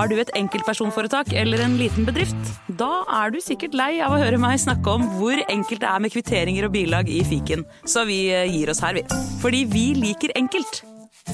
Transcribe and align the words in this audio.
Har 0.00 0.08
du 0.08 0.14
et 0.16 0.30
enkeltpersonforetak 0.32 1.34
eller 1.36 1.60
en 1.60 1.74
liten 1.76 2.06
bedrift? 2.08 2.46
Da 2.80 3.02
er 3.20 3.34
du 3.34 3.36
sikkert 3.44 3.74
lei 3.76 3.98
av 4.00 4.14
å 4.16 4.20
høre 4.22 4.38
meg 4.40 4.56
snakke 4.62 4.94
om 4.96 5.04
hvor 5.18 5.36
enkelt 5.42 5.82
det 5.82 5.90
er 5.90 6.00
med 6.00 6.14
kvitteringer 6.14 6.70
og 6.70 6.72
bilag 6.72 7.10
i 7.12 7.18
fiken, 7.28 7.66
så 7.84 8.06
vi 8.08 8.22
eh, 8.32 8.48
gir 8.48 8.72
oss 8.72 8.80
her, 8.80 8.96
vi. 8.96 9.04
Fordi 9.42 9.66
vi 9.68 9.84
liker 9.98 10.32
enkelt. 10.40 10.80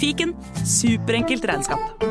Fiken 0.00 0.34
superenkelt 0.66 1.46
regnskap. 1.46 2.02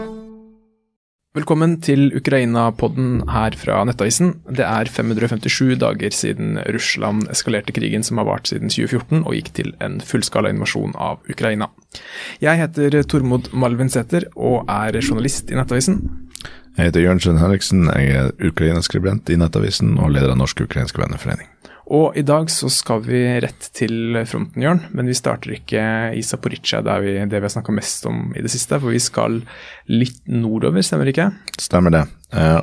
Velkommen 1.35 1.73
til 1.83 2.13
Ukraina-podden 2.15 3.25
her 3.27 3.57
fra 3.59 3.81
Nettavisen. 3.83 4.37
Det 4.47 4.63
er 4.63 4.87
557 4.87 5.75
dager 5.81 6.15
siden 6.15 6.55
Russland 6.71 7.27
eskalerte 7.33 7.75
krigen 7.75 8.07
som 8.07 8.21
har 8.21 8.29
vart 8.29 8.47
siden 8.47 8.71
2014 8.71 9.25
og 9.25 9.35
gikk 9.35 9.51
til 9.59 9.75
en 9.83 9.99
fullskala 9.99 10.55
invasjon 10.55 10.95
av 10.95 11.19
Ukraina. 11.27 11.67
Jeg 12.39 12.63
heter 12.63 13.01
Tormod 13.03 13.51
Malvinsæter 13.51 14.29
og 14.39 14.71
er 14.71 14.95
journalist 15.03 15.51
i 15.51 15.59
Nettavisen. 15.59 15.99
Jeg 16.75 16.89
heter 16.89 17.05
Jørnsen 17.05 17.37
Henriksen, 17.39 17.85
jeg 17.87 18.15
er 18.19 18.31
ukrainaskribent 18.43 19.29
i 19.31 19.37
Nettavisen 19.39 19.93
og 19.95 20.09
leder 20.11 20.33
av 20.33 20.41
Norsk 20.41 20.65
ukrainsk 20.65 20.97
venneforening. 20.99 21.47
Og 21.85 22.17
i 22.17 22.23
dag 22.25 22.49
så 22.49 22.67
skal 22.73 23.03
vi 23.05 23.21
rett 23.43 23.67
til 23.77 24.17
fronten, 24.25 24.63
Jørn. 24.63 24.81
Men 24.97 25.07
vi 25.07 25.15
starter 25.15 25.53
ikke 25.55 25.83
i 26.17 26.23
Zaporizjzja, 26.25 26.81
det 26.83 26.91
er 26.91 27.03
vi, 27.05 27.13
det 27.29 27.39
vi 27.39 27.45
har 27.45 27.53
snakka 27.53 27.75
mest 27.77 28.07
om 28.09 28.33
i 28.35 28.41
det 28.43 28.51
siste. 28.51 28.79
For 28.81 28.91
vi 28.91 28.99
skal 28.99 29.37
litt 29.87 30.17
nordover, 30.27 30.83
stemmer 30.83 31.11
ikke? 31.13 31.29
Stemmer 31.61 31.93
det. 31.93 32.03
Eh, 32.35 32.59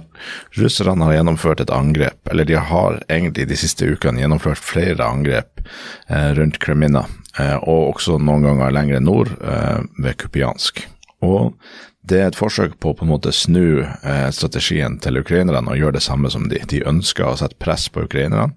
russerne 0.59 1.06
har 1.06 1.16
gjennomført 1.16 1.62
et 1.65 1.73
angrep, 1.73 2.18
eller 2.34 2.48
de 2.51 2.59
har 2.59 2.98
egentlig 3.06 3.46
de 3.48 3.60
siste 3.62 3.88
ukene 3.95 4.24
gjennomført 4.24 4.60
flere 4.60 5.06
angrep 5.06 5.62
eh, 5.62 6.32
rundt 6.37 6.59
Kremina. 6.60 7.06
Eh, 7.38 7.56
og 7.62 7.95
også 7.95 8.18
noen 8.20 8.45
ganger 8.45 8.74
lenger 8.74 9.06
nord, 9.06 9.32
eh, 9.38 9.87
ved 10.02 10.18
Kupiansk. 10.20 10.84
Og 11.23 11.54
det 12.02 12.19
er 12.19 12.30
et 12.33 12.38
forsøk 12.38 12.74
på 12.83 12.91
å 12.91 12.97
på 12.98 13.05
en 13.06 13.12
måte 13.12 13.30
snu 13.34 13.84
eh, 13.84 14.29
strategien 14.34 14.97
til 15.02 15.20
ukrainerne 15.20 15.70
og 15.70 15.79
gjøre 15.79 15.97
det 16.01 16.05
samme 16.05 16.30
som 16.34 16.48
de. 16.51 16.59
De 16.69 16.83
ønsker 16.88 17.29
å 17.29 17.37
sette 17.38 17.60
press 17.63 17.87
på 17.93 18.02
ukrainerne 18.09 18.51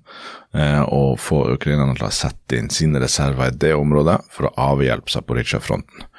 eh, 0.57 0.81
og 0.81 1.19
få 1.21 1.43
ukrainerne 1.53 1.93
til 1.97 2.07
å 2.07 2.15
sette 2.15 2.57
inn 2.57 2.71
sine 2.73 3.01
reserver 3.03 3.53
i 3.53 3.59
det 3.61 3.75
området 3.77 4.17
for 4.33 4.49
å 4.49 4.55
avhjelpe 4.73 5.13
Zaporizjzja-fronten. 5.13 6.09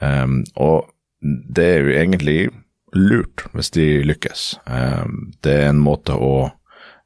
Um, 0.00 0.40
og 0.58 0.88
det 1.22 1.68
er 1.68 1.84
jo 1.84 1.94
egentlig 1.94 2.38
lurt 2.96 3.44
hvis 3.52 3.70
de 3.76 3.86
lykkes. 4.08 4.48
Um, 4.64 5.30
det 5.44 5.58
er 5.60 5.70
en 5.70 5.84
måte 5.84 6.16
å 6.16 6.34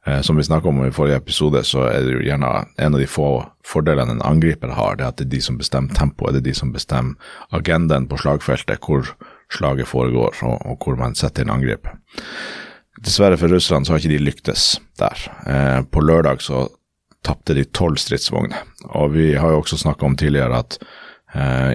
eh, 0.07 0.23
som 0.23 0.39
vi 0.39 0.47
snakka 0.47 0.71
om 0.71 0.85
i 0.87 0.95
forrige 0.95 1.19
episode, 1.19 1.67
så 1.67 1.89
er 1.91 2.07
det 2.07 2.15
jo 2.15 2.25
gjerne 2.31 2.55
en 2.79 2.95
av 2.95 3.03
de 3.03 3.11
få 3.11 3.31
fordelene 3.67 4.15
en 4.15 4.27
angriper 4.31 4.79
har, 4.79 4.95
det 4.95 5.05
er 5.05 5.11
at 5.11 5.19
det 5.19 5.27
er 5.27 5.35
de 5.35 5.47
som 5.51 5.59
bestemmer 5.59 5.99
tempoet, 5.99 6.39
det 6.39 6.45
er 6.45 6.53
de 6.53 6.61
som 6.63 6.71
bestemmer 6.73 7.35
agendaen 7.51 8.07
på 8.07 8.23
slagfeltet, 8.23 8.87
hvor 8.87 9.11
slaget 9.53 9.89
foregår, 9.89 10.37
og, 10.43 10.57
og 10.67 10.79
hvor 10.83 10.99
man 11.01 11.17
setter 11.19 11.45
inn 11.45 11.53
angrep. 11.55 11.89
Dessverre 13.05 13.39
for 13.39 13.53
Russland 13.53 13.87
så 13.87 13.95
har 13.95 14.03
ikke 14.03 14.15
de 14.15 14.25
lyktes 14.25 14.69
der. 14.99 15.27
Eh, 15.47 15.81
på 15.85 16.03
lørdag 16.03 16.43
så 16.45 16.67
tapte 17.27 17.57
de 17.57 17.67
tolv 17.75 17.99
stridsvogner. 18.01 18.63
Og 18.95 19.13
vi 19.17 19.33
har 19.37 19.53
jo 19.53 19.61
også 19.63 19.79
snakka 19.81 20.07
om 20.07 20.17
tidligere 20.19 20.63
at 20.63 20.79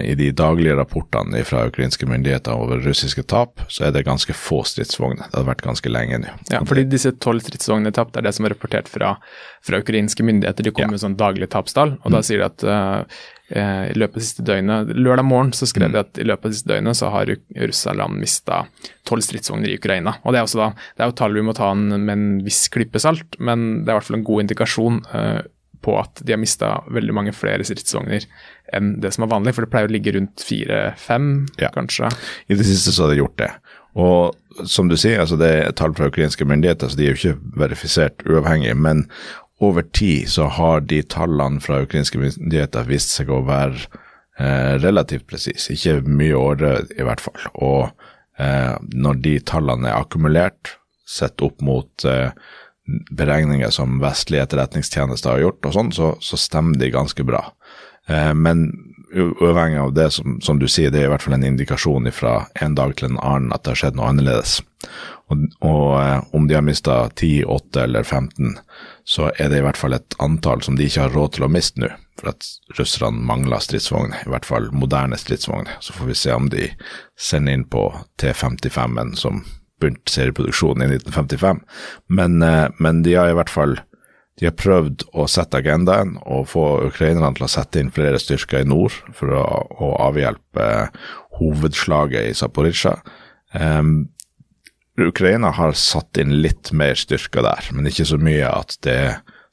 i 0.02 0.14
de 0.18 0.30
daglige 0.34 0.74
rapportene 0.78 1.42
fra 1.46 1.66
ukrainske 1.68 2.06
myndigheter 2.08 2.56
over 2.56 2.80
russiske 2.82 3.22
tap, 3.30 3.62
så 3.70 3.86
er 3.86 3.92
det 3.94 4.04
ganske 4.08 4.34
få 4.36 4.62
stridsvogner. 4.66 5.28
Det 5.30 5.38
har 5.38 5.46
vært 5.46 5.64
ganske 5.66 5.92
lenge 5.92 6.22
nå. 6.24 6.32
Ja, 6.50 6.62
fordi 6.68 6.86
disse 6.90 7.14
tolv 7.22 7.44
stridsvognene 7.44 7.92
tapt 7.94 8.18
er 8.18 8.26
det 8.26 8.34
som 8.36 8.48
er 8.48 8.56
rapportert 8.56 8.90
fra, 8.90 9.14
fra 9.62 9.82
ukrainske 9.84 10.26
myndigheter. 10.26 10.66
De 10.66 10.74
kommer 10.74 10.92
ja. 10.92 10.96
med 10.96 11.04
sånn 11.04 11.18
daglig 11.20 11.50
tapstall, 11.54 11.96
og 12.00 12.10
mm. 12.10 12.16
da 12.16 12.24
sier 12.26 12.42
de 12.42 12.48
at 12.48 12.66
uh, 12.66 13.22
Eh, 13.52 13.90
i 13.90 13.94
løpet 13.98 14.16
av 14.16 14.24
siste 14.24 14.42
døgnet. 14.48 14.92
Lørdag 14.96 15.26
morgen 15.28 15.50
så 15.52 15.66
skrev 15.68 15.90
de 15.90 15.98
mm. 15.98 16.04
at 16.06 16.20
i 16.22 16.24
løpet 16.24 16.48
av 16.48 16.54
siste 16.54 16.70
døgnet 16.70 16.96
så 16.96 17.10
har 17.12 17.32
Russland 17.66 18.20
mista 18.22 18.62
tolv 19.08 19.24
stridsvogner 19.26 19.68
i 19.68 19.76
Ukraina. 19.76 20.14
Og 20.22 20.32
Det 20.32 20.40
er, 20.40 20.46
også 20.46 20.60
da, 20.60 20.68
det 20.96 21.04
er 21.04 21.10
jo 21.10 21.16
tall 21.20 21.36
vi 21.36 21.44
må 21.44 21.52
ta 21.56 21.68
med 21.76 22.12
en 22.14 22.28
viss 22.46 22.62
klype 22.72 23.02
salt, 23.02 23.36
men 23.38 23.82
det 23.82 23.90
er 23.90 23.96
i 23.96 23.98
hvert 23.98 24.08
fall 24.08 24.20
en 24.22 24.28
god 24.30 24.44
indikasjon 24.46 25.02
på 25.82 25.96
at 26.00 26.22
de 26.22 26.34
har 26.34 26.40
mista 26.40 26.76
veldig 26.92 27.14
mange 27.16 27.34
flere 27.36 27.66
stridsvogner 27.66 28.26
enn 28.72 28.94
det 29.02 29.12
som 29.14 29.26
er 29.26 29.32
vanlig. 29.34 29.54
For 29.56 29.66
det 29.66 29.72
pleier 29.72 29.90
å 29.90 29.92
ligge 29.92 30.14
rundt 30.16 30.44
fire-fem, 30.46 31.32
ja. 31.60 31.72
kanskje. 31.74 32.10
I 32.48 32.58
det 32.58 32.66
siste 32.68 32.94
så 32.94 33.06
har 33.06 33.14
de 33.14 33.20
gjort 33.22 33.38
det. 33.42 33.50
Og 33.98 34.66
som 34.68 34.88
du 34.88 34.96
sier, 34.96 35.20
altså 35.20 35.36
det 35.40 35.50
er 35.50 35.74
tall 35.76 35.94
fra 35.96 36.08
ukrainske 36.08 36.46
myndigheter, 36.48 36.88
så 36.88 36.98
de 36.98 37.06
er 37.06 37.12
jo 37.12 37.20
ikke 37.20 37.58
verifisert 37.64 38.24
uavhengig. 38.28 38.74
Men 38.78 39.04
over 39.62 39.84
tid 39.94 40.30
så 40.32 40.48
har 40.50 40.86
de 40.88 41.02
tallene 41.02 41.62
fra 41.62 41.82
ukrainske 41.84 42.20
myndigheter 42.20 42.88
vist 42.88 43.12
seg 43.14 43.30
å 43.32 43.42
være 43.46 43.84
eh, 44.38 44.74
relativt 44.82 45.28
presise, 45.30 45.74
ikke 45.74 46.00
mye 46.08 46.38
åre 46.38 46.72
i 46.96 47.06
hvert 47.06 47.22
fall. 47.22 47.44
Og 47.54 47.84
eh, 48.42 48.74
når 48.92 49.22
de 49.26 49.36
tallene 49.52 49.90
er 49.90 50.00
akkumulert, 50.00 50.76
sett 51.12 51.42
opp 51.44 51.60
mot 51.64 52.06
eh, 52.08 52.32
beregninger 53.10 53.70
som 53.70 54.00
vestlige 54.02 54.42
etterretningstjenester 54.46 55.36
har 55.36 55.44
gjort, 55.44 55.66
og 55.66 55.76
sånn, 55.76 55.92
så, 55.94 56.14
så, 56.20 56.38
stemmer 56.40 56.78
de 56.80 56.90
ganske 56.94 57.24
bra. 57.26 57.44
Eh, 58.10 58.32
men 58.34 58.70
uavhengig 59.12 59.78
av 59.78 59.94
det, 59.94 60.10
som, 60.10 60.40
som, 60.40 60.58
du 60.58 60.68
sier, 60.68 60.90
det 60.90 61.02
er 61.02 61.10
i 61.10 61.12
hvert 61.12 61.22
fall 61.22 61.36
en 61.36 61.46
indikasjon 61.46 62.10
fra 62.16 62.46
en 62.64 62.74
dag 62.78 62.94
til 62.96 63.12
en 63.12 63.20
annen 63.20 63.52
at 63.54 63.64
det 63.64 63.74
har 63.74 63.82
skjedd 63.84 63.98
noe 63.98 64.10
annerledes. 64.10 64.60
Og, 65.30 65.46
og 65.64 65.86
eh, 66.00 66.18
om 66.34 66.48
de 66.48 66.58
har 66.58 66.66
mista 66.66 67.04
10, 67.10 67.44
8 67.44 67.84
eller 67.84 68.02
15, 68.02 68.56
så 69.04 69.30
er 69.36 69.52
det 69.52 69.60
i 69.60 69.66
hvert 69.66 69.78
fall 69.78 69.96
et 69.96 70.18
antall 70.22 70.64
som 70.64 70.78
de 70.78 70.88
ikke 70.88 71.06
har 71.06 71.14
råd 71.14 71.36
til 71.36 71.46
å 71.46 71.52
miste 71.52 71.82
nå. 71.82 71.92
For 72.20 72.28
at 72.34 72.44
russerne 72.76 73.24
mangler 73.24 73.62
stridsvogner, 73.64 74.26
i 74.26 74.30
hvert 74.30 74.46
fall 74.46 74.68
moderne 74.76 75.16
stridsvogner. 75.18 75.78
Så 75.80 75.94
får 75.96 76.10
vi 76.10 76.18
se 76.18 76.34
om 76.36 76.50
de 76.52 76.68
sender 77.18 77.56
inn 77.56 77.64
på 77.72 77.86
T55-en 78.20 79.14
som 79.18 79.40
begynte 79.82 80.12
serieproduksjonen 80.14 80.86
i 80.86 80.92
1955. 80.96 81.64
Men, 82.08 82.42
eh, 82.46 82.68
men 82.78 83.02
de 83.06 83.16
har 83.18 83.32
i 83.32 83.38
hvert 83.38 83.52
fall 83.52 83.80
de 84.40 84.48
har 84.48 84.56
prøvd 84.56 85.04
å 85.12 85.26
sette 85.28 85.58
agendaen 85.60 86.14
og 86.24 86.48
få 86.54 86.64
ukrainerne 86.88 87.34
til 87.36 87.44
å 87.46 87.52
sette 87.52 87.82
inn 87.82 87.92
flere 87.92 88.18
styrker 88.18 88.62
i 88.62 88.68
nord 88.68 88.94
for 89.14 89.34
å, 89.36 89.42
å 89.76 89.90
avhjelpe 90.08 90.64
hovedslaget 91.36 92.30
i 92.30 92.38
Zaporizjzja. 92.38 92.96
Um, 93.52 94.08
Ukraina 95.00 95.52
har 95.56 95.76
satt 95.76 96.18
inn 96.20 96.34
litt 96.44 96.72
mer 96.76 96.96
styrker 96.96 97.44
der, 97.44 97.68
men 97.76 97.88
ikke 97.88 98.08
så 98.08 98.18
mye 98.20 98.48
at 98.48 98.76
det 98.84 98.98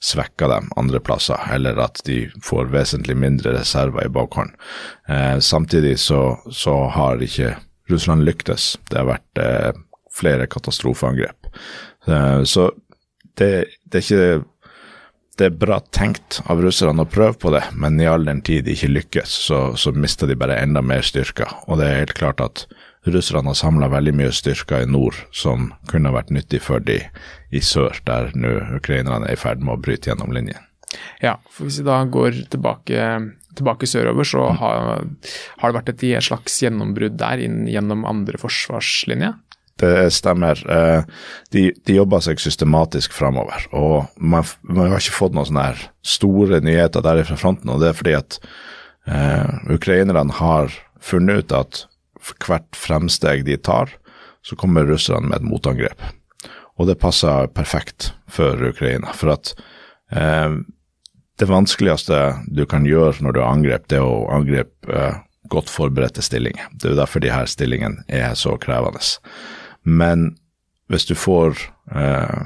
svekker 0.04 0.52
dem 0.52 0.70
andre 0.80 1.00
plasser, 1.04 1.40
eller 1.52 1.80
at 1.84 2.00
de 2.08 2.24
får 2.44 2.72
vesentlig 2.72 3.18
mindre 3.20 3.58
reserver 3.58 4.08
i 4.08 4.14
bakhånd. 4.16 4.56
Eh, 5.12 5.40
samtidig 5.44 5.98
så, 6.00 6.40
så, 6.52 6.76
har 6.96 7.24
ikke 7.24 7.58
Russland 7.92 8.24
lyktes. 8.28 8.78
Det 8.92 9.02
har 9.02 9.10
vært 9.12 9.44
eh, 9.44 9.72
flere 10.20 10.48
katastrofeangrep. 10.52 11.50
Eh, 12.08 12.44
så 12.44 12.70
det, 13.40 13.52
det, 13.88 14.02
er 14.02 14.04
ikke 14.04 14.46
det 15.40 15.48
er 15.48 15.56
bra 15.56 15.80
tenkt 15.96 16.42
av 16.52 16.62
russerne 16.64 17.06
å 17.06 17.10
prøve 17.10 17.38
på 17.40 17.54
det, 17.56 17.64
men 17.80 18.00
i 18.02 18.08
all 18.10 18.28
den 18.28 18.44
tid 18.46 18.68
de 18.68 18.76
ikke 18.76 18.92
lykkes, 18.92 19.40
så, 19.48 19.62
så 19.80 19.96
mister 19.96 20.28
de 20.28 20.38
bare 20.40 20.60
enda 20.60 20.84
mer 20.84 21.06
styrker. 21.06 21.52
Og 21.68 21.80
det 21.80 21.88
er 21.88 22.02
helt 22.02 22.18
klart 22.20 22.44
at 22.44 22.66
russerne 23.08 23.48
har 23.48 23.58
samla 23.58 23.88
veldig 23.92 24.14
mye 24.20 24.32
styrker 24.36 24.84
i 24.84 24.90
nord 24.90 25.18
som 25.36 25.72
kunne 25.90 26.12
vært 26.14 26.34
nyttig 26.36 26.62
for 26.66 26.84
de 26.84 27.00
i 27.56 27.62
sør, 27.64 28.02
der 28.06 28.34
nå 28.36 28.58
ukrainerne 28.78 29.30
er 29.30 29.38
i 29.38 29.40
ferd 29.40 29.64
med 29.64 29.78
å 29.78 29.82
bryte 29.82 30.12
gjennom 30.12 30.36
linjen. 30.36 30.66
Ja, 31.22 31.38
for 31.54 31.68
hvis 31.68 31.80
vi 31.82 31.86
da 31.88 32.00
går 32.10 32.44
tilbake, 32.50 33.10
tilbake 33.58 33.88
sørover, 33.90 34.26
så 34.26 34.48
har, 34.58 35.04
har, 35.62 35.70
det 35.70 35.78
vært 35.78 35.92
et 35.94 36.26
slags 36.26 36.58
gjennombrudd 36.64 37.20
der 37.20 37.44
inn, 37.46 37.62
gjennom 37.70 38.08
andre 38.10 38.42
forsvarslinje? 38.42 39.36
Det 39.80 40.10
stemmer. 40.12 40.60
Eh, 40.72 41.04
de, 41.56 41.70
de 41.88 41.96
jobber 41.96 42.24
seg 42.24 42.42
systematisk 42.44 43.16
framover. 43.16 43.68
Og 43.72 44.10
man, 44.20 44.48
man, 44.68 44.92
har 44.92 45.00
ikke 45.00 45.16
fått 45.16 45.38
noen 45.38 45.48
sånne 45.50 45.70
store 46.04 46.60
nyheter 46.66 47.06
der 47.06 47.24
fra 47.28 47.40
fronten, 47.40 47.72
og 47.72 47.80
det 47.84 47.92
er 47.92 47.98
fordi 47.98 48.18
at 48.18 48.40
uh, 49.08 49.72
ukrainerne 49.72 50.36
har 50.42 50.76
funnet 51.00 51.46
ut 51.46 51.56
at 51.56 51.84
for 52.20 52.50
hvert 52.50 52.76
fremsteg 52.76 53.46
de 53.48 53.56
tar, 53.56 53.92
så 54.44 54.58
kommer 54.60 54.88
russerne 54.88 55.30
med 55.30 55.40
et 55.40 55.48
motangrep. 55.48 56.04
Og 56.80 56.88
det 56.88 57.00
passer 57.00 57.50
perfekt 57.52 58.14
for 58.32 58.60
Ukraina. 58.70 59.12
For 59.16 59.34
at 59.34 59.52
eh, 60.16 60.60
det 61.40 61.48
vanskeligste 61.48 62.20
du 62.48 62.66
kan 62.70 62.88
gjøre 62.88 63.20
når 63.24 63.36
du 63.36 63.42
har 63.42 63.52
angrep, 63.52 63.88
det 63.92 64.00
er 64.00 64.08
å 64.08 64.30
angripe 64.32 64.88
eh, 64.88 65.20
godt 65.52 65.72
forberedte 65.72 66.24
stillinger. 66.24 66.70
Det 66.72 66.94
er 66.94 67.00
derfor 67.00 67.24
de 67.24 67.34
her 67.34 67.50
stillingene 67.52 68.06
er 68.08 68.36
så 68.40 68.56
krevende. 68.62 69.04
Men 69.90 70.34
hvis 70.90 71.08
du 71.10 71.16
får 71.18 71.58
eh, 71.96 72.46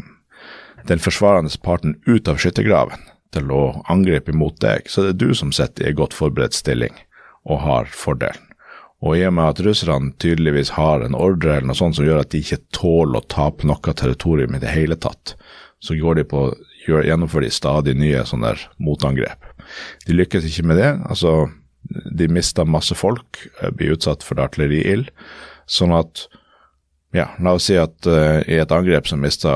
den 0.88 1.01
forsvarende 1.04 1.51
parten 1.63 1.98
ut 2.07 2.28
av 2.28 2.40
skyttergraven 2.42 3.04
til 3.34 3.51
å 3.51 3.63
angripe 3.92 4.34
imot 4.34 4.60
deg, 4.63 4.88
så 4.88 5.01
er 5.01 5.12
det 5.12 5.25
du 5.25 5.36
som 5.36 5.54
sitter 5.56 5.88
i 5.88 5.92
en 5.92 6.00
godt 6.00 6.16
forberedt 6.16 6.56
stilling 6.56 6.95
og 7.44 7.63
har 7.66 7.90
fordelen. 7.92 8.50
Og 9.04 9.18
i 9.19 9.25
og 9.28 9.34
med 9.36 9.50
at 9.51 9.62
russerne 9.66 10.13
tydeligvis 10.24 10.72
har 10.78 11.04
en 11.04 11.18
ordre 11.18 11.57
eller 11.57 11.68
noe 11.68 11.75
sånt 11.75 11.98
som 11.98 12.06
gjør 12.07 12.22
at 12.22 12.31
de 12.31 12.40
ikke 12.40 12.62
tåler 12.75 13.19
å 13.19 13.28
tape 13.28 13.68
noe 13.68 13.95
territorium 14.00 14.56
i 14.56 14.62
det 14.63 14.72
hele 14.72 14.95
tatt, 14.95 15.36
så 15.84 15.98
går 16.00 16.22
de 16.22 16.24
på, 16.31 16.45
gjennomfører 16.88 17.50
de 17.50 17.51
stadig 17.51 17.98
nye 18.00 18.22
sånne 18.28 18.54
motangrep. 18.80 19.44
De 20.07 20.16
lykkes 20.16 20.48
ikke 20.48 20.69
med 20.69 20.80
det. 20.80 20.94
altså 21.10 21.50
De 22.16 22.30
mister 22.31 22.63
masse 22.63 22.95
folk, 22.95 23.42
eh, 23.60 23.72
blir 23.75 23.98
utsatt 23.98 24.24
for 24.24 24.40
artilleriild. 24.40 25.12
Sånn 25.68 25.92
at 25.95 26.28
Ja, 27.13 27.27
la 27.39 27.51
oss 27.54 27.68
si 27.69 27.75
at 27.77 28.07
uh, 28.10 28.42
i 28.50 28.57
et 28.57 28.71
angrep 28.74 29.06
så 29.06 29.18
mista 29.21 29.51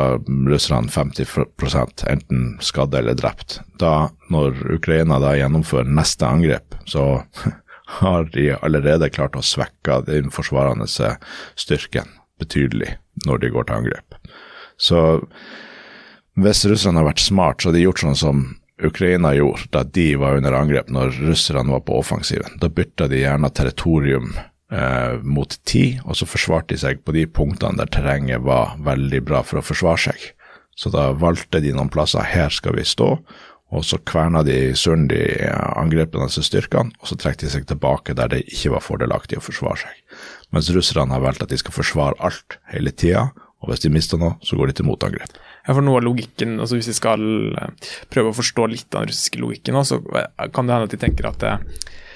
russerne 0.45 0.91
50% 0.93 2.03
enten 2.11 2.43
skadde 2.61 2.99
eller 2.99 3.17
drept. 3.17 3.59
Da, 3.81 4.11
når 4.29 4.59
Ukraina 4.75 5.17
da 5.23 5.31
gjennomfører 5.39 5.89
neste 5.89 6.27
angrep, 6.29 6.77
så 6.85 7.23
har 7.97 8.29
de 8.35 8.51
allerede 8.59 9.09
klart 9.09 9.39
å 9.39 9.41
svekke 9.41 10.03
den 10.05 10.29
forsvarende 10.33 10.85
styrken 11.57 12.13
betydelig 12.37 12.93
når 13.25 13.41
de 13.41 13.49
går 13.55 13.65
til 13.65 13.79
angrep. 13.79 14.19
Så 14.77 15.01
hvis 16.37 16.61
Russland 16.69 17.01
har 17.01 17.07
vært 17.09 17.25
smart, 17.25 17.63
så 17.63 17.71
har 17.71 17.77
de 17.79 17.87
gjort 17.87 18.03
sånn 18.03 18.19
som 18.19 18.43
Ukraina 18.85 19.31
gjorde 19.33 19.71
da 19.73 19.81
de 19.81 20.11
var 20.21 20.37
under 20.37 20.53
angrep 20.53 20.93
når 20.93 21.17
russerne 21.25 21.73
var 21.73 21.81
på 21.87 21.97
offensiven. 21.97 22.59
Da 22.61 22.69
bytta 22.69 23.09
de 23.09 23.23
gjerne 23.23 23.49
territorium 23.49 24.35
eh, 24.71 25.17
mot 25.23 25.59
tid, 25.63 26.01
og 26.05 26.17
så 26.19 26.27
forsvarte 26.29 26.73
de 26.73 26.81
seg 26.81 27.03
på 27.05 27.15
de 27.15 27.25
punktene 27.27 27.79
der 27.79 27.91
terrenget 27.93 28.45
var 28.45 28.77
veldig 28.83 29.21
bra 29.27 29.43
for 29.45 29.61
å 29.61 29.65
forsvare 29.65 30.09
seg. 30.09 30.31
Så 30.77 30.91
da 30.93 31.09
valgte 31.17 31.61
de 31.63 31.73
noen 31.73 31.89
plasser, 31.89 32.25
her 32.25 32.53
skal 32.53 32.77
vi 32.77 32.85
stå, 32.85 33.15
og 33.67 33.83
så 33.83 33.97
kverna 34.07 34.43
de 34.47 34.75
søren 34.79 35.09
de 35.11 35.19
angrepene 35.49 36.29
disse 36.29 36.45
styrkene, 36.47 36.93
og 37.01 37.09
så 37.09 37.17
trakk 37.19 37.41
de 37.41 37.49
seg 37.51 37.65
tilbake 37.67 38.15
der 38.15 38.31
det 38.31 38.45
ikke 38.45 38.75
var 38.77 38.85
fordelaktig 38.85 39.41
å 39.41 39.43
forsvare 39.43 39.81
seg. 39.81 40.21
Mens 40.55 40.69
russerne 40.71 41.11
har 41.11 41.25
valgt 41.25 41.43
at 41.43 41.51
de 41.51 41.59
skal 41.59 41.75
forsvare 41.75 42.15
alt 42.23 42.59
hele 42.71 42.93
tida, 42.95 43.27
og 43.57 43.71
hvis 43.71 43.83
de 43.83 43.91
mister 43.91 44.21
noe, 44.21 44.37
så 44.45 44.55
går 44.55 44.69
de 44.69 44.77
til 44.77 44.87
motangrep. 44.87 45.33
Ja, 45.65 45.73
for 45.73 45.83
noe 45.83 45.97
av 45.99 46.05
logikken, 46.05 46.61
altså 46.61 46.77
Hvis 46.77 46.87
vi 46.93 46.95
skal 46.95 47.23
eh, 47.57 47.87
prøve 48.13 48.29
å 48.31 48.37
forstå 48.37 48.67
litt 48.71 48.93
av 48.93 49.03
den 49.03 49.09
russiske 49.09 49.41
logikken, 49.41 49.79
så 49.83 49.97
kan 50.05 50.69
det 50.69 50.77
hende 50.77 50.85
at 50.87 50.93
de 50.93 50.99
tenker 51.01 51.27
at 51.27 51.41
det 51.41 51.55
Eh, 51.57 52.06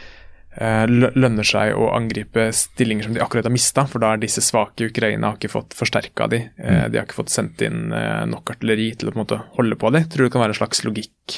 lønner 0.60 1.48
seg 1.48 1.78
å 1.80 1.86
angripe 1.96 2.50
stillinger 2.52 3.08
som 3.08 3.14
de 3.16 3.22
akkurat 3.24 3.48
har 3.48 3.54
mista, 3.54 3.86
for 3.88 4.04
da 4.04 4.12
er 4.12 4.20
disse 4.20 4.44
svake 4.44 4.90
Ukraina 4.90 5.30
har 5.30 5.38
ikke 5.40 5.54
fått 5.54 5.76
forsterka 5.78 6.28
de. 6.32 6.42
Eh, 6.60 6.82
mm. 6.82 6.92
De 6.92 7.00
har 7.00 7.08
ikke 7.08 7.22
fått 7.22 7.32
sendt 7.32 7.64
inn 7.64 7.94
eh, 7.96 8.26
nok 8.28 8.52
artilleri 8.52 8.90
til 9.00 9.10
å 9.10 9.14
på 9.14 9.20
en 9.20 9.24
måte 9.24 9.40
holde 9.56 9.78
på 9.80 9.94
de. 9.96 10.04
Tror 10.12 10.26
du 10.26 10.28
det 10.28 10.34
kan 10.36 10.44
være 10.44 10.56
en 10.56 10.60
slags 10.60 10.84
logikk 10.84 11.38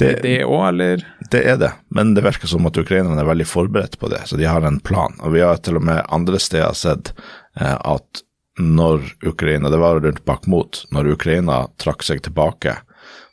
det, 0.00 0.08
i 0.08 0.20
det 0.22 0.36
òg, 0.46 0.62
eller? 0.70 1.04
Det 1.32 1.42
er 1.44 1.60
det, 1.60 1.72
men 1.92 2.14
det 2.16 2.24
virker 2.24 2.48
som 2.48 2.68
at 2.68 2.80
ukrainerne 2.80 3.20
er 3.20 3.28
veldig 3.28 3.48
forberedt 3.50 3.98
på 4.00 4.08
det, 4.12 4.22
så 4.30 4.40
de 4.40 4.48
har 4.48 4.64
en 4.64 4.80
plan. 4.80 5.18
Og 5.20 5.36
vi 5.36 5.44
har 5.44 5.60
til 5.60 5.76
og 5.76 5.84
med 5.90 6.00
andre 6.08 6.40
steder 6.40 6.72
sett 6.76 7.12
at 7.56 8.22
når 8.60 9.04
Ukraina, 9.28 9.68
det 9.72 9.80
var 9.80 10.00
rundt 10.00 10.24
Bakhmut, 10.24 10.82
når 10.92 11.12
Ukraina 11.12 11.66
trakk 11.80 12.04
seg 12.04 12.22
tilbake, 12.24 12.78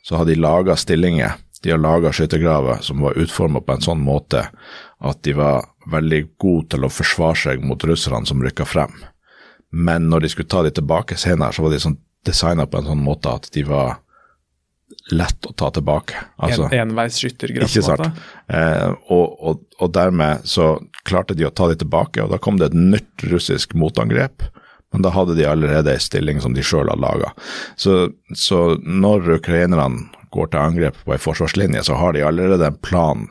så 0.04 0.20
har 0.20 0.28
de 0.28 0.36
laga 0.36 0.76
stillinger 0.76 1.40
de 1.64 1.72
har 1.72 1.80
laga 1.80 2.12
skyttergraver 2.12 2.82
som 2.84 3.00
var 3.00 3.16
utforma 3.16 3.62
på 3.64 3.72
en 3.72 3.84
sånn 3.84 4.02
måte 4.04 4.42
at 5.04 5.22
de 5.24 5.32
var 5.36 5.64
veldig 5.90 6.20
gode 6.40 6.74
til 6.74 6.84
å 6.84 6.92
forsvare 6.92 7.40
seg 7.40 7.64
mot 7.64 7.80
russerne 7.88 8.28
som 8.28 8.42
rykka 8.44 8.66
frem. 8.68 8.92
Men 9.72 10.10
når 10.12 10.24
de 10.24 10.32
skulle 10.32 10.52
ta 10.52 10.62
de 10.62 10.72
tilbake 10.76 11.16
senere, 11.18 11.56
så 11.56 11.64
var 11.64 11.72
de 11.72 11.80
sånn 11.82 11.96
designa 12.24 12.66
på 12.68 12.80
en 12.80 12.90
sånn 12.92 13.04
måte 13.04 13.32
at 13.32 13.48
de 13.56 13.64
var 13.68 13.96
lett 15.12 15.46
å 15.48 15.52
ta 15.56 15.70
tilbake. 15.74 16.20
Altså, 16.36 16.68
en, 16.68 16.90
enveis 16.90 17.16
skyttergrav, 17.20 17.68
Ikke 17.68 17.84
sant. 17.84 18.20
Eh, 18.48 18.90
og, 19.12 19.34
og, 19.40 19.64
og, 19.80 19.88
dermed 19.92 20.44
så 20.48 20.74
klarte 21.04 21.36
de 21.36 21.48
å 21.48 21.52
ta 21.52 21.68
de 21.72 21.78
tilbake, 21.80 22.22
og 22.22 22.32
da 22.32 22.40
kom 22.40 22.60
det 22.60 22.70
et 22.70 22.78
nytt 22.78 23.24
russisk 23.32 23.74
motangrep. 23.76 24.46
Men 24.94 25.02
da 25.02 25.10
hadde 25.10 25.34
de 25.34 25.48
allerede 25.48 25.90
ei 25.90 26.00
stilling 26.00 26.38
som 26.44 26.54
de 26.54 26.62
sjøl 26.62 26.86
hadde 26.86 27.02
laga. 27.02 27.32
Så, 27.74 28.12
så 28.38 28.76
når 28.78 29.40
ukrainerne 29.40 30.06
går 30.34 30.50
til 30.52 30.62
angrep 30.62 30.98
på 31.04 31.14
ei 31.14 31.22
forsvarslinje, 31.22 31.84
så 31.86 31.98
har 32.00 32.16
de 32.16 32.26
allerede 32.26 32.68
en 32.68 32.82
plan 32.82 33.28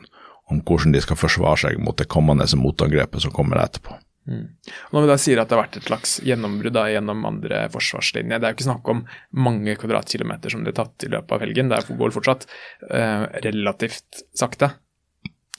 om 0.52 0.60
hvordan 0.60 0.92
de 0.92 1.00
skal 1.04 1.18
forsvare 1.18 1.60
seg 1.66 1.78
mot 1.80 1.96
det 1.96 2.10
kommende 2.12 2.46
motangrepet 2.60 3.24
som 3.24 3.32
kommer 3.34 3.62
etterpå. 3.62 3.96
Mm. 4.24 4.44
Når 4.92 5.04
vi 5.04 5.08
da 5.10 5.16
sier 5.20 5.40
at 5.40 5.50
det 5.50 5.56
har 5.56 5.66
vært 5.66 5.76
et 5.76 5.88
slags 5.88 6.14
gjennombrudd 6.24 6.78
gjennom 6.88 7.26
andre 7.28 7.66
forsvarslinjer, 7.72 8.40
det 8.40 8.48
er 8.48 8.54
jo 8.54 8.56
ikke 8.56 8.66
snakk 8.70 8.88
om 8.88 9.02
mange 9.36 9.74
kvadratkilometer 9.80 10.54
som 10.54 10.64
det 10.64 10.72
er 10.72 10.78
tatt 10.80 11.04
i 11.04 11.10
løpet 11.12 11.36
av 11.36 11.44
helgen, 11.44 11.72
det 11.72 11.98
går 11.98 12.14
fortsatt 12.14 12.48
eh, 12.88 13.26
relativt 13.44 14.24
sakte. 14.36 14.72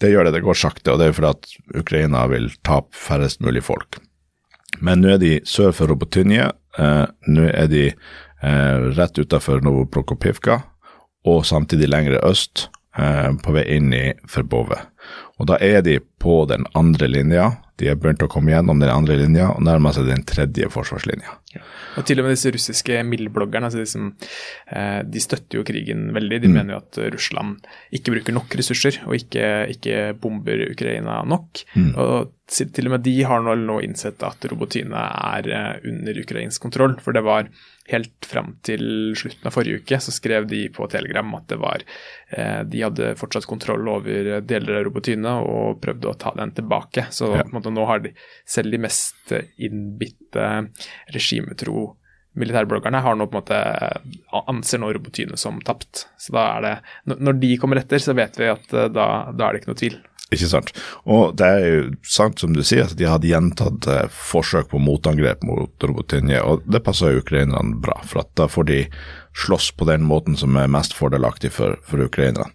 Det 0.01 0.09
gjør 0.11 0.27
det, 0.27 0.35
det 0.35 0.43
går 0.43 0.57
sakte, 0.59 0.91
og 0.91 0.99
det 0.99 1.09
er 1.09 1.15
fordi 1.15 1.31
at 1.31 1.79
Ukraina 1.81 2.25
vil 2.31 2.49
tape 2.65 2.97
færrest 2.97 3.43
mulig 3.45 3.63
folk. 3.63 4.01
Men 4.83 5.03
nå 5.03 5.13
er 5.13 5.21
de 5.21 5.35
sør 5.47 5.71
for 5.75 5.93
Robotynje, 5.93 6.49
eh, 6.81 7.05
nå 7.29 7.45
er 7.51 7.69
de 7.71 7.85
eh, 7.91 8.87
rett 8.97 9.21
utafor 9.21 9.61
Novoprokopivka, 9.63 10.63
og 11.25 11.45
samtidig 11.45 11.89
lengre 11.89 12.21
øst, 12.25 12.67
Eh, 12.97 13.31
på 13.43 13.51
vei 13.51 13.65
inn 13.75 13.91
i 13.93 14.05
Forbove. 14.31 14.77
Og 15.35 15.49
da 15.49 15.57
er 15.59 15.81
de 15.83 15.97
på 15.99 16.45
den 16.47 16.63
andre 16.79 17.09
linja. 17.11 17.49
De 17.75 17.89
har 17.89 17.97
begynt 17.99 18.23
å 18.23 18.29
komme 18.31 18.53
gjennom 18.53 18.79
den 18.79 18.91
andre 18.91 19.17
linja 19.19 19.49
og 19.51 19.65
nærmer 19.67 19.91
seg 19.91 20.07
den 20.07 20.23
tredje 20.23 20.69
forsvarslinja. 20.71 21.33
Ja. 21.51 21.63
Og 21.99 22.07
til 22.07 22.21
og 22.21 22.27
med 22.27 22.37
disse 22.37 22.53
russiske 22.55 23.01
mildbloggerne 23.03 23.67
altså 23.67 23.81
de, 23.81 23.89
som, 23.91 24.13
eh, 24.71 25.01
de, 25.03 25.23
støtter 25.23 25.59
jo 25.59 25.65
krigen 25.67 26.07
veldig. 26.15 26.39
De 26.45 26.53
mm. 26.53 26.55
mener 26.55 26.77
jo 26.77 26.79
at 26.85 27.01
Russland 27.17 27.67
ikke 27.99 28.15
bruker 28.15 28.37
nok 28.39 28.55
ressurser 28.61 29.01
og 29.03 29.19
ikke, 29.19 29.51
ikke 29.75 29.99
bomber 30.23 30.63
Ukraina 30.69 31.19
nok. 31.27 31.65
Mm. 31.75 31.91
Og 31.99 32.31
til 32.47 32.87
og 32.87 32.95
med 32.95 33.03
de 33.03 33.17
har 33.27 33.43
nå, 33.43 33.57
nå 33.59 33.81
innsett 33.83 34.23
at 34.23 34.47
Robotyne 34.47 35.03
er 35.35 35.51
eh, 35.51 35.91
under 35.91 36.23
ukrainsk 36.23 36.63
kontroll. 36.63 36.95
For 37.03 37.11
det 37.11 37.27
var 37.27 37.51
helt 37.91 38.25
fram 38.25 38.55
til 38.65 39.13
slutten 39.17 39.49
av 39.49 39.53
forrige 39.53 39.83
uke 39.83 39.99
så 40.01 40.13
skrev 40.13 40.47
de 40.49 40.63
på 40.73 40.87
Telegram 40.89 41.35
at 41.37 41.45
det 41.51 41.59
var 41.61 41.83
eh, 42.33 42.61
De 42.65 42.81
hadde 42.81 43.11
fortsatt 43.19 43.45
kontroll 43.49 43.85
over 43.91 44.31
deler 44.41 44.79
av 44.79 44.87
robotyne 44.87 45.35
og 45.45 45.81
prøvde 45.83 46.09
å 46.09 46.17
ta 46.19 46.33
den 46.37 46.55
tilbake. 46.57 47.07
Så 47.13 47.29
ja. 47.35 47.45
måte, 47.53 47.73
nå 47.73 47.85
har 47.89 48.01
de 48.05 48.15
selv 48.49 48.73
de 48.73 48.81
mest 48.87 49.35
innbitte 49.61 50.49
regimetro 51.13 51.91
militærbloggerne 52.35 52.99
har 52.99 53.15
nå 53.15 53.27
på 53.29 53.37
en 53.37 53.41
måte 53.41 53.59
anser 54.51 54.81
nå 54.81 54.91
robotyne 54.95 55.37
som 55.39 55.61
tapt. 55.65 56.05
Så 56.19 56.35
da 56.35 56.45
er 56.55 56.65
det 56.65 57.15
Når 57.15 57.39
de 57.39 57.51
kommer 57.61 57.79
etter, 57.79 58.01
så 58.01 58.15
vet 58.17 58.39
vi 58.39 58.51
at 58.51 58.73
eh, 58.73 58.91
da, 58.91 59.07
da 59.31 59.47
er 59.47 59.55
det 59.55 59.63
ikke 59.63 59.71
noe 59.71 59.81
tvil. 59.81 59.97
Ikke 60.33 60.47
sant. 60.49 60.71
Og 61.05 61.35
det 61.37 61.47
er 61.47 61.65
jo 61.65 61.81
sant 62.09 62.41
som 62.41 62.55
du 62.55 62.63
sier, 62.65 62.87
at 62.87 62.97
de 62.97 63.05
hadde 63.05 63.29
gjentatt 63.29 63.85
eh, 63.91 64.07
forsøk 64.09 64.71
på 64.71 64.81
motangrep 64.81 65.45
mot 65.45 65.85
Robotinje, 65.85 66.41
og 66.41 66.65
det 66.65 66.81
passer 66.85 67.19
ukrainerne 67.19 67.77
bra. 67.83 67.99
For 68.09 68.23
at 68.23 68.31
da 68.39 68.49
får 68.49 68.67
de 68.71 68.79
slåss 69.37 69.69
på 69.77 69.85
den 69.89 70.05
måten 70.09 70.37
som 70.39 70.57
er 70.57 70.71
mest 70.71 70.95
fordelaktig 70.97 71.53
for, 71.53 71.77
for 71.85 72.01
ukrainerne. 72.07 72.49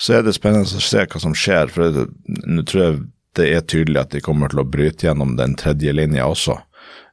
Så 0.00 0.16
er 0.16 0.24
det 0.24 0.36
spennende 0.38 0.64
å 0.64 0.84
se 0.84 1.04
hva 1.04 1.22
som 1.22 1.36
skjer, 1.36 1.72
for 1.74 2.04
nå 2.24 2.64
tror 2.64 2.84
jeg 2.86 3.00
det 3.38 3.46
er 3.52 3.68
tydelig 3.68 4.00
at 4.00 4.14
de 4.14 4.24
kommer 4.24 4.50
til 4.50 4.62
å 4.62 4.66
bryte 4.66 5.06
gjennom 5.06 5.36
den 5.38 5.54
tredje 5.60 5.92
linja 5.94 6.26
også. 6.26 6.56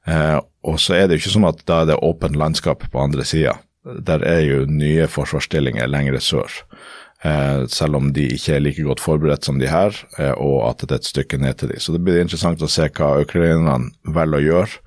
Eh, 0.08 0.38
og 0.68 0.80
så 0.82 0.98
er 0.98 1.08
det 1.08 1.18
jo 1.18 1.26
ikke 1.26 1.36
sånn 1.36 1.50
at 1.52 1.66
da 1.68 1.82
er 1.84 1.92
det 1.92 2.04
åpent 2.06 2.40
landskap 2.40 2.88
på 2.92 3.02
andre 3.04 3.28
sida. 3.28 3.58
Der 4.08 4.24
er 4.28 4.42
jo 4.44 4.64
nye 4.72 5.08
forsvarsstillinger 5.12 5.88
lengre 5.92 6.20
sør. 6.24 6.52
Eh, 7.26 7.66
selv 7.68 7.98
om 7.98 8.12
de 8.14 8.28
ikke 8.36 8.54
er 8.54 8.62
like 8.62 8.84
godt 8.86 9.02
forberedt 9.02 9.48
som 9.48 9.58
de 9.58 9.70
her, 9.72 9.96
eh, 10.20 10.34
og 10.38 10.68
at 10.70 10.84
det 10.84 10.92
er 10.92 11.02
et 11.02 11.10
stykke 11.10 11.40
ned 11.42 11.58
til 11.58 11.72
de. 11.72 11.80
Så 11.82 11.96
det 11.96 12.04
blir 12.06 12.22
interessant 12.22 12.62
å 12.62 12.70
se 12.70 12.86
hva 12.94 13.16
ukrainerne 13.24 13.90
velger 14.06 14.38
å 14.38 14.46
gjøre. 14.46 14.84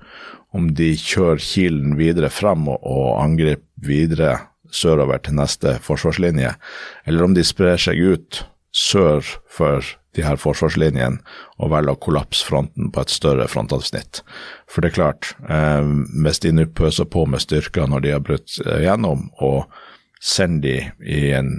Om 0.55 0.69
de 0.75 0.93
kjører 0.99 1.43
Kilen 1.43 1.97
videre 1.99 2.31
frem 2.31 2.67
og, 2.71 2.79
og 2.83 3.19
angriper 3.19 3.67
videre 3.83 4.31
sørover 4.71 5.19
til 5.23 5.35
neste 5.35 5.77
forsvarslinje, 5.83 6.53
eller 7.07 7.25
om 7.25 7.33
de 7.35 7.43
sprer 7.43 7.79
seg 7.79 7.99
ut 7.99 8.43
sør 8.71 9.25
for 9.51 9.83
de 10.15 10.23
her 10.23 10.39
forsvarslinjene 10.39 11.19
og 11.59 11.71
velger 11.71 11.95
å 11.95 11.99
kollapse 12.03 12.47
fronten 12.47 12.91
på 12.91 13.03
et 13.03 13.11
større 13.11 13.47
frontavsnitt. 13.51 14.21
For 14.71 14.83
det 14.83 14.91
er 14.91 14.99
klart, 14.99 15.33
eh, 15.51 15.83
hvis 16.23 16.39
de 16.43 16.53
nå 16.55 16.67
pøser 16.79 17.07
på 17.11 17.25
med 17.27 17.43
styrker 17.43 17.91
når 17.91 18.05
de 18.05 18.15
har 18.15 18.23
brutt 18.23 18.55
gjennom, 18.63 19.27
og 19.43 19.67
sender 20.21 20.93
de 21.01 21.11
i 21.11 21.31
en 21.35 21.51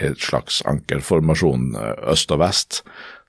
et 0.00 0.20
slags 0.22 0.60
ankerformasjon 0.68 1.74
eh, 1.78 1.94
øst 2.12 2.32
og 2.34 2.42
vest, 2.42 2.82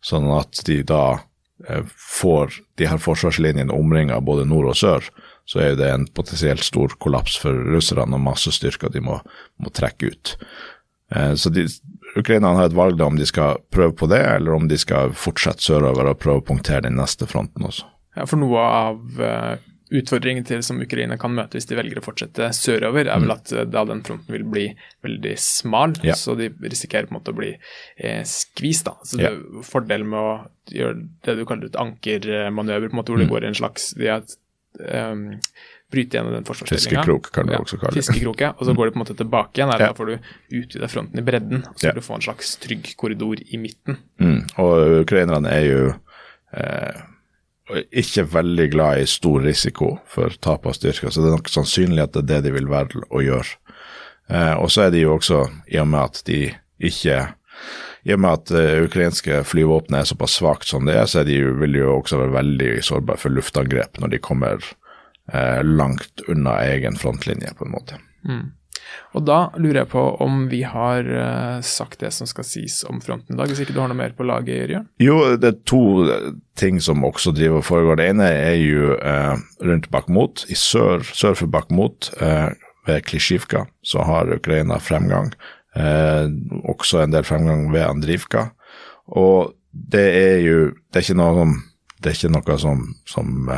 sånn 0.06 0.30
at 0.36 0.62
de 0.68 0.82
da 0.88 1.20
eh, 1.68 1.84
får 2.20 2.60
de 2.80 2.90
her 2.90 3.02
forsvarslinjene 3.02 3.74
omringa 3.74 4.20
både 4.22 4.48
nord 4.50 4.72
og 4.74 4.80
sør, 4.80 5.10
så 5.48 5.62
er 5.64 5.78
det 5.80 5.88
en 5.90 6.08
potensielt 6.12 6.66
stor 6.66 6.98
kollaps 7.00 7.38
for 7.40 7.56
russerne 7.72 8.18
og 8.18 8.26
masse 8.26 8.52
styrker 8.52 8.92
de 8.92 9.04
må, 9.04 9.22
må 9.64 9.72
trekke 9.72 10.12
ut. 10.12 10.34
Eh, 11.16 11.34
så 11.40 11.52
de, 11.54 11.68
Ukrainerne 12.18 12.60
har 12.60 12.72
et 12.72 12.78
valg 12.78 13.00
da 13.00 13.08
om 13.08 13.20
de 13.20 13.28
skal 13.28 13.62
prøve 13.74 13.96
på 13.96 14.10
det, 14.12 14.24
eller 14.36 14.58
om 14.58 14.68
de 14.68 14.80
skal 14.80 15.16
fortsette 15.16 15.64
sørover 15.64 16.12
og 16.12 16.20
prøve 16.20 16.44
å 16.44 16.48
punktere 16.52 16.88
den 16.90 17.00
neste 17.00 17.30
fronten 17.30 17.68
også. 17.70 17.88
Ja, 18.18 18.26
For 18.26 18.42
noe 18.42 18.62
av 18.64 19.20
utfordringen 19.90 20.46
til 20.48 20.64
som 20.66 20.82
Ukraina 20.84 21.18
kan 21.20 21.34
møte 21.36 21.58
hvis 21.58 21.70
de 21.70 21.78
velger 21.78 22.02
å 22.02 22.06
fortsette 22.06 22.50
sørover, 22.56 23.08
er 23.08 23.22
vel 23.22 23.32
mm. 23.32 23.36
at 23.36 23.54
eh, 23.56 23.68
da 23.72 23.86
den 23.88 24.04
fronten 24.08 24.36
vil 24.36 24.44
bli 24.48 24.66
veldig 25.06 25.36
smal, 25.42 25.96
ja. 26.06 26.18
så 26.20 26.36
de 26.40 26.50
risikerer 26.64 27.08
på 27.08 27.16
en 27.16 27.20
måte 27.20 27.36
å 27.36 27.38
bli 27.38 27.54
eh, 27.54 28.22
skvist. 28.28 28.90
da. 28.90 28.98
Så 29.08 29.22
ja. 29.22 29.32
det, 29.32 29.64
Fordelen 29.68 30.12
med 30.12 30.20
å 30.20 30.36
gjøre 30.74 31.08
det 31.28 31.38
du 31.40 31.46
kaller 31.48 31.72
et 31.72 31.80
ankermanøver, 31.80 32.92
på 32.92 32.98
en 32.98 33.02
måte 33.02 33.16
hvor 33.16 33.24
det 33.24 33.32
går 33.32 33.48
i 33.48 33.52
en 33.52 33.60
slags 33.62 33.94
de 33.98 34.12
er, 34.12 34.28
um, 34.92 35.26
bryte 35.92 36.18
gjennom 36.18 36.36
den 36.36 36.48
forsvarsstillinga. 36.48 37.02
Fiskekrok 37.02 37.30
kan 37.36 37.48
du 37.48 37.56
ja, 37.56 37.62
også 37.64 37.80
kalle 37.80 37.96
det. 37.96 38.04
Fiskekrok, 38.04 38.42
ja. 38.44 38.52
Og 38.58 38.66
så 38.66 38.74
mm. 38.74 38.80
går 38.80 38.90
det 38.90 38.94
på 38.94 39.00
en 39.00 39.04
måte 39.06 39.20
tilbake 39.22 39.62
igjen. 39.62 39.72
Ja. 39.72 39.78
Da 39.86 39.94
får 39.96 40.12
du 40.12 40.32
utvida 40.60 40.90
fronten 40.92 41.22
i 41.22 41.24
bredden, 41.30 41.64
så 41.76 41.90
får 41.90 42.02
du 42.02 42.08
få 42.10 42.18
en 42.18 42.26
slags 42.28 42.56
trygg 42.64 42.90
korridor 43.00 43.40
i 43.40 43.60
midten. 43.62 44.02
Mm. 44.20 44.42
Og 44.64 45.04
ukrainerne 45.06 45.54
er 45.54 45.68
jo 45.68 45.86
eh, 46.52 47.06
ikke 47.76 48.24
veldig 48.32 48.68
glad 48.72 49.02
i 49.02 49.08
stor 49.10 49.42
risiko 49.44 49.98
for 50.08 50.34
tap 50.44 50.68
av 50.70 50.78
styrker, 50.78 51.12
så 51.12 51.24
det 51.24 51.32
er 51.32 51.38
nok 51.38 51.52
sannsynlig 51.52 52.06
at 52.06 52.14
det 52.16 52.24
er 52.24 52.30
det 52.30 52.44
de 52.48 52.54
vil 52.56 52.70
være 52.72 53.04
å 53.10 53.24
gjøre. 53.24 53.58
Eh, 54.28 54.54
og 54.60 54.72
så 54.72 54.88
er 54.88 54.94
de 54.96 55.04
jo 55.04 55.16
også, 55.18 55.44
i 55.72 55.80
og 55.82 55.90
med 55.92 56.04
at 56.04 56.24
de 56.28 56.42
ikke 56.78 57.20
i 58.08 58.14
og 58.16 58.22
med 58.24 58.38
at 58.38 58.52
det 58.54 58.66
uh, 58.78 58.86
ukrainske 58.86 59.42
flyvåpenet 59.50 60.00
er 60.00 60.08
såpass 60.08 60.38
svakt 60.40 60.70
som 60.70 60.86
det 60.88 60.96
er, 60.96 61.08
så 61.10 61.22
er 61.22 61.28
de, 61.28 61.42
vil 61.60 61.74
de 61.76 61.82
jo 61.82 61.98
også 61.98 62.22
være 62.22 62.36
veldig 62.38 62.70
sårbare 62.86 63.20
for 63.20 63.36
luftangrep 63.36 64.00
når 64.00 64.14
de 64.14 64.20
kommer 64.24 64.62
eh, 65.34 65.60
langt 65.66 66.24
unna 66.32 66.54
egen 66.70 66.96
frontlinje, 66.96 67.52
på 67.58 67.68
en 67.68 67.74
måte. 67.74 68.00
Mm. 68.24 68.46
Og 69.16 69.24
da 69.28 69.38
lurer 69.58 69.82
jeg 69.82 69.90
på 69.92 70.04
om 70.24 70.46
vi 70.52 70.62
har 70.68 71.08
uh, 71.08 71.60
sagt 71.66 72.02
det 72.04 72.12
som 72.16 72.30
skal 72.30 72.46
sies 72.48 72.82
om 72.88 73.02
fronten 73.04 73.36
i 73.36 73.40
dag, 73.40 73.50
hvis 73.50 73.64
ikke 73.64 73.76
du 73.76 73.82
har 73.82 73.92
noe 73.92 74.00
mer 74.00 74.16
på 74.18 74.28
laget, 74.28 74.54
Jørgen? 74.62 74.88
Jo, 75.02 75.18
det 75.40 75.52
er 75.52 75.60
to 75.70 75.82
ting 76.60 76.82
som 76.84 77.06
også 77.08 77.34
driver 77.36 77.62
og 77.62 77.68
foregår. 77.68 78.00
Det 78.00 78.10
ene 78.12 78.30
er 78.34 78.58
jo 78.60 78.96
uh, 78.98 79.36
rundt 79.66 79.90
Bakhmut. 79.94 80.46
I 80.52 80.58
sør, 80.60 81.06
sør 81.06 81.38
for 81.42 81.54
Bakhmut, 81.54 82.12
uh, 82.22 82.50
ved 82.88 83.04
Klisjivka, 83.04 83.66
så 83.84 84.06
har 84.08 84.32
Ukraina 84.32 84.80
fremgang. 84.80 85.34
også 85.78 87.04
en 87.04 87.12
del 87.12 87.24
fremgang 87.28 87.68
ved 87.74 87.84
Andrivka. 87.84 88.46
Og 89.08 89.54
det 89.72 90.08
er 90.16 90.38
jo 90.42 90.72
Det 90.94 90.96
er 90.96 91.06
ikke 91.06 91.18
noe 91.20 91.36
som 91.36 91.52
det 92.02 92.10
er 92.10 92.16
ikke 92.16 92.32
noe 92.32 92.58
som, 92.62 92.82
som 93.10 93.50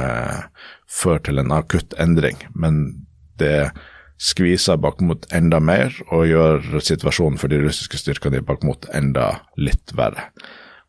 fører 0.87 1.19
til 1.27 1.39
en 1.39 1.51
akutt 1.51 1.93
endring, 1.99 2.37
men 2.55 3.05
det 3.39 3.71
skviser 4.19 4.79
Bakhmut 4.81 5.29
enda 5.35 5.61
mer 5.63 5.95
og 6.11 6.27
gjør 6.27 6.81
situasjonen 6.83 7.39
for 7.39 7.51
de 7.51 7.61
russiske 7.63 8.01
styrkene 8.01 8.41
i 8.41 8.45
Bakhmut 8.45 8.89
enda 8.95 9.31
litt 9.59 9.95
verre. 9.95 10.27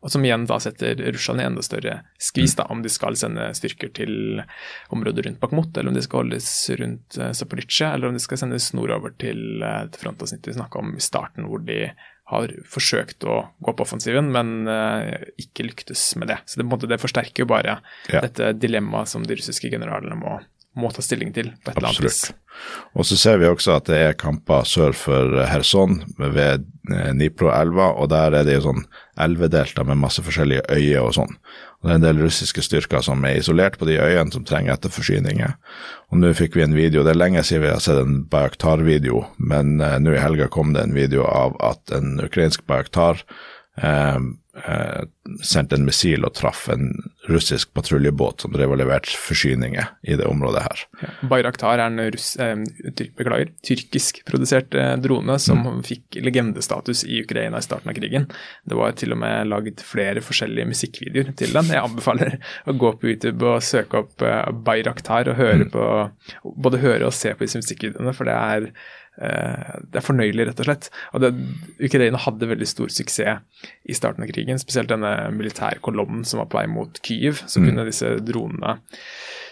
Og 0.01 0.09
som 0.09 0.23
igjen 0.25 0.47
da 0.49 0.57
setter 0.61 0.97
Russland 1.13 1.43
i 1.43 1.45
enda 1.45 1.61
større 1.61 1.99
skvis, 2.21 2.55
da, 2.57 2.65
om 2.73 2.81
de 2.81 2.89
skal 2.89 3.15
sende 3.19 3.51
styrker 3.57 3.91
til 3.93 4.41
området 4.93 5.27
rundt 5.27 5.41
Bakhmut, 5.43 5.75
eller 5.77 5.93
om 5.93 5.97
de 5.97 6.01
skal 6.01 6.23
holdes 6.23 6.47
rundt 6.79 7.19
uh, 7.21 7.29
Zaporizjzja, 7.37 7.91
eller 7.93 8.09
om 8.09 8.17
de 8.17 8.23
skal 8.23 8.41
sendes 8.41 8.71
nordover 8.73 9.13
til, 9.21 9.61
uh, 9.61 9.85
til 9.93 10.07
frontavsnittet 10.07 10.49
vi 10.49 10.57
snakka 10.57 10.81
om 10.81 10.95
i 10.97 11.05
starten, 11.05 11.45
hvor 11.49 11.61
de 11.67 11.83
har 12.31 12.55
forsøkt 12.71 13.27
å 13.29 13.43
gå 13.61 13.75
på 13.75 13.85
offensiven, 13.85 14.31
men 14.33 14.65
uh, 14.65 15.21
ikke 15.41 15.67
lyktes 15.69 16.07
med 16.17 16.33
det. 16.33 16.39
Så 16.49 16.63
det, 16.63 16.65
det 16.89 17.01
forsterker 17.03 17.45
jo 17.45 17.51
bare 17.53 17.77
ja. 18.09 18.23
dette 18.25 18.55
dilemmaet 18.57 19.11
som 19.11 19.27
de 19.27 19.37
russiske 19.37 19.69
generalene 19.69 20.17
må, 20.17 20.39
må 20.77 20.91
ta 20.93 21.03
stilling 21.03 21.33
til 21.35 21.51
på 21.63 21.71
et 21.71 21.77
eller 21.77 21.91
annet 21.91 22.05
vis. 22.05 22.21
Og 22.95 23.07
så 23.07 23.17
ser 23.19 23.39
vi 23.41 23.49
også 23.49 23.77
at 23.77 23.89
det 23.89 23.97
er 23.97 24.19
kamper 24.19 24.67
sør 24.67 24.95
for 24.95 25.39
Kherson 25.49 26.01
ved 26.19 26.67
eh, 26.91 27.11
Dnipro-elva, 27.15 27.93
og 27.97 28.11
der 28.11 28.37
er 28.37 28.47
det 28.47 28.59
jo 28.59 28.67
sånn 28.69 28.85
elvedelta 29.21 29.85
med 29.87 29.99
masse 30.01 30.23
forskjellige 30.23 30.67
øyer 30.71 31.03
og 31.03 31.15
sånn. 31.17 31.37
Og 31.81 31.87
Det 31.87 31.93
er 31.93 31.97
en 31.97 32.05
del 32.05 32.21
russiske 32.21 32.61
styrker 32.61 33.01
som 33.01 33.23
er 33.25 33.39
isolert 33.39 33.79
på 33.81 33.87
de 33.89 33.97
øyene 33.97 34.31
som 34.33 34.43
trenger 34.45 34.75
etterforsyninger. 34.75 35.55
Og 36.13 36.21
nå 36.21 36.33
fikk 36.37 36.59
vi 36.59 36.65
en 36.67 36.77
video, 36.77 37.01
det 37.03 37.15
er 37.15 37.23
lenge 37.23 37.41
siden 37.47 37.65
vi 37.65 37.71
har 37.71 37.81
sett 37.81 38.03
en 38.03 38.21
Bayaktar-video, 38.29 39.23
men 39.41 39.79
uh, 39.81 39.97
nå 39.97 40.13
i 40.13 40.21
helga 40.21 40.49
kom 40.51 40.75
det 40.75 40.85
en 40.85 40.93
video 40.93 41.25
av 41.25 41.57
at 41.63 41.95
en 41.97 42.19
ukrainsk 42.21 42.67
Bayaktar 42.69 43.17
eh, 43.17 43.25
eh, 43.25 43.60
sendte 45.41 45.77
en 45.77 45.85
missil 45.87 46.25
og 46.27 46.33
traff 46.35 46.65
en 46.69 46.89
russisk 47.31 47.71
patruljebåt 47.77 48.43
som 48.43 48.51
drev 48.53 48.73
og 48.73 48.81
leverte 48.81 49.15
forsyninger 49.15 49.87
i 50.03 50.17
det 50.19 50.27
området 50.27 50.63
her. 50.65 50.83
Ja. 51.01 51.11
Bayraktar 51.31 51.79
er 51.79 51.85
en 51.85 52.01
russ, 52.13 52.33
eh, 52.35 52.55
beklager, 53.17 53.53
tyrkiskprodusert 53.65 54.75
eh, 54.75 54.93
drone 55.01 55.37
som 55.39 55.63
mm. 55.63 55.81
fikk 55.87 56.19
legendestatus 56.19 57.05
i 57.07 57.21
Ukraina 57.23 57.61
i 57.61 57.65
starten 57.65 57.93
av 57.93 57.97
krigen. 57.97 58.27
Det 58.67 58.77
var 58.77 58.97
til 58.99 59.15
og 59.15 59.21
med 59.23 59.49
laget 59.49 59.85
flere 59.87 60.23
forskjellige 60.25 60.67
musikkvideoer 60.73 61.33
til 61.39 61.55
den. 61.55 61.71
Jeg 61.71 61.85
anbefaler 61.85 62.39
å 62.67 62.75
gå 62.75 62.95
på 62.99 63.13
YouTube 63.13 63.55
og 63.55 63.63
søke 63.65 64.03
opp 64.03 64.25
eh, 64.25 64.49
Bayraktar 64.67 65.31
og 65.31 65.39
høre 65.39 65.63
mm. 65.63 65.69
på, 65.73 65.85
både 66.67 66.83
høre 66.83 67.07
og 67.07 67.15
se 67.15 67.33
på 67.33 67.47
disse 67.47 67.63
musikkvideoene, 67.63 68.17
for 68.17 68.27
det 68.27 68.35
er 68.35 68.73
Eh, 68.75 69.00
det 69.21 69.99
er 69.99 70.05
fornøyelig, 70.05 70.47
rett 70.49 70.63
og 70.63 70.67
slett. 70.67 70.89
Og 71.13 71.21
det, 71.23 71.29
Ukraina 71.85 72.21
hadde 72.23 72.49
veldig 72.49 72.69
stor 72.69 72.89
suksess 72.93 73.67
i 73.85 73.97
starten 73.97 74.25
av 74.25 74.31
krigen, 74.31 74.61
spesielt 74.61 74.89
denne 74.89 75.13
militærkolonnen 75.35 76.25
som 76.27 76.41
var 76.41 76.49
på 76.49 76.61
vei 76.61 76.65
mot 76.71 76.97
Kyiv. 77.05 77.43
Så 77.45 77.61
mm. 77.61 77.67
kunne 77.69 77.87
disse 77.91 78.15
dronene 78.25 78.79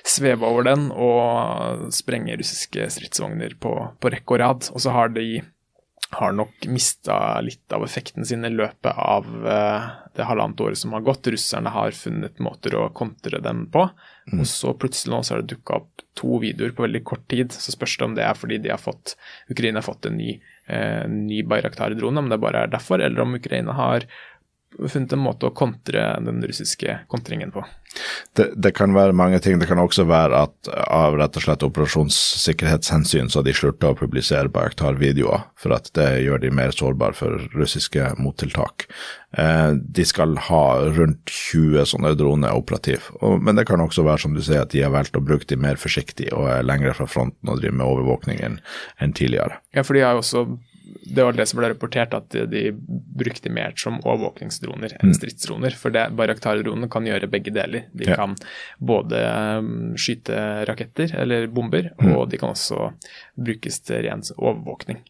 sveve 0.10 0.48
over 0.48 0.66
den 0.66 0.90
og 0.96 1.90
sprenge 1.94 2.38
russiske 2.40 2.90
stridsvogner 2.96 3.56
på, 3.62 3.76
på 4.02 4.14
rekke 4.14 4.36
og 4.36 4.42
rad. 4.42 4.70
Og 4.74 4.84
så 4.84 4.96
har 4.96 5.14
de 5.14 5.42
har 6.10 6.32
nok 6.34 6.66
mista 6.66 7.38
litt 7.46 7.70
av 7.74 7.84
effekten 7.86 8.26
sin 8.26 8.46
i 8.46 8.50
løpet 8.50 8.98
av 8.98 9.28
uh, 9.46 9.90
det 10.18 10.26
halvannet 10.26 10.62
året 10.66 10.80
som 10.82 10.96
har 10.98 11.06
gått. 11.06 11.30
Russerne 11.30 11.70
har 11.74 11.94
funnet 11.94 12.42
måter 12.42 12.74
å 12.80 12.88
kontre 12.96 13.42
dem 13.44 13.68
på. 13.70 13.86
Mm. 14.30 14.44
Og 14.44 14.48
så 14.50 14.74
plutselig 14.78 15.14
nå 15.14 15.22
så 15.26 15.36
har 15.36 15.44
det 15.44 15.56
dukka 15.56 15.80
opp 15.82 16.04
to 16.20 16.40
videoer 16.44 16.74
på 16.76 16.86
veldig 16.86 17.02
kort 17.08 17.26
tid. 17.32 17.54
Så 17.56 17.74
spørs 17.74 17.98
det 17.98 18.08
om 18.08 18.16
det 18.18 18.26
er 18.28 18.38
fordi 18.38 18.60
de 18.64 18.74
har 18.74 18.82
fått, 18.82 19.16
Ukraina 19.52 19.82
har 19.82 19.88
fått 19.88 20.10
en 20.10 20.18
ny, 20.20 20.36
eh, 20.68 21.06
ny 21.10 21.42
Bayraktar-drone, 21.50 22.24
om 22.24 22.30
det 22.30 22.42
bare 22.42 22.66
er 22.66 22.74
derfor, 22.74 23.02
eller 23.02 23.26
om 23.26 23.38
Ukraina 23.40 23.76
har 23.78 24.06
funnet 24.88 25.14
en 25.14 25.22
måte 25.24 25.50
å 25.50 25.56
kontre 25.56 26.04
den 26.24 26.42
russiske 26.46 27.00
kontringen 27.12 27.52
på. 27.52 27.64
Det, 28.38 28.52
det, 28.56 28.72
kan 28.78 28.94
være 28.94 29.16
mange 29.18 29.40
ting. 29.42 29.58
Det 29.60 29.68
kan 29.68 29.82
også 29.82 30.06
være 30.08 30.44
at 30.46 30.70
av 30.70 31.18
rett 31.18 31.40
og 31.40 31.44
slett 31.44 31.66
operasjonssikkerhetshensyn 31.66 33.32
så 33.34 33.42
de 33.44 33.54
slutta 33.58 33.92
å 33.92 33.98
publisere 33.98 34.52
Bayraktar-videoer, 34.54 35.48
for 35.60 35.74
at 35.76 35.90
det 35.98 36.08
gjør 36.24 36.44
de 36.46 36.54
mer 36.54 36.76
sårbare 36.76 37.18
for 37.18 37.50
russiske 37.58 38.12
mottiltak. 38.22 38.86
Eh, 39.38 39.74
de 39.74 40.06
skal 40.06 40.38
ha 40.48 40.64
rundt 40.96 41.34
20 41.34 41.90
sånne 41.90 42.14
droner 42.20 42.56
operativ, 42.56 43.10
og, 43.20 43.42
men 43.44 43.58
det 43.58 43.66
kan 43.70 43.82
også 43.84 44.06
være 44.06 44.26
som 44.26 44.38
du 44.38 44.44
sier 44.46 44.64
at 44.64 44.74
de 44.76 44.86
har 44.86 44.94
valgt 44.94 45.18
å 45.18 45.26
bruke 45.26 45.50
de 45.50 45.58
mer 45.60 45.82
forsiktig 45.82 46.30
og 46.30 46.50
er 46.54 46.66
lengre 46.66 46.94
fra 46.98 47.10
fronten 47.10 47.52
og 47.52 47.62
driver 47.62 47.82
med 47.82 47.90
overvåkning 47.90 48.44
enn 48.46 49.14
tidligere. 49.18 49.60
Ja, 49.74 49.84
for 49.84 49.98
de 49.98 50.06
har 50.06 50.18
jo 50.18 50.24
også 50.24 50.48
det 51.10 51.24
var 51.24 51.34
det 51.34 51.46
som 51.50 51.60
ble 51.60 51.70
rapportert, 51.72 52.14
at 52.14 52.34
de 52.52 52.70
brukte 53.16 53.50
mer 53.50 53.74
som 53.80 53.98
overvåkningsdroner 54.04 54.96
enn 55.00 55.12
mm. 55.12 55.16
stridsdroner. 55.18 55.76
For 55.78 55.94
Bayraktar-dronene 55.94 56.90
kan 56.92 57.08
gjøre 57.08 57.30
begge 57.32 57.54
deler. 57.56 57.88
De 57.96 58.10
ja. 58.10 58.18
kan 58.20 58.36
både 58.78 59.24
um, 59.60 59.74
skyte 60.00 60.66
raketter 60.70 61.16
eller 61.18 61.50
bomber, 61.54 61.92
mm. 62.00 62.14
og 62.16 62.30
de 62.32 62.40
kan 62.42 62.54
også 62.54 62.92
brukes 63.40 63.82
til 63.88 64.06
ren 64.06 64.24
overvåkning. 64.38 65.02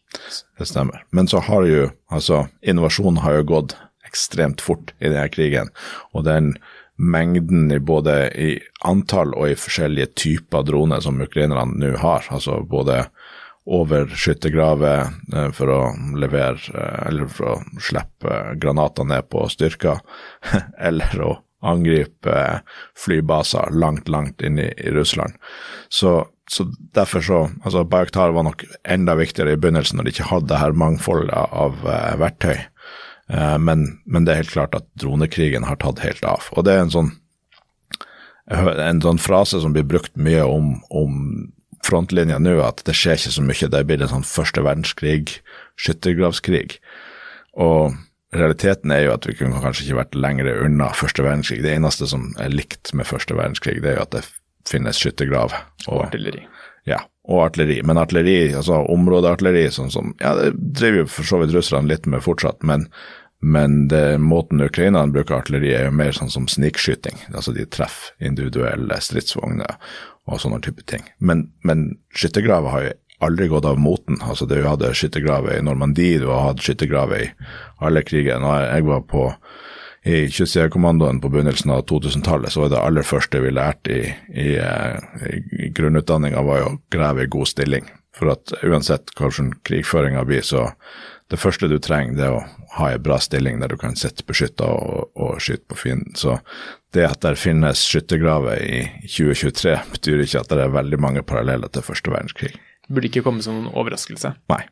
Det 0.58 0.68
stemmer. 0.68 1.04
Men 1.10 1.30
så 1.30 1.42
har 1.44 1.68
jo 1.68 1.88
altså 2.10 2.46
Innovasjonen 2.62 3.22
har 3.24 3.40
jo 3.40 3.48
gått 3.54 3.76
ekstremt 4.06 4.62
fort 4.64 4.94
i 4.98 5.08
denne 5.08 5.28
krigen. 5.30 5.70
og 6.12 6.24
den 6.26 6.54
mengden 7.00 7.72
i 7.72 7.78
både 7.78 8.14
i 8.36 8.58
antall 8.84 9.32
og 9.32 9.48
i 9.48 9.56
forskjellige 9.56 10.12
typer 10.20 10.64
droner 10.68 11.00
som 11.00 11.20
ukrainerne 11.22 11.78
nå 11.80 11.94
har. 12.02 12.26
Altså 12.28 12.60
både 12.68 13.06
over 13.66 14.06
skyttergraver 14.06 15.06
eh, 15.34 15.50
for 15.52 15.72
å 15.72 15.80
levere 16.18 16.58
eh, 16.74 17.06
Eller 17.08 17.28
for 17.30 17.54
å 17.54 17.80
slippe 17.82 18.40
granater 18.60 19.06
ned 19.06 19.28
på 19.30 19.44
styrker, 19.52 20.00
eller 20.90 21.22
å 21.24 21.36
angripe 21.60 22.62
flybaser 22.96 23.74
langt, 23.76 24.08
langt 24.08 24.40
inn 24.42 24.58
i, 24.58 24.70
i 24.80 24.92
Russland. 24.94 25.34
Så, 25.92 26.22
så, 26.48 26.64
derfor 26.96 27.20
så 27.20 27.40
altså 27.60 27.84
Bayaktar 27.84 28.32
var 28.32 28.46
nok 28.48 28.64
enda 28.88 29.14
viktigere 29.18 29.52
i 29.52 29.60
begynnelsen 29.60 30.00
når 30.00 30.08
de 30.08 30.14
ikke 30.14 30.30
hadde 30.30 30.60
her 30.62 30.72
mangfoldet 30.72 31.36
av 31.36 31.76
uh, 31.84 32.16
verktøy. 32.16 32.62
Uh, 33.28 33.58
men, 33.60 33.84
men, 34.08 34.24
det 34.24 34.32
er 34.32 34.40
helt 34.40 34.54
klart 34.54 34.78
at 34.78 34.88
dronekrigen 35.02 35.68
har 35.68 35.76
tatt 35.84 36.00
helt 36.00 36.24
av. 36.24 36.48
Og 36.56 36.64
det 36.64 36.78
er 36.78 36.86
en 36.86 36.94
sånn 36.96 37.16
en 38.50 38.98
sånn 38.98 39.20
frase 39.22 39.60
som 39.62 39.70
blir 39.76 39.84
brukt 39.86 40.16
mye 40.18 40.42
om, 40.42 40.72
om 40.90 41.12
frontlinja 41.86 42.38
nå 42.42 42.58
at 42.64 42.82
det 42.86 42.94
skjer 42.96 43.18
ikke 43.18 43.34
så 43.36 43.44
mye. 43.46 43.72
Det 43.72 43.82
blir 43.88 44.04
en 44.04 44.14
sånn 44.14 44.28
første 44.28 44.64
verdenskrig, 44.64 45.40
skyttergravskrig. 45.80 46.78
Og 47.60 47.96
realiteten 48.36 48.92
er 48.94 49.06
jo 49.06 49.14
at 49.14 49.26
vi 49.26 49.36
kunne 49.38 49.62
kanskje 49.62 49.88
ikke 49.88 50.00
vært 50.02 50.18
lenger 50.18 50.50
unna 50.66 50.90
første 50.96 51.24
verdenskrig. 51.26 51.62
Det 51.64 51.74
eneste 51.74 52.08
som 52.10 52.30
er 52.42 52.52
likt 52.52 52.92
med 52.94 53.08
første 53.08 53.36
verdenskrig, 53.38 53.80
det 53.82 53.94
er 53.94 54.00
jo 54.00 54.06
at 54.06 54.18
det 54.18 54.26
finnes 54.68 55.00
skyttergrav. 55.00 55.54
Og, 55.86 55.94
og 55.94 56.04
artilleri. 56.08 56.44
Ja, 56.88 57.00
og 57.28 57.46
artilleri. 57.48 57.80
Men 57.86 58.00
artilleri, 58.00 58.52
altså 58.56 58.82
områdeartilleri, 58.92 59.66
sånn 59.74 59.90
som 59.92 60.14
Ja, 60.20 60.34
det 60.38 60.52
driver 60.58 61.04
jo 61.04 61.10
for 61.16 61.32
så 61.32 61.40
vidt 61.42 61.56
russerne 61.56 61.90
litt 61.90 62.06
med 62.10 62.24
fortsatt, 62.24 62.62
men, 62.66 62.86
men 63.40 63.82
det, 63.92 64.20
måten 64.22 64.62
ukrainerne 64.64 65.14
bruker 65.14 65.40
artilleri, 65.40 65.74
er 65.76 65.88
jo 65.88 65.98
mer 65.98 66.14
sånn 66.16 66.32
som 66.32 66.48
snikskyting. 66.50 67.18
Altså 67.34 67.56
de 67.56 67.66
treffer 67.66 68.14
individuelle 68.30 69.00
stridsvogner 69.02 69.76
og 70.30 70.42
sånne 70.42 70.60
type 70.64 70.84
ting. 70.88 71.04
Men, 71.18 71.48
men 71.66 71.98
skyttergraver 72.14 72.74
har 72.74 72.86
jo 72.86 72.96
aldri 73.20 73.50
gått 73.52 73.68
av 73.68 73.80
moten. 73.80 74.20
Altså, 74.24 74.46
du 74.48 74.56
hadde 74.64 74.94
skyttergraver 74.96 75.58
i 75.58 75.64
Normandie, 75.64 76.20
du 76.22 76.30
har 76.30 76.50
hatt 76.50 76.62
skyttergraver 76.64 77.26
i 77.26 77.30
alle 77.84 78.02
krigene. 78.06 78.54
Jeg 78.70 78.86
var 78.88 79.04
på 79.10 79.26
i 80.08 80.30
Kystjegerkommandoen 80.32 81.18
på 81.20 81.28
begynnelsen 81.28 81.74
av 81.74 81.82
2000-tallet, 81.90 82.52
så 82.52 82.62
var 82.62 82.70
det 82.72 82.80
aller 82.80 83.04
første 83.04 83.42
vi 83.44 83.50
lærte 83.52 83.92
i, 83.92 84.06
i, 84.32 84.46
i, 84.56 85.40
i 85.66 85.68
grunnutdanninga, 85.76 86.40
var 86.46 86.64
å 86.64 86.76
grave 86.92 87.26
i 87.26 87.32
god 87.32 87.50
stilling. 87.50 87.90
For 88.16 88.32
at 88.32 88.54
uansett 88.64 89.12
hvordan 89.18 89.52
krigføringa 89.68 90.24
blir, 90.24 90.40
så 90.40 90.70
det 91.30 91.38
første 91.38 91.68
du 91.70 91.76
trenger, 91.78 92.16
det 92.16 92.26
er 92.26 92.38
å 92.38 92.46
ha 92.78 92.88
ei 92.90 93.02
bra 93.02 93.18
stilling 93.22 93.60
der 93.60 93.70
du 93.70 93.76
kan 93.78 93.94
sitte 93.98 94.24
beskytta 94.26 94.66
og, 94.66 95.12
og 95.20 95.36
skyte 95.42 95.68
på 95.70 95.78
fienden. 95.84 96.16
Så 96.18 96.38
det 96.96 97.06
at 97.06 97.22
det 97.22 97.36
finnes 97.38 97.84
skyttergraver 97.86 98.62
i 98.64 98.80
2023, 99.06 99.76
betyr 99.94 100.24
ikke 100.24 100.42
at 100.42 100.52
det 100.52 100.64
er 100.64 100.74
veldig 100.74 100.98
mange 101.02 101.22
paralleller 101.26 101.70
til 101.72 101.86
første 101.86 102.12
verdenskrig. 102.12 102.52
Det 102.56 102.96
burde 102.96 103.10
ikke 103.10 103.22
komme 103.22 103.44
som 103.44 103.60
noen 103.60 103.72
overraskelse. 103.78 104.34
Nei. 104.50 104.64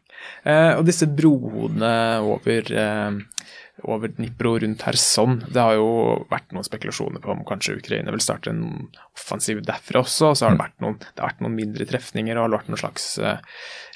Eh, 0.42 0.72
og 0.74 0.84
disse 0.88 1.06
brohodene 1.06 2.18
over, 2.26 2.72
eh, 2.74 3.52
over 3.86 4.10
Dnipro 4.10 4.56
rundt 4.58 4.82
Kherson, 4.82 5.38
det 5.46 5.62
har 5.62 5.76
jo 5.78 6.26
vært 6.30 6.50
noen 6.50 6.66
spekulasjoner 6.66 7.22
på 7.22 7.30
om 7.30 7.44
kanskje 7.46 7.76
Ukraina 7.78 8.10
vil 8.10 8.24
starte 8.24 8.50
en 8.50 8.88
offensiv 9.14 9.62
derfra 9.62 10.02
også. 10.02 10.32
Og 10.32 10.36
Så 10.36 10.48
har 10.48 10.56
det 10.56 10.64
vært 10.64 10.80
noen, 10.82 10.98
det 10.98 11.22
har 11.22 11.30
vært 11.30 11.44
noen 11.46 11.54
mindre 11.54 11.86
trefninger 11.86 12.36
og 12.36 12.48
har 12.48 12.58
vært 12.58 12.72
noen 12.72 12.82
slags 12.82 13.06
eh, 13.18 13.38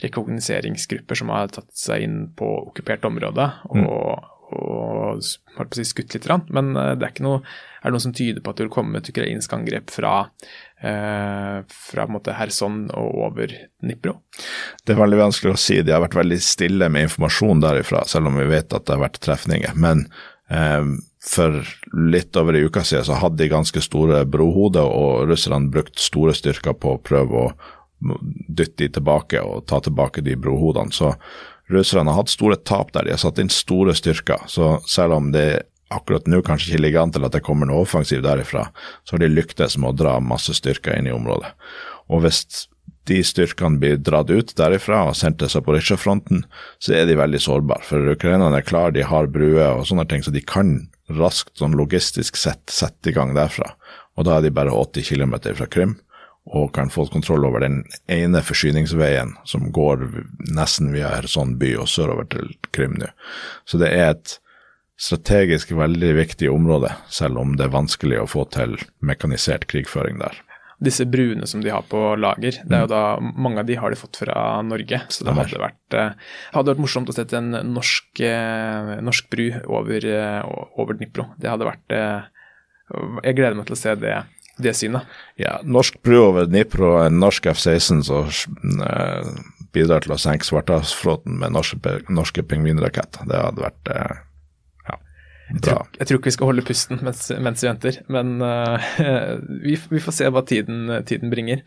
rekognoseringsgrupper 0.05 1.19
som 1.19 1.35
har 1.35 1.49
tatt 1.49 1.75
seg 1.75 2.07
inn 2.07 2.21
på 2.39 2.47
okkupert 2.69 3.05
område 3.11 3.51
og, 3.75 4.23
og 4.53 5.23
si 5.75 5.85
skutt 5.87 6.15
litt. 6.17 6.29
Men 6.53 6.75
eh, 6.77 6.95
det 6.99 7.09
er 7.09 7.25
noe, 7.25 7.43
er 7.83 7.91
det 7.91 7.97
noe 7.97 8.05
som 8.05 8.15
tyder 8.17 8.43
på 8.43 8.53
at 8.53 8.61
det 8.61 8.67
vil 8.67 8.75
komme 8.75 9.01
et 9.01 9.11
ukrainsk 9.13 9.55
angrep 9.57 9.93
fra, 9.93 10.15
eh, 10.81 11.59
fra 11.69 12.09
Kherson 12.09 12.85
og 12.91 13.23
over 13.29 13.55
Dnipro? 13.83 14.19
Det 14.85 14.95
er 14.95 15.03
veldig 15.03 15.23
vanskelig 15.25 15.55
å 15.55 15.61
si. 15.61 15.81
De 15.83 15.95
har 15.95 16.05
vært 16.05 16.21
veldig 16.21 16.41
stille 16.43 16.91
med 16.93 17.09
informasjon 17.09 17.65
derifra, 17.65 18.05
selv 18.07 18.31
om 18.31 18.41
vi 18.41 18.51
vet 18.51 18.73
at 18.73 18.87
det 18.87 18.97
har 18.97 19.05
vært 19.07 19.23
trefninger. 19.25 19.77
Men 19.77 20.07
eh, 20.51 20.83
for 21.23 21.63
litt 21.95 22.37
over 22.37 22.59
ei 22.59 22.65
uke 22.67 22.83
siden 22.87 23.07
så 23.07 23.21
hadde 23.21 23.43
de 23.43 23.53
ganske 23.53 23.85
store 23.85 24.25
brohoder, 24.27 24.89
og 24.89 25.31
russerne 25.31 25.71
brukt 25.73 26.01
store 26.03 26.35
styrker 26.37 26.75
på 26.79 26.97
å 26.97 27.03
prøve 27.03 27.47
å 27.47 27.53
dytte 28.49 28.83
de 28.83 28.89
tilbake 28.97 29.41
og 29.47 29.67
ta 29.71 29.79
tilbake 29.81 30.25
de 30.27 30.35
brohodene. 30.37 30.91
Så 30.91 31.13
russerne 31.73 32.11
har 32.13 32.23
hatt 32.23 32.33
store 32.33 32.59
tap 32.61 32.93
der. 32.95 33.07
De 33.07 33.15
har 33.15 33.21
satt 33.23 33.41
inn 33.43 33.53
store 33.53 33.95
styrker. 33.97 34.45
Så 34.51 34.77
selv 34.89 35.19
om 35.19 35.31
det 35.35 35.65
akkurat 35.93 36.29
nå 36.31 36.41
kanskje 36.45 36.73
ikke 36.73 36.85
ligger 36.87 37.05
an 37.05 37.13
til 37.15 37.27
at 37.27 37.35
det 37.37 37.45
kommer 37.45 37.69
noe 37.69 37.85
offensiv 37.85 38.23
derifra, 38.25 38.69
så 39.05 39.17
har 39.17 39.25
de 39.25 39.33
lyktes 39.33 39.77
med 39.77 39.93
å 39.93 39.97
dra 40.05 40.19
masse 40.25 40.55
styrker 40.57 40.97
inn 40.97 41.11
i 41.11 41.15
området. 41.15 41.53
Og 42.13 42.25
hvis 42.25 42.45
de 43.11 43.19
styrkene 43.27 43.81
blir 43.83 43.99
dratt 43.99 44.31
ut 44.31 44.55
derifra 44.59 45.03
og 45.09 45.19
sendt 45.19 45.41
til 45.43 45.51
Zaporizjzja-fronten, 45.51 46.45
så 46.83 46.95
er 46.97 47.09
de 47.09 47.19
veldig 47.19 47.41
sårbare. 47.43 47.85
For 47.87 48.15
ukrainerne 48.15 48.61
er 48.61 48.67
klare, 48.67 48.95
de 48.95 49.05
har 49.07 49.31
bruer 49.33 49.81
og 49.81 49.87
sånne 49.91 50.07
ting, 50.11 50.23
så 50.23 50.35
de 50.35 50.45
kan 50.45 50.77
raskt 51.13 51.59
sånn 51.59 51.77
logistisk 51.77 52.39
sett 52.41 52.63
sette 52.73 53.11
i 53.11 53.17
gang 53.17 53.35
derfra. 53.37 53.75
Og 54.17 54.29
da 54.29 54.39
er 54.39 54.47
de 54.47 54.55
bare 54.55 54.73
80 54.73 55.09
km 55.09 55.37
fra 55.59 55.69
Krim 55.69 55.97
og 56.51 56.73
kan 56.75 56.91
få 56.91 57.07
kontroll 57.07 57.45
over 57.47 57.63
den 57.63 57.83
ene 58.11 58.43
forsyningsveien 58.43 59.37
som 59.49 59.69
går 59.75 60.09
nesten 60.51 60.91
via 60.95 61.13
Kherson 61.15 61.57
by 61.61 61.77
og 61.85 61.91
sørover 61.91 62.27
til 62.33 62.55
Krim 62.75 62.97
nå. 62.99 63.11
Så 63.65 63.79
det 63.79 63.93
er 63.95 64.17
et 64.17 64.39
strategisk 65.03 65.73
veldig 65.75 66.13
viktig 66.19 66.51
område, 66.51 66.93
selv 67.11 67.41
om 67.43 67.55
det 67.59 67.67
er 67.67 67.75
vanskelig 67.75 68.21
å 68.23 68.31
få 68.31 68.45
til 68.55 68.77
mekanisert 69.03 69.69
krigføring 69.71 70.19
der. 70.23 70.35
Disse 70.83 71.07
bruene 71.07 71.47
som 71.47 71.63
de 71.63 71.71
har 71.71 71.85
på 71.87 71.99
lager, 72.19 72.59
det 72.67 72.75
er 72.75 72.85
jo 72.85 72.91
da, 72.91 73.03
mange 73.23 73.63
av 73.63 73.69
de 73.69 73.79
har 73.79 73.95
de 73.95 73.99
fått 73.99 74.19
fra 74.25 74.35
Norge. 74.67 74.99
Så 75.15 75.23
det 75.23 75.35
hadde 75.37 75.63
vært, 75.63 75.97
hadde 76.57 76.73
vært 76.73 76.83
morsomt 76.83 77.11
å 77.11 77.15
sette 77.15 77.39
en 77.39 77.55
norsk, 77.71 78.23
norsk 79.07 79.29
bru 79.31 79.47
over, 79.71 80.09
over 80.75 80.99
Dnipro. 80.99 81.29
Det 81.39 81.51
hadde 81.53 81.71
vært 81.71 81.95
Jeg 83.23 83.39
gleder 83.39 83.55
meg 83.57 83.71
til 83.71 83.79
å 83.79 83.83
se 83.85 83.95
det 84.03 84.17
det 84.61 84.75
synet. 84.77 85.09
Ja, 85.41 85.59
norsk 85.65 86.01
bru 86.05 86.19
over 86.27 86.49
Dnipro 86.49 86.97
og 86.97 87.07
en 87.07 87.21
norsk 87.23 87.49
F-16 87.55 88.03
som 88.05 88.29
uh, 88.83 89.31
bidrar 89.73 90.05
til 90.05 90.15
å 90.15 90.21
senke 90.21 90.47
Svartehavsflåten 90.49 91.39
med 91.41 91.55
norske, 91.57 91.97
norske 92.13 92.45
pingvinraketter. 92.45 93.25
Det 93.31 93.41
hadde 93.41 93.65
vært 93.65 93.93
uh, 93.95 94.21
ja, 94.91 94.99
jeg 95.53 95.65
tror, 95.65 95.89
jeg 95.99 96.09
tror, 96.09 96.21
ikke 96.21 96.31
vi 96.31 96.35
skal 96.37 96.51
holde 96.51 96.67
pusten 96.69 97.01
mens, 97.05 97.25
mens 97.45 97.65
vi 97.65 97.71
venter, 97.71 97.99
men 98.13 98.37
uh, 98.45 98.93
vi, 99.65 99.79
vi, 99.95 100.05
får 100.05 100.19
se 100.19 100.31
hva 100.33 100.45
tiden, 100.49 100.85
tiden 101.09 101.33
bringer. 101.33 101.65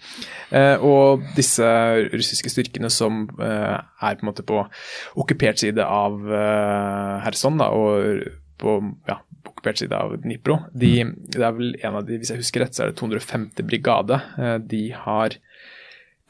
og 0.85 1.25
disse 1.35 1.67
russiske 2.13 2.53
styrkene 2.53 2.89
som 2.93 3.25
er 3.41 4.15
på 4.15 4.21
en 4.21 4.29
måte 4.29 4.45
på 4.45 4.61
okkupert 5.17 5.61
side 5.61 5.83
av 5.83 6.21
Kherson, 7.25 7.61
og 7.65 8.25
på 8.61 8.77
ja, 9.09 9.19
okkupert 9.51 9.81
side 9.81 9.97
av 9.97 10.15
Dnipro. 10.23 10.59
De, 10.73 10.93
det 11.33 11.41
er 11.41 11.55
vel 11.57 11.75
en 11.81 11.99
av 11.99 12.05
de, 12.07 12.19
Hvis 12.21 12.33
jeg 12.33 12.41
husker 12.41 12.65
rett, 12.65 12.75
så 12.75 12.85
er 12.85 12.91
det 12.93 12.99
250. 13.01 13.65
brigade. 13.65 14.21
Eh, 14.37 14.57
de 14.61 14.83
har 15.05 15.37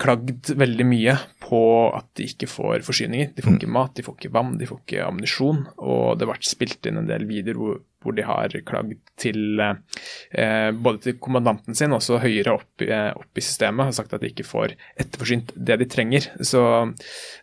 klagd 0.01 0.51
veldig 0.59 0.85
mye 0.89 1.15
på 1.39 1.59
at 1.95 2.07
de 2.19 2.27
ikke 2.27 2.49
får 2.51 2.83
forsyninger. 2.83 3.31
De 3.35 3.43
får 3.45 3.55
ikke 3.55 3.71
mat, 3.71 3.93
de 3.95 4.03
får 4.03 4.17
ikke 4.17 4.33
vann, 4.35 4.55
de 4.59 4.67
får 4.67 4.81
ikke 4.83 5.03
ammunisjon. 5.05 5.61
Og 5.77 6.17
det 6.17 6.25
har 6.25 6.33
vært 6.33 6.49
spilt 6.49 6.89
inn 6.89 6.99
en 6.99 7.07
del 7.07 7.23
videoer 7.29 7.59
hvor, 7.59 7.77
hvor 8.03 8.17
de 8.17 8.25
har 8.27 8.55
klagd 8.67 8.97
til 9.21 9.61
eh, 9.63 10.69
både 10.75 11.01
til 11.05 11.17
kommandanten 11.23 11.77
sin 11.77 11.95
og 11.95 12.01
også 12.01 12.19
høyere 12.25 12.57
opp, 12.57 12.83
eh, 12.83 13.07
opp, 13.15 13.31
i 13.39 13.45
systemet. 13.45 13.87
og 13.87 13.97
sagt 13.97 14.15
at 14.17 14.25
de 14.25 14.33
ikke 14.33 14.47
får 14.47 14.75
etterforsynt 14.99 15.53
det 15.55 15.79
de 15.79 15.87
trenger. 15.95 16.27
Så 16.43 16.61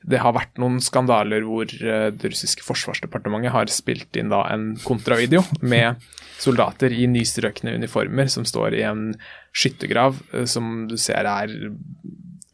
det 0.04 0.20
har 0.20 0.36
vært 0.36 0.60
noen 0.60 0.76
skandaler 0.84 1.46
hvor 1.48 1.72
eh, 1.72 2.10
det 2.12 2.34
russiske 2.34 2.66
forsvarsdepartementet 2.68 3.56
har 3.56 3.72
spilt 3.72 4.20
inn 4.20 4.32
da 4.32 4.44
en 4.52 4.74
kontravideo 4.84 5.40
med 5.64 6.04
soldater 6.42 6.92
i 6.92 7.06
nystrøkne 7.08 7.78
uniformer 7.78 8.28
som 8.32 8.44
står 8.48 8.76
i 8.76 8.84
en 8.88 9.12
skyttergrav 9.56 10.20
eh, 10.34 10.44
som 10.44 10.84
du 10.90 10.98
ser 11.00 11.28
er 11.28 11.56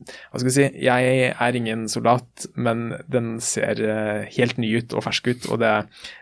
hva 0.08 0.40
skal 0.40 0.48
jeg 0.50 0.56
si, 0.56 0.82
jeg 0.86 1.30
er 1.30 1.58
ingen 1.58 1.86
soldat, 1.90 2.46
men 2.56 2.90
den 3.10 3.36
ser 3.44 3.80
eh, 3.84 4.28
helt 4.36 4.60
ny 4.60 4.70
ut 4.80 4.94
og 4.96 5.04
fersk 5.06 5.30
ut. 5.30 5.48
og 5.52 5.62
det, 5.62 5.72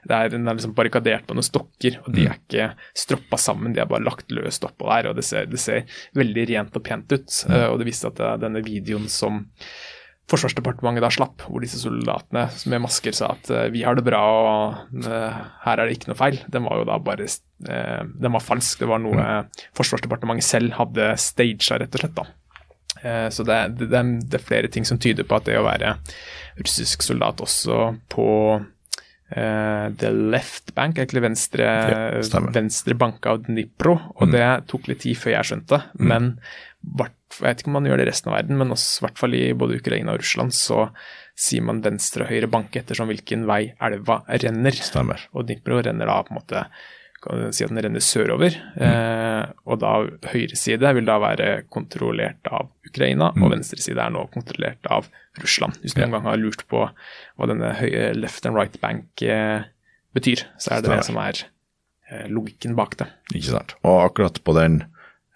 det 0.08 0.18
er, 0.18 0.32
Den 0.34 0.46
er 0.46 0.58
liksom 0.58 0.76
barrikadert 0.76 1.26
på 1.28 1.36
noen 1.36 1.46
stokker, 1.46 2.00
og 2.04 2.14
de 2.16 2.28
er 2.28 2.38
ikke 2.38 2.70
stroppa 2.96 3.40
sammen, 3.40 3.74
de 3.76 3.82
er 3.82 3.90
bare 3.90 4.06
lagt 4.06 4.32
løst 4.34 4.66
oppå 4.66 4.88
der. 4.90 5.10
og 5.10 5.18
Det 5.18 5.26
ser, 5.26 5.50
det 5.50 5.62
ser 5.62 5.84
veldig 6.16 6.48
rent 6.52 6.78
og 6.78 6.86
pent 6.86 7.12
ut. 7.12 7.28
Mm. 7.48 7.60
og 7.72 7.78
Det 7.80 7.90
viste 7.90 8.10
at 8.10 8.18
det, 8.20 8.32
denne 8.46 8.64
videoen 8.66 9.10
som 9.12 9.44
Forsvarsdepartementet 10.26 11.04
da 11.04 11.08
slapp, 11.14 11.44
hvor 11.46 11.62
disse 11.62 11.78
soldatene 11.78 12.48
med 12.66 12.80
masker 12.82 13.14
sa 13.14 13.28
at 13.36 13.46
vi 13.70 13.84
har 13.86 13.94
det 13.94 14.02
bra 14.08 14.18
og 14.18 15.04
her 15.06 15.78
er 15.78 15.84
det 15.84 16.00
ikke 16.00 16.10
noe 16.10 16.18
feil. 16.18 16.40
Den 16.50 16.66
var 16.66 16.80
jo 16.80 16.88
da 16.88 16.96
bare 16.98 17.28
Den 17.62 18.34
var 18.34 18.42
falsk. 18.42 18.80
Det 18.82 18.88
var 18.90 19.04
noe 19.04 19.14
mm. 19.22 19.52
Forsvarsdepartementet 19.78 20.48
selv 20.48 20.74
hadde 20.80 21.12
staged, 21.22 21.70
rett 21.78 21.94
og 21.94 22.02
slett. 22.02 22.18
da. 22.18 22.26
Eh, 23.06 23.28
så 23.30 23.44
det, 23.46 23.58
det, 23.78 23.90
det, 23.92 24.38
er 24.38 24.44
flere 24.44 24.70
ting 24.72 24.86
som 24.88 24.98
tyder 25.02 25.26
på 25.26 25.38
at 25.38 25.46
det 25.48 25.58
å 25.60 25.66
være 25.66 25.96
russisk 26.58 27.04
soldat 27.04 27.42
også 27.44 27.90
på 28.12 28.30
uh, 28.56 29.86
the 30.00 30.10
left 30.10 30.72
bank, 30.74 30.96
egentlig 30.98 31.22
venstre, 31.26 31.66
ja, 31.66 32.40
venstre 32.54 32.96
bank 32.96 33.28
av 33.28 33.44
Dnipro, 33.44 33.98
og 34.16 34.24
mm. 34.24 34.32
det 34.32 34.48
tok 34.72 34.88
litt 34.90 35.04
tid 35.04 35.20
før 35.20 35.36
jeg 35.36 35.50
skjønte. 35.50 35.82
Mm. 35.98 36.08
Men 36.08 36.32
jeg 36.86 37.44
vet 37.44 37.60
ikke 37.60 37.72
om 37.72 37.76
man 37.76 37.90
gjør 37.90 38.00
det 38.00 38.06
i 38.06 38.10
resten 38.10 38.32
av 38.32 38.38
verden, 38.38 38.58
men 38.62 38.72
også, 38.72 38.98
i 39.02 39.06
hvert 39.06 39.20
fall 39.20 39.36
i 39.36 39.44
både 39.58 39.80
Ukraina 39.82 40.14
og 40.14 40.22
Russland 40.22 40.56
så 40.56 40.86
sier 41.36 41.64
man 41.68 41.82
venstre 41.84 42.24
og 42.24 42.32
høyre 42.32 42.48
banke 42.48 42.80
ettersom 42.80 43.10
hvilken 43.12 43.44
vei 43.48 43.66
elva 43.84 44.22
renner. 44.30 44.78
Stemmer. 44.80 45.28
Og 45.36 45.44
Dnipro 45.44 45.82
renner 45.84 46.08
da 46.08 46.22
på 46.24 46.32
en 46.32 46.40
måte 46.40 46.62
kan 47.22 47.52
si 47.54 47.64
at 47.64 47.72
den 47.72 47.80
renner 47.84 48.02
sørover. 48.04 48.56
Eh, 48.76 49.44
og 49.66 49.80
da 49.82 49.92
høyre 50.32 50.58
side 50.58 50.92
vil 50.98 51.08
da 51.08 51.18
være 51.22 51.50
kontrollert 51.72 52.48
av 52.50 52.70
Ukraina, 52.86 53.32
mm. 53.34 53.44
og 53.44 53.54
venstre 53.54 53.80
side 53.82 54.02
er 54.02 54.12
nå 54.14 54.26
kontrollert 54.34 54.90
av 54.92 55.08
Russland. 55.42 55.78
Hvis 55.82 55.96
du 55.96 56.02
ja. 56.02 56.10
gang 56.12 56.26
har 56.28 56.40
lurt 56.40 56.66
på 56.70 56.86
hva 56.86 57.50
denne 57.50 57.72
høye 57.80 58.10
left 58.16 58.46
and 58.48 58.58
right 58.58 58.78
bank 58.82 59.24
eh, 59.24 59.66
betyr, 60.16 60.46
så 60.60 60.76
er 60.76 60.84
det 60.84 60.92
det, 60.92 61.00
det 61.00 61.08
som 61.10 61.20
er 61.22 61.42
eh, 62.10 62.26
logikken 62.32 62.76
bak 62.78 62.98
det. 63.00 63.10
Ikke 63.34 63.56
sant. 63.56 63.76
Og 63.84 64.04
akkurat 64.06 64.40
på 64.44 64.56
den 64.58 64.82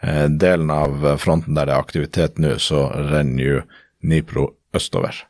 eh, 0.05 0.27
delen 0.31 0.73
av 0.75 1.05
fronten 1.23 1.59
der 1.59 1.71
det 1.71 1.77
er 1.77 1.85
aktivitet 1.89 2.41
nå, 2.43 2.57
så 2.63 2.89
renner 3.11 3.45
jo 3.45 3.63
Nipro 4.01 4.53
østover. 4.77 5.25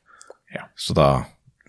Ja. 0.54 0.66
Så 0.78 0.94
da 0.98 1.10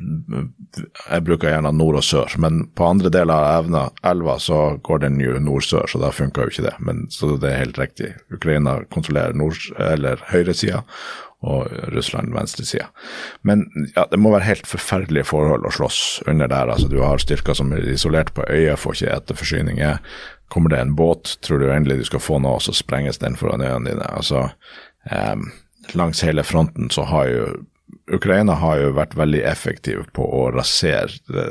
jeg 0.02 1.26
bruker 1.28 1.52
gjerne 1.52 1.72
nord 1.76 2.00
og 2.00 2.06
sør, 2.06 2.36
men 2.42 2.64
på 2.78 2.86
andre 2.88 3.12
deler 3.14 3.34
av 3.34 3.66
evna, 3.66 3.82
elva 4.08 4.38
så 4.42 4.62
går 4.84 5.04
den 5.06 5.20
jo 5.22 5.40
nord-sør, 5.42 5.90
så 5.90 6.02
da 6.02 6.14
funka 6.16 6.46
jo 6.46 6.54
ikke 6.54 6.68
det. 6.68 6.76
Men, 6.88 7.04
så 7.14 7.36
det 7.42 7.50
er 7.50 7.64
helt 7.64 7.82
riktig. 7.82 8.14
Ukraina 8.34 8.80
kontrollerer 8.94 9.38
nord, 9.38 9.60
eller 9.82 10.24
høyresida, 10.32 10.84
og 11.42 11.72
Russland 11.90 12.36
venstresida. 12.36 12.92
Men 13.42 13.66
ja, 13.96 14.06
det 14.12 14.20
må 14.22 14.30
være 14.34 14.46
helt 14.46 14.70
forferdelige 14.70 15.26
forhold 15.32 15.66
å 15.66 15.74
slåss 15.74 16.02
under 16.30 16.52
der. 16.52 16.70
altså 16.70 16.90
Du 16.92 17.00
har 17.02 17.22
styrker 17.22 17.58
som 17.58 17.74
er 17.74 17.88
isolert 17.90 18.30
på 18.38 18.46
øya, 18.46 18.78
får 18.78 19.00
ikke 19.00 19.16
etterforsyninger. 19.16 19.98
Kommer 20.54 20.74
det 20.74 20.84
en 20.84 20.96
båt, 20.96 21.40
tror 21.42 21.62
du 21.62 21.72
endelig 21.72 22.04
du 22.04 22.08
skal 22.12 22.22
få 22.22 22.38
noe, 22.44 22.62
så 22.62 22.76
sprenges 22.78 23.18
den 23.24 23.40
foran 23.40 23.66
øynene 23.66 23.90
dine. 23.90 24.08
altså 24.14 24.50
eh, 25.10 25.36
Langs 25.98 26.22
hele 26.22 26.44
fronten 26.46 26.92
så 26.94 27.08
har 27.10 27.30
jo 27.32 27.46
Ukraina 28.12 28.58
har 28.60 28.82
jo 28.82 28.94
vært 28.98 29.16
veldig 29.20 29.42
effektiv 29.48 30.06
på 30.16 30.26
å 30.26 30.50
rasere 30.52 31.14
det, 31.32 31.48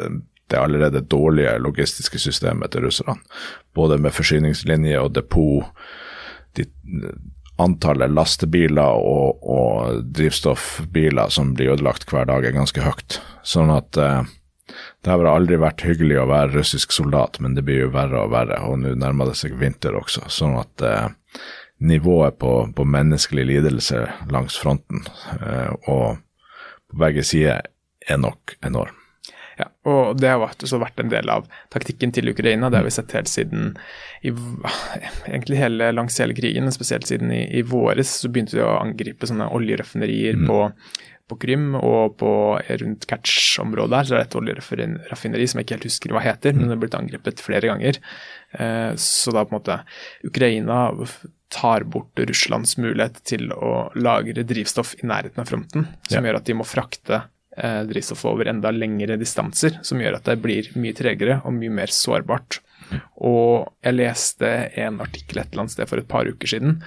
det 0.50 0.58
allerede 0.58 1.04
dårlige 1.06 1.56
logistiske 1.62 2.20
systemet 2.20 2.74
til 2.74 2.88
russerne. 2.88 3.18
Både 3.74 4.00
med 4.02 4.14
forsyningslinje 4.16 5.00
og 5.00 5.12
depot. 5.16 5.68
De, 6.58 6.66
antallet 7.60 8.10
lastebiler 8.10 8.98
og, 8.98 9.40
og, 9.44 10.02
drivstoffbiler 10.16 11.32
som 11.32 11.54
blir 11.54 11.74
ødelagt 11.74 12.08
hver 12.10 12.28
dag, 12.30 12.44
er 12.44 12.56
ganske 12.56 12.84
høyt. 12.84 13.20
Sånn 13.46 13.72
at 13.74 13.98
eh, 14.00 14.22
det 15.04 15.12
har 15.12 15.26
aldri 15.28 15.58
vært 15.60 15.84
hyggelig 15.84 16.20
å 16.22 16.28
være 16.30 16.54
russisk 16.58 16.94
soldat, 16.96 17.40
men 17.40 17.56
det 17.56 17.64
blir 17.66 17.84
jo 17.84 17.94
verre 17.94 18.24
og 18.24 18.32
verre, 18.34 18.60
og 18.64 18.80
nå 18.82 18.94
nærmer 18.98 19.30
det 19.30 19.38
seg 19.40 19.58
vinter 19.60 19.98
også. 19.98 20.26
Sånn 20.32 20.56
at 20.60 20.86
eh, 20.86 21.10
nivået 21.84 22.40
på, 22.40 22.54
på, 22.76 22.88
menneskelig 22.96 23.46
lidelse 23.52 24.04
langs 24.32 24.58
fronten 24.60 25.04
eh, 25.40 25.70
og 25.88 26.20
på 26.90 27.02
begge 27.04 27.24
sider 27.26 27.68
er 28.08 28.20
nok 28.20 28.56
enorm. 28.66 28.96
Ja, 29.60 29.66
og 29.90 30.16
Det 30.20 30.30
har 30.30 30.40
også 30.40 30.80
vært 30.80 31.00
en 31.02 31.10
del 31.12 31.28
av 31.32 31.46
taktikken 31.72 32.14
til 32.16 32.32
Ukraina. 32.32 32.70
Det 32.70 32.80
har 32.80 32.86
vi 32.86 32.94
sett 32.94 33.12
helt 33.16 33.28
siden 33.28 33.74
i, 34.24 34.32
egentlig 35.28 35.60
hele, 35.60 35.90
langs 35.92 36.16
hele 36.22 36.36
krigen, 36.36 36.70
spesielt 36.72 37.08
siden 37.10 37.32
i, 37.34 37.44
i 37.58 37.62
våres. 37.66 38.20
Så 38.22 38.30
begynte 38.32 38.56
de 38.56 38.64
å 38.64 38.78
angripe 38.78 39.28
sånne 39.28 39.50
oljeraffinerier 39.56 40.38
mm. 40.40 40.48
på, 40.48 40.58
på 41.28 41.40
Krym 41.44 41.74
og 41.76 42.16
på, 42.22 42.32
rundt 42.82 43.08
Kertsj-området 43.10 44.00
her. 44.00 44.08
Så 44.08 44.16
det 44.16 44.22
er 44.22 44.28
et 44.28 44.40
oljeraffineri 44.40 45.50
som 45.50 45.60
jeg 45.60 45.68
ikke 45.68 45.78
helt 45.78 45.88
husker 45.90 46.16
hva 46.16 46.24
heter, 46.24 46.56
men 46.56 46.68
det 46.68 46.76
har 46.76 46.84
blitt 46.86 47.00
angrepet 47.02 47.44
flere 47.44 47.72
ganger. 47.74 48.00
Eh, 48.52 48.94
så 48.96 49.34
da 49.34 49.44
på 49.44 49.54
en 49.54 49.58
måte 49.60 49.80
Ukraina 50.26 50.80
tar 51.50 51.82
bort 51.82 52.18
Russlands 52.18 52.76
mulighet 52.78 53.20
til 53.26 53.50
å 53.52 53.90
lagre 53.98 54.44
drivstoff 54.46 54.94
i 55.00 55.08
nærheten 55.10 55.42
av 55.42 55.50
fronten, 55.50 55.86
som 56.08 56.20
ja. 56.20 56.30
gjør 56.30 56.40
at 56.40 56.46
de 56.46 56.56
må 56.58 56.66
frakte 56.66 57.22
eh, 57.56 57.82
drivstoff 57.90 58.24
over 58.30 58.50
enda 58.50 58.70
lengre 58.74 59.18
distanser, 59.20 59.80
som 59.86 60.02
gjør 60.02 60.20
at 60.20 60.30
det 60.30 60.38
blir 60.42 60.70
mye 60.78 60.96
tregere 60.96 61.40
og 61.44 61.56
mye 61.58 61.74
mer 61.80 61.94
sårbart. 61.94 62.60
Og 63.22 63.70
jeg 63.84 63.98
leste 63.98 64.48
en 64.82 65.02
artikkel 65.02 65.42
et 65.42 65.50
eller 65.50 65.66
annet 65.66 65.76
sted 65.76 65.90
for 65.90 66.02
et 66.02 66.10
par 66.10 66.26
uker 66.26 66.50
siden 66.50 66.80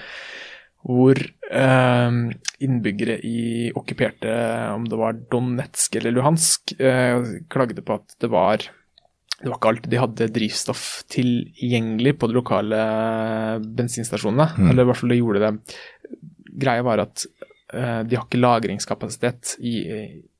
hvor 0.83 1.15
eh, 1.15 2.15
innbyggere 2.65 3.15
i 3.23 3.71
okkuperte, 3.71 4.33
om 4.75 4.87
det 4.91 4.99
var 4.99 5.19
Donetsk 5.31 5.95
eller 5.95 6.11
Luhansk, 6.11 6.73
eh, 6.75 7.39
klagde 7.47 7.85
på 7.85 7.95
at 8.01 8.17
det 8.19 8.29
var 8.33 8.65
det 9.43 9.51
var 9.51 9.57
ikke 9.57 9.71
alltid 9.73 9.91
de 9.91 9.99
hadde 9.99 10.25
drivstoff 10.31 10.83
tilgjengelig 11.11 12.13
på 12.19 12.29
de 12.31 12.35
lokale 12.37 12.83
bensinstasjonene. 13.75 14.45
Mm. 14.55 14.69
Eller 14.69 14.85
i 14.85 14.87
hvert 14.87 15.01
fall 15.01 15.11
de 15.11 15.17
gjorde 15.17 15.41
det. 15.43 15.79
Greia 16.63 16.85
var 16.87 17.01
at 17.03 17.25
uh, 17.75 17.99
de 18.07 18.15
har 18.15 18.23
ikke 18.23 18.39
lagringskapasitet 18.39 19.57
i, 19.59 19.73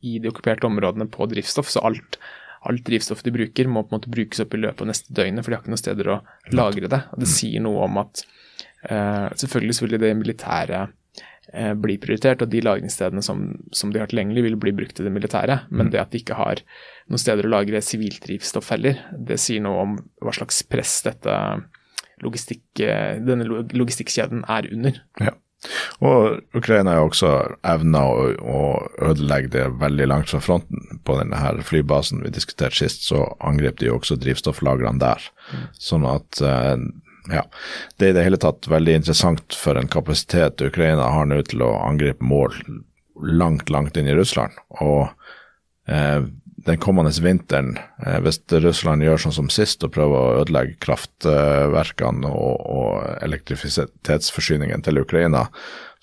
i 0.07 0.15
de 0.23 0.31
okkuperte 0.31 0.69
områdene 0.69 1.09
på 1.11 1.27
drivstoff, 1.33 1.67
så 1.73 1.83
alt, 1.83 2.15
alt, 2.63 2.85
drivstoff 2.87 3.25
de 3.27 3.35
bruker, 3.35 3.67
må 3.67 3.83
på 3.83 3.91
en 3.91 3.99
måte 3.99 4.13
brukes 4.13 4.39
opp 4.45 4.55
i 4.55 4.61
løpet 4.63 4.85
av 4.85 4.91
neste 4.93 5.15
døgnet, 5.19 5.43
for 5.43 5.51
de 5.51 5.59
har 5.59 5.65
ikke 5.65 5.75
noen 5.75 5.83
steder 5.83 6.11
å 6.13 6.19
lagre 6.55 6.91
det. 6.95 7.03
Og 7.11 7.19
det 7.25 7.27
mm. 7.27 7.35
sier 7.35 7.67
noe 7.67 7.83
om 7.89 7.99
at 8.05 8.23
uh, 8.87 9.27
selvfølgelig 9.35 9.75
så 9.75 9.87
vil 9.87 9.99
det 9.99 10.15
militære 10.21 10.85
uh, 11.55 11.73
bli 11.79 11.97
prioritert, 12.01 12.43
og 12.43 12.51
de 12.51 12.63
lagringsstedene 12.65 13.23
som, 13.25 13.45
som, 13.75 13.93
de 13.93 14.01
har 14.01 14.11
tilgjengelig, 14.11 14.45
vil 14.47 14.59
bli 14.59 14.73
brukt 14.75 14.99
i 14.99 15.05
det 15.05 15.13
militære, 15.13 15.59
men 15.71 15.87
mm. 15.87 15.93
det 15.93 16.01
at 16.01 16.11
de 16.13 16.23
ikke 16.23 16.39
har 16.39 16.63
noen 17.11 17.21
steder 17.21 17.47
å 17.47 17.53
lagre 17.53 17.83
sivilt 17.85 18.23
drivstoff 18.25 18.73
heller, 18.73 18.99
det 19.13 19.39
sier 19.41 19.63
noe 19.63 19.85
om 19.85 19.95
hva 20.23 20.35
slags 20.35 20.63
press 20.69 20.99
dette 21.07 21.37
logistikk, 22.23 22.65
uh, 22.83 23.21
denne 23.23 23.65
logistikkjeden 23.73 24.45
er 24.51 24.69
under. 24.73 25.01
Ja. 25.21 25.37
Og 26.03 26.57
Ukraina 26.57 26.97
har 26.97 27.05
også 27.07 27.29
evna 27.67 28.03
å, 28.09 28.23
å, 28.35 28.63
ødelegge 29.09 29.51
det 29.53 29.65
veldig 29.81 30.07
langt 30.11 30.31
fra 30.33 30.41
fronten. 30.43 30.99
På 31.07 31.17
denne 31.19 31.39
her 31.39 31.61
flybasen 31.65 32.23
vi 32.25 32.33
diskuterte 32.35 32.81
sist, 32.81 33.07
så 33.07 33.25
angrep 33.43 33.79
de 33.79 33.89
jo 33.89 33.97
også 33.99 34.17
drivstofflagrene 34.19 35.01
der. 35.01 35.23
Mm. 35.53 35.65
Sånn 35.87 36.07
at 36.09 36.41
eh, 36.43 36.75
ja, 37.31 37.43
det 37.97 38.05
er 38.05 38.11
i 38.11 38.17
det 38.17 38.25
hele 38.25 38.39
tatt 38.41 38.67
veldig 38.67 38.97
interessant 38.99 39.55
for 39.55 39.79
en 39.79 39.87
kapasitet 39.91 40.61
Ukraina 40.65 41.07
har 41.15 41.27
nå 41.29 41.39
til 41.47 41.63
å 41.63 41.71
angripe 41.85 42.25
mål 42.25 42.55
langt, 43.23 43.69
langt 43.69 43.97
inn 43.97 44.09
i 44.09 44.15
Russland. 44.17 44.57
Og 44.83 45.07
eh, 45.87 46.25
den 46.65 46.79
kommende 46.83 47.11
vinteren, 47.23 47.77
eh, 48.05 48.19
hvis 48.23 48.41
Russland 48.51 49.03
gjør 49.03 49.25
sånn 49.25 49.37
som 49.37 49.51
sist 49.53 49.83
og 49.83 49.93
prøver 49.95 50.19
å 50.19 50.41
ødelegge 50.43 50.79
kraftverkene 50.83 52.29
og, 52.29 52.63
og 52.63 53.23
elektrisitetsforsyningen 53.23 54.83
til 54.83 55.01
Ukraina, 55.03 55.47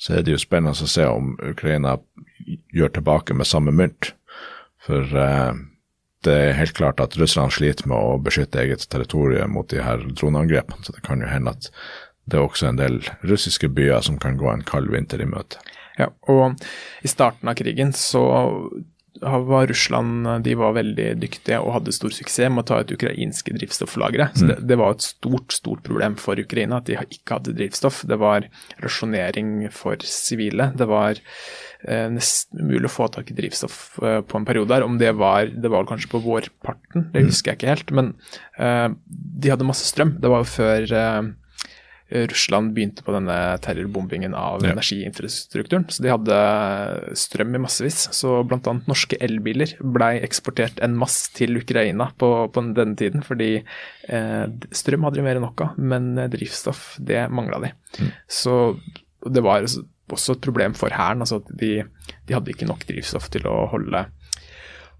så 0.00 0.16
er 0.16 0.24
det 0.24 0.36
jo 0.36 0.40
spennende 0.40 0.72
å 0.72 0.88
se 0.88 1.04
om 1.08 1.34
Ukraina 1.44 1.98
gjør 2.72 2.96
tilbake 2.96 3.36
med 3.36 3.48
samme 3.48 3.74
mynt. 3.76 4.14
For 4.86 5.04
eh, 5.04 5.52
det 6.26 6.36
er 6.36 6.58
helt 6.58 6.76
klart 6.76 7.00
at 7.00 7.16
Russland 7.20 7.54
sliter 7.56 7.88
med 7.88 7.96
å 7.96 8.20
beskytte 8.20 8.60
eget 8.60 8.84
territorium 8.92 9.54
mot 9.56 9.68
de 9.72 9.80
her 9.84 10.02
droneangrepene, 10.12 10.84
så 10.84 10.94
det 10.96 11.04
kan 11.06 11.22
jo 11.22 11.30
hende 11.30 11.54
at 11.56 11.70
det 12.30 12.38
er 12.38 12.46
også 12.46 12.70
en 12.70 12.78
del 12.78 13.00
russiske 13.26 13.70
byer 13.74 14.04
som 14.06 14.20
kan 14.20 14.36
gå 14.38 14.50
en 14.52 14.66
kald 14.66 14.90
vinter 14.92 15.22
i 15.22 15.28
møte. 15.28 15.58
Ja, 15.98 16.10
og 16.30 16.60
i 17.04 17.10
starten 17.10 17.50
av 17.50 17.58
krigen 17.58 17.92
så 17.96 18.22
var 19.20 19.66
Russland 19.66 20.28
de 20.44 20.54
var 20.56 20.76
veldig 20.76 21.08
dyktige 21.20 21.58
og 21.60 21.74
hadde 21.74 21.92
stor 21.92 22.12
suksess 22.14 22.48
med 22.52 22.62
å 22.62 22.68
ta 22.70 22.78
ut 22.80 22.94
ukrainske 22.94 23.52
drivstofflagre. 23.56 24.30
Så 24.34 24.46
det, 24.46 24.60
mm. 24.60 24.68
det, 24.70 24.78
var 24.80 24.94
et 24.94 25.04
stort 25.04 25.52
stort 25.52 25.82
problem 25.84 26.16
for 26.20 26.40
Ukraina 26.40 26.78
at 26.80 26.88
de 26.88 26.96
ikke 27.02 27.36
hadde 27.36 27.56
drivstoff. 27.58 28.04
Det 28.08 28.20
var 28.20 28.46
rasjonering 28.80 29.68
for 29.74 30.00
sivile. 30.06 30.70
Det 30.78 30.88
var 30.88 31.20
nesten 31.88 32.60
umulig 32.60 32.90
å 32.90 32.92
få 32.92 33.08
tak 33.12 33.30
i 33.32 33.36
drivstoff 33.36 33.98
eh, 34.04 34.20
på 34.20 34.38
en 34.38 34.46
periode 34.48 34.76
her. 34.76 34.86
Om 34.86 34.98
det 35.00 35.12
var 35.16 35.48
det 35.50 35.72
var 35.72 35.88
kanskje 35.88 36.12
på 36.12 36.22
vårparten, 36.24 37.08
det 37.14 37.24
mm. 37.24 37.28
husker 37.30 37.52
jeg 37.52 37.60
ikke 37.60 37.74
helt. 37.74 37.92
Men 37.96 38.14
eh, 38.60 38.88
de 39.08 39.52
hadde 39.52 39.68
masse 39.68 39.88
strøm. 39.88 40.16
Det 40.20 40.32
var 40.32 40.44
jo 40.44 40.50
før 40.52 40.96
eh, 41.00 41.30
Russland 42.10 42.72
begynte 42.74 43.04
på 43.06 43.14
denne 43.14 43.36
terrorbombingen 43.62 44.34
av 44.34 44.64
ja. 44.64 44.72
energiinfrastrukturen. 44.74 45.86
Så 45.88 46.02
de 46.04 46.10
hadde 46.10 46.38
strøm 47.18 47.54
i 47.54 47.62
massevis. 47.62 48.08
Så 48.16 48.40
bl.a. 48.50 48.74
norske 48.90 49.18
elbiler 49.22 49.76
blei 49.80 50.16
eksportert 50.24 50.82
en 50.84 50.98
masse 50.98 51.30
til 51.36 51.60
Ukraina 51.62 52.10
på, 52.18 52.32
på 52.52 52.64
denne 52.76 52.98
tiden. 52.98 53.24
Fordi 53.26 53.52
eh, 53.60 54.44
strøm 54.74 55.06
hadde 55.06 55.20
de 55.20 55.28
mer 55.28 55.40
enn 55.40 55.46
nok 55.46 55.64
av, 55.64 55.78
men 55.78 56.12
drivstoff, 56.32 56.98
det 56.98 57.28
mangla 57.32 57.62
de. 57.64 57.72
Mm. 58.00 58.12
Så 58.40 58.58
det 59.30 59.42
var 59.44 59.64
også 60.16 60.36
et 60.36 60.44
problem 60.44 60.76
for 60.78 60.92
Hæren. 60.94 61.24
Altså 61.24 61.42
de, 61.50 61.84
de 62.28 62.36
hadde 62.36 62.52
ikke 62.52 62.68
nok 62.68 62.86
drivstoff 62.88 63.30
til 63.32 63.46
å 63.50 63.66
holde 63.72 64.06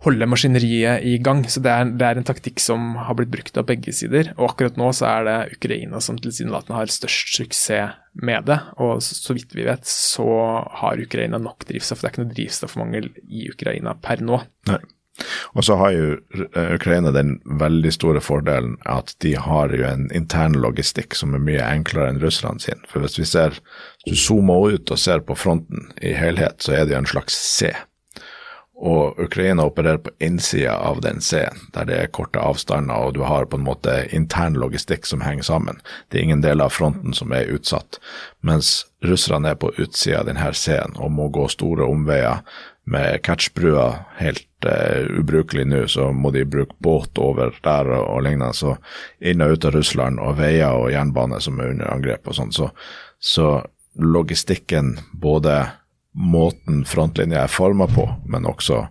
holde 0.04 0.28
maskineriet 0.28 1.04
i 1.04 1.16
gang. 1.22 1.42
Så 1.50 1.62
det 1.64 1.72
er, 1.72 1.90
det 2.00 2.06
er, 2.06 2.20
en 2.20 2.26
taktikk 2.26 2.62
som 2.62 2.94
har 3.04 3.16
blitt 3.18 3.32
brukt 3.32 3.58
av 3.60 3.66
begge 3.68 3.92
sider. 3.96 4.32
Og 4.38 4.52
akkurat 4.52 4.78
nå 4.80 4.90
så 4.96 5.08
er 5.10 5.26
det 5.28 5.58
Ukraina 5.58 6.00
som 6.04 6.18
tilsynelatende 6.20 6.78
har 6.78 6.92
størst 6.92 7.34
suksess 7.36 7.98
med 8.20 8.48
det. 8.48 8.58
Og 8.80 9.02
så, 9.04 9.18
så, 9.18 9.36
vidt 9.36 9.52
vi 9.56 9.66
vet, 9.68 9.84
så 9.88 10.30
har 10.80 11.02
Ukraina 11.04 11.40
nok 11.42 11.68
drivstoff. 11.68 12.00
Det 12.00 12.08
er 12.08 12.14
ikke 12.14 12.24
noe 12.24 12.38
drivstoffmangel 12.38 13.12
i 13.28 13.50
Ukraina 13.52 13.94
per 14.00 14.24
nå. 14.24 14.40
Nei. 14.70 14.80
Og 15.54 15.66
så 15.66 15.76
har 15.80 15.94
jo 15.96 16.16
Ukraina 16.76 17.12
den 17.14 17.36
veldig 17.60 17.92
store 17.96 18.22
fordelen 18.24 18.76
at 18.88 19.14
de 19.24 19.34
har 19.36 19.74
jo 19.74 19.84
en 19.86 20.08
intern 20.16 20.58
logistikk 20.62 21.16
som 21.18 21.34
er 21.36 21.44
mye 21.44 21.66
enklere 21.66 22.12
enn 22.12 22.22
Russland 22.22 22.64
sin. 22.64 22.80
For 22.90 23.04
hvis 23.04 23.18
vi 23.20 23.28
ser, 23.28 23.60
hvis 24.06 24.18
du 24.20 24.24
zoomer 24.28 24.76
ut 24.76 24.90
og 24.90 25.00
ser 25.00 25.24
på 25.26 25.38
fronten 25.38 25.90
i 26.00 26.14
helhet, 26.16 26.62
så 26.64 26.76
er 26.76 26.84
det 26.84 26.96
jo 26.96 27.04
en 27.04 27.14
slags 27.14 27.38
C 27.58 27.72
og 28.80 29.18
Ukraina 29.20 29.64
opererer 29.68 29.98
på 29.98 30.10
innsida 30.24 30.72
av 30.76 31.00
den 31.04 31.20
C-en, 31.20 31.58
der 31.74 31.84
det 31.84 31.96
er 32.00 32.12
korte 32.16 32.40
avstander 32.40 32.96
og 32.96 33.14
du 33.14 33.20
har 33.28 33.44
på 33.44 33.58
en 33.60 33.66
måte 33.66 33.92
intern 34.16 34.56
logistikk 34.56 35.04
som 35.06 35.20
henger 35.20 35.44
sammen. 35.44 35.82
Det 36.08 36.18
er 36.18 36.24
ingen 36.24 36.44
del 36.44 36.64
av 36.64 36.72
fronten 36.72 37.12
som 37.16 37.34
er 37.36 37.52
utsatt. 37.52 38.00
Mens 38.40 38.86
russerne 39.04 39.52
er 39.52 39.60
på 39.60 39.74
utsida 39.76 40.22
av 40.22 40.30
denne 40.30 40.52
C-en 40.56 40.96
og 40.96 41.12
må 41.12 41.28
gå 41.28 41.44
store 41.52 41.84
omveier. 41.84 42.40
Med 42.90 43.20
catchbrua 43.22 44.06
helt 44.18 44.46
uh, 44.68 45.18
ubrukelig 45.20 45.66
nå, 45.68 45.84
så 45.88 46.10
må 46.12 46.32
de 46.34 46.44
bruke 46.48 46.76
båt 46.84 47.18
over 47.18 47.54
der 47.64 47.90
og, 47.90 48.04
og 48.16 48.24
lignende. 48.26 48.52
Så 48.56 48.76
inn 49.20 49.44
og 49.44 49.56
ut 49.56 49.68
av 49.68 49.76
Russland 49.76 50.22
og 50.22 50.38
veier 50.40 50.76
og 50.76 50.90
jernbane 50.92 51.40
som 51.42 51.60
er 51.60 51.74
under 51.74 51.92
angrep 51.92 52.28
og 52.28 52.38
sånn. 52.38 52.54
Så, 52.54 52.70
så 53.18 53.50
logistikken 54.00 54.96
både 55.12 55.62
måten 56.12 56.84
frontlinja 56.88 57.44
er 57.44 57.52
forma 57.52 57.86
på, 57.90 58.08
men 58.26 58.48
også 58.48 58.84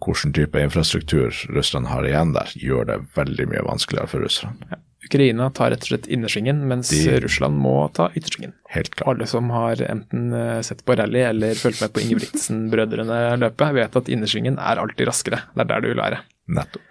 hvilken 0.00 0.32
type 0.32 0.60
infrastruktur 0.60 1.34
Russland 1.52 1.90
har 1.90 2.06
igjen 2.08 2.32
der, 2.32 2.52
gjør 2.56 2.86
det 2.88 3.02
veldig 3.16 3.50
mye 3.50 3.66
vanskeligere 3.66 4.08
for 4.08 4.24
Russland. 4.24 4.62
Ja. 4.70 4.80
Ukraina 5.04 5.48
tar 5.56 5.70
rett 5.72 5.84
og 5.86 5.90
slett 5.92 6.08
innersvingen, 6.12 6.60
mens 6.68 6.90
De, 6.92 7.20
Russland 7.24 7.56
må 7.60 7.74
ta 7.96 8.10
yttersvingen. 8.12 8.52
Helt 8.74 8.92
klart. 8.94 9.14
Alle 9.14 9.28
som 9.30 9.48
har 9.54 9.80
enten 9.86 10.32
eh, 10.36 10.58
sett 10.66 10.84
på 10.84 10.96
rally 10.98 11.22
eller 11.24 11.56
fulgt 11.58 11.80
med 11.80 11.94
på 11.94 12.02
Ingebrigtsen-brødrene 12.04 13.20
løpe, 13.40 13.70
vet 13.78 13.96
at 13.96 14.10
innersvingen 14.12 14.58
er 14.60 14.82
alltid 14.82 15.08
raskere. 15.08 15.40
Det 15.54 15.64
er 15.64 15.70
der 15.72 15.84
du 15.84 15.88
vil 15.92 16.02
være. 16.02 16.20
Nettopp. 16.52 16.84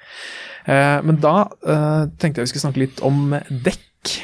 Eh, 0.66 0.98
men 1.06 1.22
da 1.22 1.36
eh, 1.46 2.02
tenkte 2.18 2.42
jeg 2.42 2.50
vi 2.50 2.54
skulle 2.54 2.66
snakke 2.66 2.84
litt 2.84 3.04
om 3.06 3.38
dekk. 3.70 4.16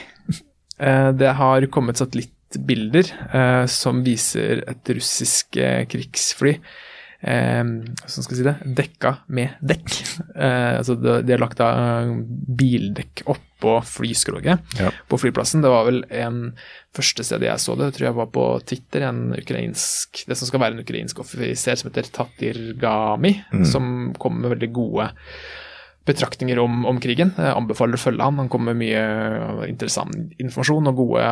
Eh, 0.82 1.12
det 1.22 1.36
har 1.38 1.70
kommet 1.72 2.02
satellittbilder 2.02 3.14
eh, 3.38 3.64
som 3.72 4.02
viser 4.08 4.66
et 4.66 4.96
russisk 4.98 5.62
eh, 5.62 5.86
krigsfly 5.92 6.58
skal 7.26 8.38
si 8.38 8.46
det, 8.46 8.54
dekka 8.78 9.16
med 9.34 9.58
dekk. 9.66 9.92
Eh, 10.36 10.78
altså 10.78 10.96
de, 11.00 11.24
har 11.26 11.42
lagt 11.42 11.58
da 11.58 11.70
bildekk 12.60 13.24
oppå 13.32 13.80
flyskroget 13.90 14.78
ja. 14.78 14.92
på 15.10 15.18
flyplassen. 15.18 15.64
Det 15.66 15.72
var 15.74 15.88
vel 15.88 16.04
en 16.14 16.54
første 16.96 17.26
sted 17.26 17.46
jeg 17.48 17.64
så 17.64 17.74
det, 17.80 17.92
tror 17.96 18.10
jeg 18.10 18.18
var 18.20 18.30
på 18.36 18.46
Twitter, 18.70 19.08
en 19.10 19.34
ukrainsk, 19.38 20.26
det 20.30 20.38
som 20.38 20.52
skal 20.52 20.62
være 20.62 20.78
en 20.78 20.86
ukrainsk 20.86 21.24
offiser 21.26 21.82
som 21.82 21.90
heter 21.90 22.12
Tatir 22.14 22.62
Gami, 22.82 23.34
mm. 23.50 23.66
som 23.74 24.14
kommer 24.22 24.46
med 24.46 24.58
veldig 24.58 24.72
gode 24.76 25.10
betraktninger 26.06 26.62
om, 26.62 26.84
om, 26.86 27.02
krigen. 27.02 27.34
Jeg 27.34 27.58
anbefaler 27.58 27.98
å 27.98 28.04
følge 28.06 28.26
han. 28.28 28.38
Han 28.44 28.52
kommer 28.54 28.76
med 28.76 28.86
mye 28.86 29.66
interessant 29.66 30.36
informasjon 30.38 30.92
og 30.92 31.00
gode 31.02 31.30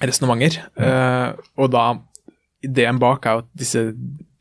resonnementer. 0.00 0.62
Mm. 0.80 0.86
Uh, 0.88 1.50
og 1.60 1.72
da 1.74 1.86
ideen 2.64 3.00
bak 3.02 3.26
er 3.28 3.42
at 3.42 3.50
disse 3.58 3.90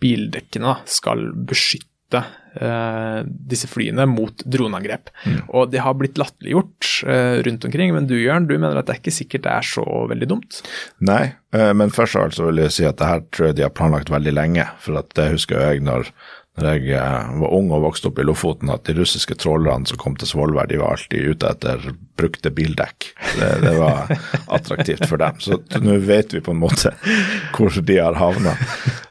bildekkene 0.02 0.76
skal 0.90 1.30
beskytte 1.48 2.24
eh, 2.60 3.20
disse 3.26 3.70
flyene 3.72 4.08
mot 4.10 4.44
droneangrep. 4.44 5.12
Mm. 5.26 5.40
Og 5.50 5.72
det 5.72 5.84
har 5.86 5.96
blitt 6.00 6.20
latterliggjort 6.20 6.90
eh, 7.08 7.38
rundt 7.48 7.68
omkring, 7.70 7.94
men 7.96 8.10
du 8.10 8.18
Jørn, 8.18 8.50
du 8.50 8.58
mener 8.58 8.80
at 8.80 8.90
det 8.90 8.98
er 8.98 9.02
ikke 9.04 9.16
sikkert 9.16 9.46
det 9.48 9.54
er 9.54 9.70
så 9.72 9.86
veldig 10.12 10.30
dumt? 10.34 10.62
Nei, 11.08 11.24
eh, 11.56 11.72
men 11.78 11.94
først 11.94 12.20
av 12.20 12.28
alt 12.28 12.40
så 12.40 12.50
vil 12.50 12.64
jeg 12.66 12.78
si 12.78 12.88
at 12.90 13.00
det 13.02 13.12
her 13.14 13.26
tror 13.30 13.52
jeg 13.52 13.60
de 13.62 13.68
har 13.68 13.76
planlagt 13.78 14.14
veldig 14.14 14.36
lenge. 14.36 14.68
For 14.84 15.00
at 15.02 15.14
det 15.20 15.32
husker 15.38 15.62
jeg 15.70 15.86
når 15.88 16.12
når 16.60 16.68
jeg 16.68 16.98
eh, 17.00 17.28
var 17.40 17.54
ung 17.56 17.70
og 17.72 17.86
vokste 17.86 18.10
opp 18.10 18.18
i 18.20 18.26
Lofoten, 18.28 18.70
at 18.74 18.84
de 18.84 18.96
russiske 18.98 19.38
trålerne 19.40 19.88
som 19.88 20.00
kom 20.02 20.18
til 20.20 20.28
Svolvær, 20.28 20.68
de 20.68 20.82
var 20.82 20.98
alltid 20.98 21.32
ute 21.32 21.48
etter 21.48 21.86
brukte 22.20 22.52
bildekk. 22.54 23.08
Det, 23.38 23.52
det 23.64 23.72
var 23.80 24.12
attraktivt 24.58 25.06
for 25.08 25.22
dem. 25.22 25.40
Så 25.40 25.62
nå 25.80 25.96
vet 26.04 26.36
vi 26.36 26.42
på 26.44 26.52
en 26.52 26.60
måte 26.60 26.92
hvor 27.56 27.78
de 27.88 27.96
har 27.98 28.20
havna. 28.20 28.58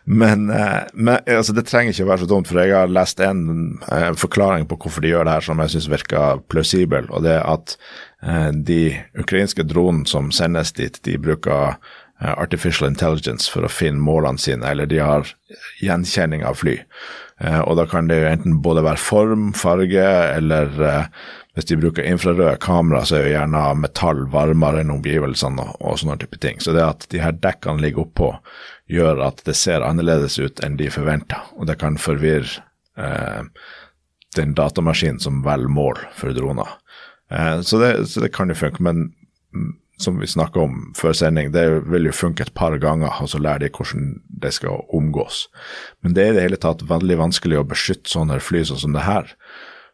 Men, 0.05 0.51
eh, 0.53 0.83
men 0.93 1.17
altså, 1.25 1.57
det 1.57 1.65
trenger 1.71 1.95
ikke 1.95 2.05
å 2.05 2.11
være 2.11 2.27
så 2.27 2.29
dumt, 2.35 2.51
for 2.51 2.61
jeg 2.61 2.77
har 2.77 2.93
lest 2.93 3.25
en, 3.25 3.41
en 3.49 3.65
eh, 3.89 4.13
forklaring 4.21 4.69
på 4.69 4.77
hvorfor 4.85 5.07
de 5.07 5.15
gjør 5.15 5.25
det 5.25 5.39
her 5.39 5.49
som 5.49 5.65
jeg 5.65 5.75
syns 5.75 5.89
virker 5.95 6.45
plausibel, 6.53 7.09
og 7.09 7.25
det 7.25 7.39
er 7.39 7.49
at 7.49 7.79
de 8.53 8.99
ukrainske 9.17 9.65
dronene 9.65 10.05
som 10.05 10.27
sendes 10.29 10.75
dit, 10.77 10.99
de 11.09 11.15
bruker 11.17 11.79
artificial 12.21 12.91
intelligence 12.91 13.49
for 13.49 13.65
å 13.65 13.71
finne 13.73 14.03
målene 14.05 14.37
sine, 14.37 14.61
eller 14.69 14.85
de 14.91 14.99
har 15.01 15.31
gjenkjenning 15.81 16.45
av 16.45 16.59
fly. 16.61 16.75
Eh, 17.41 17.61
og 17.61 17.79
da 17.79 17.87
kan 17.89 18.09
det 18.11 18.21
jo 18.21 18.31
enten 18.31 18.59
både 18.65 18.85
være 18.85 19.01
form, 19.01 19.51
farge, 19.57 20.07
eller 20.37 20.83
eh, 20.85 21.07
hvis 21.57 21.67
de 21.71 21.79
bruker 21.81 22.07
infrarøde 22.07 22.57
kamera, 22.63 23.03
så 23.05 23.19
er 23.19 23.27
jo 23.27 23.35
gjerne 23.35 23.63
metall 23.81 24.23
varmere 24.33 24.85
enn 24.85 24.93
omgivelsene 24.95 25.67
og, 25.81 25.99
sånne 26.01 26.19
type 26.21 26.39
ting. 26.43 26.61
Så 26.63 26.75
det 26.77 26.85
at 26.87 27.09
de 27.13 27.23
her 27.23 27.35
dekkene 27.37 27.83
ligger 27.83 28.07
oppå, 28.07 28.33
gjør 28.91 29.25
at 29.27 29.43
det 29.47 29.57
ser 29.59 29.87
annerledes 29.87 30.39
ut 30.39 30.63
enn 30.65 30.79
de 30.79 30.91
forventa, 30.93 31.43
og 31.57 31.69
det 31.71 31.79
kan 31.81 31.99
forvirre 32.01 32.63
eh, 33.01 33.43
den 34.39 34.55
datamaskinen 34.55 35.19
som 35.23 35.43
velger 35.47 35.75
mål 35.75 35.99
for 36.15 36.37
droner. 36.37 36.77
Eh, 37.33 37.61
så, 37.67 37.81
det, 37.83 37.93
så, 38.13 38.23
det, 38.23 38.35
kan 38.37 38.53
jo 38.53 38.59
funke, 38.59 38.85
men 38.87 39.09
som 40.01 40.21
vi 40.21 40.31
snakka 40.31 40.63
om 40.63 40.79
før 40.97 41.17
sending, 41.17 41.51
det 41.53 41.67
vil 41.91 42.09
jo 42.09 42.15
funke 42.17 42.47
et 42.47 42.55
par 42.55 42.77
ganger, 42.81 43.21
og 43.21 43.33
så 43.33 43.41
lærer 43.43 43.67
de 43.67 43.75
hvordan 43.75 44.15
det 44.43 44.53
skal 44.57 44.85
omgås. 44.97 45.47
Men 46.03 46.15
det 46.17 46.25
er 46.25 46.33
i 46.33 46.39
det 46.39 46.47
hele 46.49 46.61
tatt 46.61 46.85
veldig 46.89 47.19
vanskelig 47.21 47.61
å 47.61 47.69
beskytte 47.69 48.13
sånne 48.13 48.41
fly 48.43 48.65
sånn 48.69 48.83
som 48.85 48.97
det 48.97 49.07
her. 49.07 49.31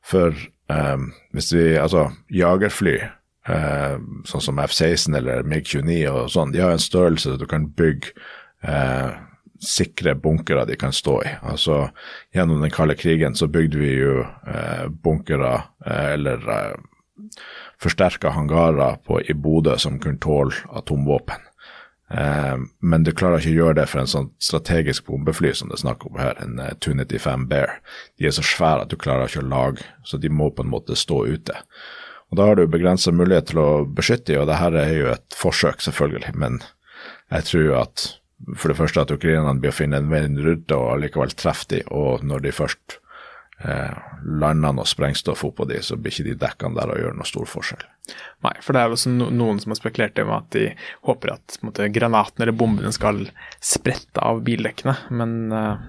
For 0.06 0.35
um, 0.70 1.11
hvis 1.35 1.52
vi, 1.54 1.68
altså 1.80 2.09
jagerfly, 2.32 2.96
uh, 3.50 3.96
sånn 4.28 4.44
som 4.48 4.61
F-16 4.62 5.18
eller 5.18 5.46
MiG-29 5.46 6.02
og 6.12 6.32
sånn, 6.35 6.54
de 6.54 6.62
har 6.62 6.74
en 6.74 6.82
størrelse 6.82 7.32
så 7.35 7.40
du 7.40 7.46
kan 7.50 7.68
bygge 7.78 8.14
uh, 8.66 9.16
sikre 9.62 10.14
bunkere 10.20 10.66
de 10.68 10.76
kan 10.78 10.92
stå 10.92 11.16
i. 11.24 11.30
Altså 11.48 11.87
Gjennom 12.37 12.61
den 12.62 12.74
kalde 12.74 12.96
krigen 12.98 13.35
så 13.38 13.48
bygde 13.48 13.80
vi 13.80 13.94
jo 13.94 14.18
eh, 14.20 14.85
bunkere 14.92 15.54
eller 15.80 16.44
forsterka 17.80 18.35
hangarer 18.37 18.98
på, 19.06 19.20
i 19.20 19.35
Bodø 19.35 19.78
som 19.80 19.96
kunne 20.00 20.20
tåle 20.20 20.52
atomvåpen. 20.76 21.45
Eh, 22.11 22.57
men 22.81 23.05
du 23.05 23.11
klarer 23.12 23.42
ikke 23.42 23.55
å 23.55 23.61
gjøre 23.61 23.79
det 23.81 23.87
for 23.90 24.03
en 24.03 24.11
sånn 24.11 24.29
strategisk 24.42 25.09
bombefly 25.11 25.53
som 25.59 25.71
det 25.71 25.79
er 25.81 25.85
snakk 25.87 26.07
om 26.07 26.19
her, 26.21 26.37
en 26.42 26.61
uh, 26.61 26.69
eh, 26.71 26.77
295 26.85 27.47
Bear. 27.51 27.79
De 28.19 28.29
er 28.29 28.37
så 28.37 28.45
svære 28.47 28.87
at 28.87 28.92
du 28.92 28.99
klarer 29.01 29.31
ikke 29.31 29.42
å 29.42 29.51
lage, 29.51 29.87
så 30.07 30.21
de 30.23 30.31
må 30.31 30.53
på 30.55 30.62
en 30.62 30.71
måte 30.71 30.99
stå 30.99 31.25
ute. 31.27 31.57
Og 32.31 32.38
Da 32.38 32.47
har 32.47 32.59
du 32.59 32.66
begrensa 32.71 33.14
mulighet 33.14 33.51
til 33.51 33.62
å 33.62 33.71
beskytte 33.87 34.33
dem, 34.33 34.42
og 34.42 34.51
det 34.51 34.61
her 34.61 34.79
er 34.79 34.92
jo 34.95 35.11
et 35.14 35.38
forsøk, 35.38 35.83
selvfølgelig. 35.83 36.35
Men 36.38 36.61
jeg 37.35 37.51
tror 37.51 37.75
at 37.83 38.07
for 38.59 38.71
det 38.71 38.79
første 38.79 39.03
at 39.03 39.12
ukrainerne 39.14 39.59
blir 39.62 39.73
å 39.73 39.77
finne 39.79 39.99
en 39.99 40.11
vei 40.11 40.23
rundt 40.27 40.73
og 40.75 40.88
allikevel 40.92 41.35
treffe 41.35 41.71
dem, 41.73 41.90
og 41.90 42.25
når 42.27 42.47
de 42.47 42.55
først 42.55 42.99
eh, 43.64 43.99
lander 44.25 44.75
noe 44.77 44.88
sprengstoff 44.88 45.45
oppå 45.47 45.66
de, 45.71 45.81
så 45.83 45.99
blir 45.99 46.14
ikke 46.14 46.29
de 46.31 46.38
dekkene 46.40 46.79
der 46.79 46.92
og 46.92 47.03
gjør 47.03 47.16
noe 47.19 47.29
stor 47.29 47.49
forskjell. 47.51 47.85
Nei, 48.47 48.55
for 48.62 48.73
det 48.77 48.83
er 48.83 48.90
jo 48.90 48.99
også 48.99 49.12
noen 49.14 49.61
som 49.62 49.73
har 49.73 49.81
spekulert 49.81 50.21
i 50.21 50.27
at 50.37 50.51
de 50.55 50.66
håper 51.09 51.37
at 51.37 51.61
måte, 51.66 51.88
granatene 51.95 52.47
eller 52.47 52.59
bombene 52.59 52.92
skal 52.95 53.25
sprette 53.64 54.23
av 54.23 54.45
bildekkene, 54.47 54.95
men 55.19 55.38
uh, 55.55 55.81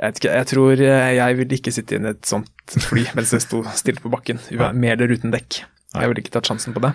jeg, 0.00 0.14
ikke, 0.14 0.30
jeg, 0.30 0.48
tror 0.54 0.80
jeg 0.80 1.36
vil 1.42 1.58
ikke 1.58 1.74
sitte 1.74 1.98
inn 1.98 2.08
i 2.08 2.14
et 2.14 2.24
sånt 2.28 2.78
fly 2.88 3.04
mens 3.16 3.34
det 3.34 3.42
sto 3.44 3.60
stille 3.76 4.00
på 4.00 4.12
bakken, 4.12 4.40
med 4.72 4.96
eller 4.96 5.12
uten 5.18 5.34
dekk. 5.34 5.62
Jeg 5.90 6.06
ville 6.06 6.22
ikke 6.22 6.30
tatt 6.36 6.46
sjansen 6.46 6.74
på 6.74 6.80
det. 6.84 6.92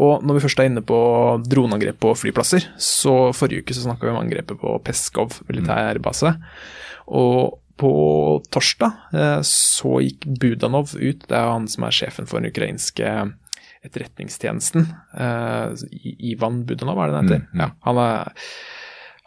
Og 0.00 0.22
når 0.24 0.38
vi 0.38 0.42
først 0.46 0.60
er 0.62 0.70
inne 0.70 0.82
på 0.86 0.98
droneangrep 1.44 1.98
på 2.00 2.14
flyplasser, 2.16 2.64
så 2.80 3.28
forrige 3.36 3.60
uke 3.60 3.76
så 3.76 3.84
snakka 3.84 4.06
vi 4.06 4.12
om 4.14 4.20
angrepet 4.22 4.56
på 4.62 4.72
Peskov 4.86 5.36
militærbase. 5.50 6.32
Og 7.12 7.58
på 7.78 7.92
torsdag 8.54 9.14
eh, 9.14 9.40
så 9.46 9.98
gikk 10.04 10.26
Budanov 10.40 10.96
ut, 10.96 11.26
det 11.28 11.36
er 11.36 11.52
han 11.52 11.68
som 11.70 11.86
er 11.86 11.94
sjefen 11.94 12.28
for 12.28 12.40
den 12.40 12.50
ukrainske 12.52 13.12
etterretningstjenesten. 13.86 14.90
Eh, 15.14 15.86
Ivan 16.32 16.64
Budanov, 16.66 17.00
er 17.00 17.10
det 17.10 17.16
den 17.16 17.30
heter? 17.30 17.46
Mm. 17.46 17.62
Ja, 17.62 17.70
han, 17.86 18.02
er, 18.02 18.52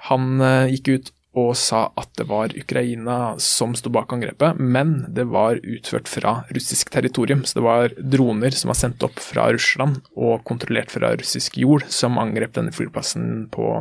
han 0.10 0.46
eh, 0.46 0.76
gikk 0.76 0.94
ut 0.96 1.12
og 1.32 1.54
sa 1.56 1.86
at 1.96 2.10
det 2.20 2.26
var 2.28 2.52
Ukraina 2.60 3.38
som 3.40 3.72
sto 3.80 3.92
bak 3.94 4.12
angrepet, 4.12 4.60
men 4.60 5.06
det 5.16 5.30
var 5.32 5.62
utført 5.64 6.10
fra 6.12 6.42
russisk 6.52 6.92
territorium. 6.92 7.46
Så 7.48 7.60
det 7.60 7.64
var 7.64 7.96
droner 7.96 8.52
som 8.52 8.74
var 8.74 8.80
sendt 8.82 9.06
opp 9.08 9.20
fra 9.24 9.48
Russland 9.56 10.02
og 10.12 10.44
kontrollert 10.48 10.92
fra 10.92 11.14
russisk 11.16 11.56
jord, 11.62 11.88
som 11.88 12.20
angrep 12.20 12.58
denne 12.58 12.76
flyplassen 12.76 13.48
på 13.54 13.78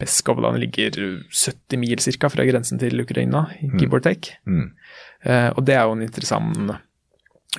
Peskov 0.00 0.42
den 0.44 0.60
ligger 0.62 0.98
70 1.30 1.80
mil 1.82 2.02
cirka 2.02 2.30
fra 2.32 2.46
grensen 2.48 2.80
til 2.82 3.00
Ukraina, 3.02 3.46
mm. 3.60 3.78
give 3.78 3.94
or 3.94 4.04
take. 4.04 4.38
Mm. 4.46 4.72
Eh, 5.26 5.48
og 5.54 5.64
det 5.66 5.76
er 5.76 5.86
jo 5.86 5.96
en 5.96 6.06
interessant 6.06 6.76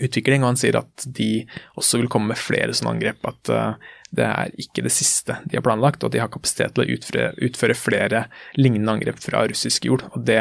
utvikling, 0.04 0.44
og 0.44 0.54
han 0.54 0.60
sier 0.60 0.78
at 0.80 1.06
de 1.18 1.46
også 1.80 2.02
vil 2.02 2.10
komme 2.12 2.32
med 2.32 2.40
flere 2.40 2.76
sånne 2.76 2.96
angrep. 2.96 3.26
At 3.28 3.52
uh, 3.54 3.90
det 4.16 4.28
er 4.28 4.54
ikke 4.62 4.86
det 4.86 4.94
siste 4.96 5.40
de 5.46 5.58
har 5.58 5.66
planlagt, 5.66 6.04
og 6.04 6.12
at 6.12 6.18
de 6.18 6.22
har 6.24 6.32
kapasitet 6.34 6.76
til 6.76 6.86
å 6.86 6.98
utføre, 6.98 7.32
utføre 7.50 7.78
flere 7.78 8.24
lignende 8.60 8.98
angrep 8.98 9.20
fra 9.24 9.46
russisk 9.50 9.90
jord. 9.90 10.06
og 10.14 10.24
det, 10.28 10.40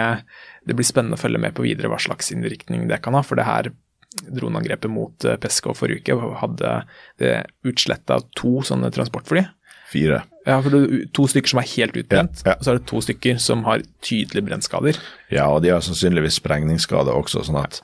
det, 0.66 0.76
blir 0.76 0.88
spennende 0.88 1.18
å 1.18 1.22
følge 1.22 1.42
med 1.42 1.56
på 1.56 1.66
videre 1.66 1.90
hva 1.92 2.00
slags 2.02 2.32
innvirkning 2.34 2.86
det 2.90 3.02
kan 3.04 3.16
ha. 3.16 3.24
for 3.26 3.38
det 3.38 3.48
her 3.48 3.72
droneangrepet 4.16 4.88
mot 4.88 5.26
uh, 5.28 5.36
Peskov 5.40 5.76
forrige 5.76 6.04
uke 6.04 6.36
hadde 6.40 6.72
det 7.20 7.36
utsletta 7.68 8.22
to 8.38 8.60
sånne 8.64 8.92
transportfly. 8.94 9.44
Fire. 9.86 10.24
Ja, 10.46 10.60
for 10.62 10.74
det 10.74 10.80
er 10.82 11.06
to 11.14 11.28
stykker 11.30 11.50
som 11.52 11.60
er 11.62 11.70
helt 11.72 11.96
utbrent, 11.98 12.42
ja, 12.44 12.52
ja. 12.52 12.58
og 12.58 12.66
så 12.66 12.72
er 12.72 12.78
det 12.78 12.88
to 12.90 13.00
stykker 13.02 13.40
som 13.42 13.64
har 13.66 13.82
tydelige 14.06 14.46
brennskader. 14.46 14.98
Ja, 15.34 15.48
og 15.50 15.64
de 15.64 15.72
har 15.74 15.82
sannsynligvis 15.82 16.38
sprengningsskader 16.38 17.14
også, 17.14 17.42
sånn 17.46 17.58
at 17.62 17.80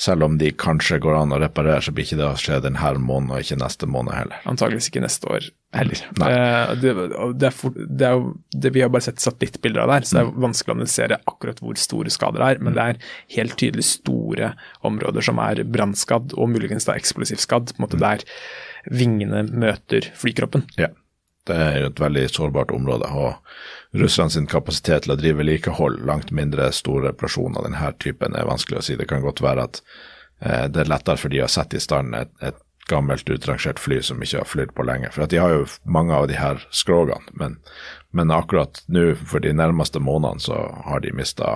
selv 0.00 0.24
om 0.24 0.38
de 0.40 0.48
kanskje 0.56 0.96
går 1.02 1.18
an 1.18 1.34
å 1.34 1.38
reparere, 1.42 1.82
så 1.84 1.92
blir 1.92 2.06
ikke 2.06 2.16
det 2.18 2.24
å 2.24 2.38
skje 2.40 2.60
denne 2.64 2.92
måneden 3.02 3.34
og 3.34 3.42
ikke 3.42 3.58
neste 3.60 3.88
måned 3.90 4.16
heller. 4.16 4.38
Antageligvis 4.48 4.88
ikke 4.88 5.02
neste 5.04 5.28
år 5.28 5.48
heller. 5.76 6.00
Eh, 6.24 6.72
det, 6.80 6.94
det, 7.42 7.50
for, 7.52 7.76
det, 7.76 8.08
jo, 8.08 8.30
Vi 8.72 8.80
har 8.80 8.92
bare 8.92 9.04
sett 9.04 9.20
satellittbilder 9.20 9.82
av 9.84 9.90
det 9.90 9.98
her, 9.98 10.08
så 10.08 10.16
det 10.16 10.22
er 10.22 10.30
mm. 10.30 10.40
vanskelig 10.46 10.72
å 10.72 10.78
analysere 10.78 11.20
akkurat 11.34 11.60
hvor 11.60 11.82
store 11.82 12.14
skader 12.14 12.40
det 12.40 12.48
er. 12.48 12.62
Men 12.64 12.72
mm. 12.72 12.78
det 12.78 12.86
er 12.86 13.12
helt 13.36 13.58
tydelig 13.60 13.86
store 13.90 14.54
områder 14.88 15.28
som 15.28 15.42
er 15.44 15.62
brannskadd 15.68 16.32
og 16.32 16.50
muligens 16.54 16.88
da 16.88 16.96
eksplosivt 16.96 17.44
skadd. 17.44 17.74
på 17.74 17.82
en 17.82 17.86
måte 17.86 18.00
mm. 18.00 18.06
Der 18.06 18.24
vingene 18.88 19.44
møter 19.52 20.08
flykroppen. 20.16 20.64
Ja. 20.80 20.88
Det 21.48 21.56
er 21.56 21.78
jo 21.80 21.90
et 21.90 22.00
veldig 22.00 22.24
sårbart 22.30 22.70
område. 22.76 23.08
og 23.08 23.34
Russland 23.92 24.32
sin 24.32 24.46
kapasitet 24.46 25.02
til 25.02 25.14
å 25.14 25.18
drive 25.18 25.40
vedlikehold, 25.40 26.02
langt 26.06 26.30
mindre 26.30 26.70
store 26.72 27.10
reparasjoner 27.10 27.58
av 27.58 27.66
denne 27.66 27.92
typen, 27.98 28.36
er 28.36 28.46
vanskelig 28.46 28.78
å 28.78 28.82
si. 28.86 28.96
Det 28.96 29.08
kan 29.10 29.24
godt 29.24 29.42
være 29.42 29.66
at 29.66 29.80
eh, 30.40 30.66
det 30.70 30.84
er 30.84 30.92
lettere 30.92 31.18
for 31.18 31.32
de 31.32 31.42
å 31.42 31.50
sette 31.50 31.80
i 31.80 31.82
stand 31.82 32.14
et, 32.14 32.30
et 32.40 32.60
gammelt 32.90 33.28
utrangert 33.30 33.78
fly 33.78 34.00
som 34.02 34.22
ikke 34.22 34.42
har 34.42 34.48
flydd 34.50 34.74
på 34.76 34.86
lenge. 34.86 35.10
For 35.14 35.26
de 35.30 35.40
har 35.42 35.54
jo 35.54 35.66
mange 35.84 36.14
av 36.14 36.28
de 36.30 36.38
her 36.38 36.62
skrogene, 36.74 37.34
men, 37.38 37.58
men 38.14 38.34
akkurat 38.34 38.82
nå, 38.90 39.12
for 39.26 39.42
de 39.42 39.54
nærmeste 39.54 40.02
månedene, 40.02 40.42
så 40.42 40.62
har 40.86 41.02
de 41.04 41.14
mista 41.14 41.52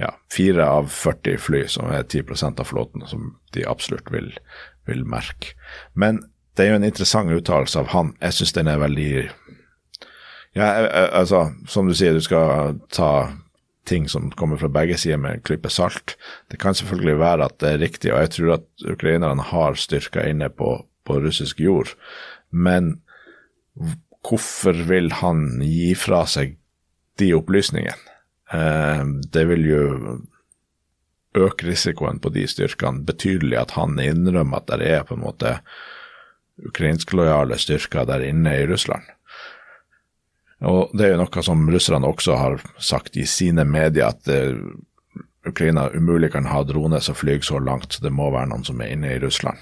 ja, 0.00 0.10
fire 0.32 0.66
av 0.66 0.90
40 0.90 1.38
fly, 1.38 1.64
som 1.70 1.90
er 1.90 2.06
10% 2.06 2.62
av 2.62 2.70
flåten, 2.70 3.06
som 3.06 3.34
de 3.54 3.66
absolutt 3.68 4.10
vil, 4.14 4.32
vil 4.88 5.04
merke. 5.06 5.54
Men 5.94 6.24
det 6.54 6.64
er 6.64 6.70
jo 6.70 6.78
en 6.78 6.86
interessant 6.86 7.32
uttalelse 7.34 7.80
av 7.80 7.90
han. 7.94 8.12
Jeg 8.22 8.38
syns 8.38 8.54
den 8.56 8.70
er 8.70 8.82
veldig 8.82 9.08
Ja, 10.54 10.66
altså, 11.10 11.48
som 11.66 11.88
du 11.90 11.96
sier, 11.98 12.14
du 12.14 12.22
skal 12.22 12.76
ta 12.94 13.32
ting 13.84 14.06
som 14.08 14.30
kommer 14.38 14.56
fra 14.56 14.70
begge 14.72 14.96
sider 15.00 15.18
med 15.20 15.36
en 15.36 15.44
klype 15.44 15.70
salt. 15.72 16.14
Det 16.48 16.60
kan 16.62 16.76
selvfølgelig 16.78 17.18
være 17.18 17.48
at 17.48 17.56
det 17.60 17.72
er 17.72 17.82
riktig, 17.82 18.12
og 18.14 18.22
jeg 18.22 18.30
tror 18.36 18.52
at 18.54 18.86
ukrainerne 18.86 19.42
har 19.50 19.74
styrker 19.74 20.28
inne 20.30 20.48
på, 20.48 20.76
på 21.04 21.18
russisk 21.20 21.60
jord. 21.60 21.90
Men 22.50 23.00
hvorfor 24.24 24.78
vil 24.88 25.10
han 25.20 25.58
gi 25.60 25.92
fra 25.98 26.22
seg 26.30 26.56
de 27.20 27.32
opplysningene? 27.36 28.14
Eh, 28.54 29.02
det 29.34 29.44
vil 29.50 29.66
jo 29.66 29.84
øke 31.34 31.66
risikoen 31.66 32.20
på 32.22 32.30
de 32.30 32.46
styrkene 32.48 33.02
betydelig 33.06 33.58
at 33.58 33.74
han 33.74 33.98
innrømmer 33.98 34.62
at 34.62 34.70
det 34.70 34.90
er 34.94 35.06
på 35.08 35.16
en 35.18 35.24
måte 35.24 35.56
ukrainsklojale 36.62 37.58
styrker 37.58 38.06
der 38.08 38.24
inne 38.28 38.56
i 38.60 38.66
Russland. 38.66 39.02
Og 40.64 40.90
Det 40.96 41.06
er 41.06 41.14
jo 41.14 41.20
noe 41.24 41.44
som 41.44 41.66
russerne 41.70 42.08
også 42.08 42.36
har 42.40 42.62
sagt 42.78 43.16
i 43.20 43.26
sine 43.28 43.66
medier, 43.68 44.14
at 44.14 44.28
uh, 44.30 44.56
Ukraina 45.44 45.90
umulig 45.92 46.32
kan 46.32 46.46
ha 46.48 46.62
droner 46.64 47.02
som 47.04 47.16
flyr 47.18 47.42
så 47.44 47.58
langt, 47.58 47.92
så 47.92 48.04
det 48.04 48.14
må 48.14 48.30
være 48.32 48.48
noen 48.52 48.64
som 48.64 48.80
er 48.80 48.94
inne 48.94 49.12
i 49.12 49.20
Russland. 49.20 49.58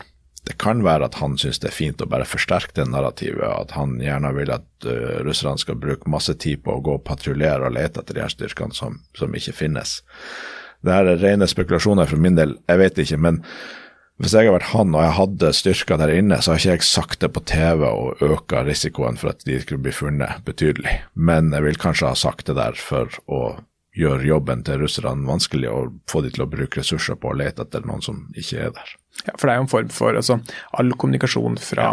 Det 0.46 0.56
kan 0.58 0.82
være 0.82 1.06
at 1.06 1.16
han 1.20 1.36
syns 1.38 1.60
det 1.62 1.70
er 1.70 1.74
fint 1.74 2.02
å 2.02 2.08
bare 2.10 2.26
forsterke 2.26 2.74
det 2.74 2.88
narrativet, 2.90 3.46
at 3.46 3.74
han 3.78 3.96
gjerne 4.02 4.32
vil 4.36 4.54
at 4.54 4.86
uh, 4.86 5.22
russerne 5.26 5.58
skal 5.58 5.80
bruke 5.80 6.10
masse 6.10 6.34
tid 6.34 6.62
på 6.62 6.76
å 6.76 6.82
gå 6.84 6.98
og 6.98 7.06
patruljere 7.08 7.66
og 7.66 7.76
lete 7.78 8.02
etter 8.02 8.18
de 8.18 8.26
her 8.26 8.34
styrkene 8.34 8.76
som, 8.76 9.00
som 9.18 9.34
ikke 9.34 9.56
finnes. 9.64 10.00
Det 10.82 10.90
her 10.92 11.06
er 11.06 11.22
rene 11.22 11.46
spekulasjoner 11.46 12.10
for 12.10 12.18
min 12.18 12.36
del, 12.38 12.56
jeg 12.68 12.80
vet 12.80 12.98
ikke. 12.98 13.18
men 13.22 13.44
hvis 14.22 14.36
jeg 14.38 14.46
har 14.46 14.54
vært 14.54 14.70
han 14.70 14.94
og 14.94 15.02
jeg 15.02 15.14
hadde 15.16 15.48
styrker 15.58 15.98
der 15.98 16.12
inne, 16.14 16.36
så 16.38 16.52
har 16.52 16.60
ikke 16.60 16.76
jeg 16.76 16.86
sagt 16.86 17.24
det 17.24 17.32
på 17.34 17.42
TV 17.50 17.82
og 17.88 18.22
øka 18.22 18.62
risikoen 18.68 19.18
for 19.18 19.32
at 19.32 19.42
de 19.48 19.58
skulle 19.58 19.82
bli 19.82 19.94
funnet 19.94 20.44
betydelig. 20.46 21.00
Men 21.18 21.50
jeg 21.50 21.66
vil 21.66 21.80
kanskje 21.82 22.12
ha 22.12 22.18
sagt 22.18 22.46
det 22.46 22.54
der 22.60 22.78
for 22.78 23.10
å 23.26 23.42
gjøre 23.98 24.24
jobben 24.24 24.62
til 24.64 24.78
russerne 24.80 25.26
vanskelig 25.28 25.68
og 25.68 25.96
få 26.08 26.22
de 26.24 26.30
til 26.32 26.46
å 26.46 26.50
bruke 26.52 26.80
ressurser 26.80 27.18
på 27.18 27.32
å 27.32 27.36
lete 27.36 27.66
etter 27.66 27.82
noen 27.88 28.04
som 28.04 28.22
ikke 28.38 28.68
er 28.68 28.70
der. 28.76 28.94
Ja, 29.26 29.34
for 29.34 29.46
det 29.46 29.52
er 29.52 29.58
jo 29.58 29.64
en 29.66 29.72
form 29.72 29.90
for 29.92 30.18
altså, 30.18 30.38
All 30.78 30.94
kommunikasjon 30.96 31.58
fra 31.60 31.88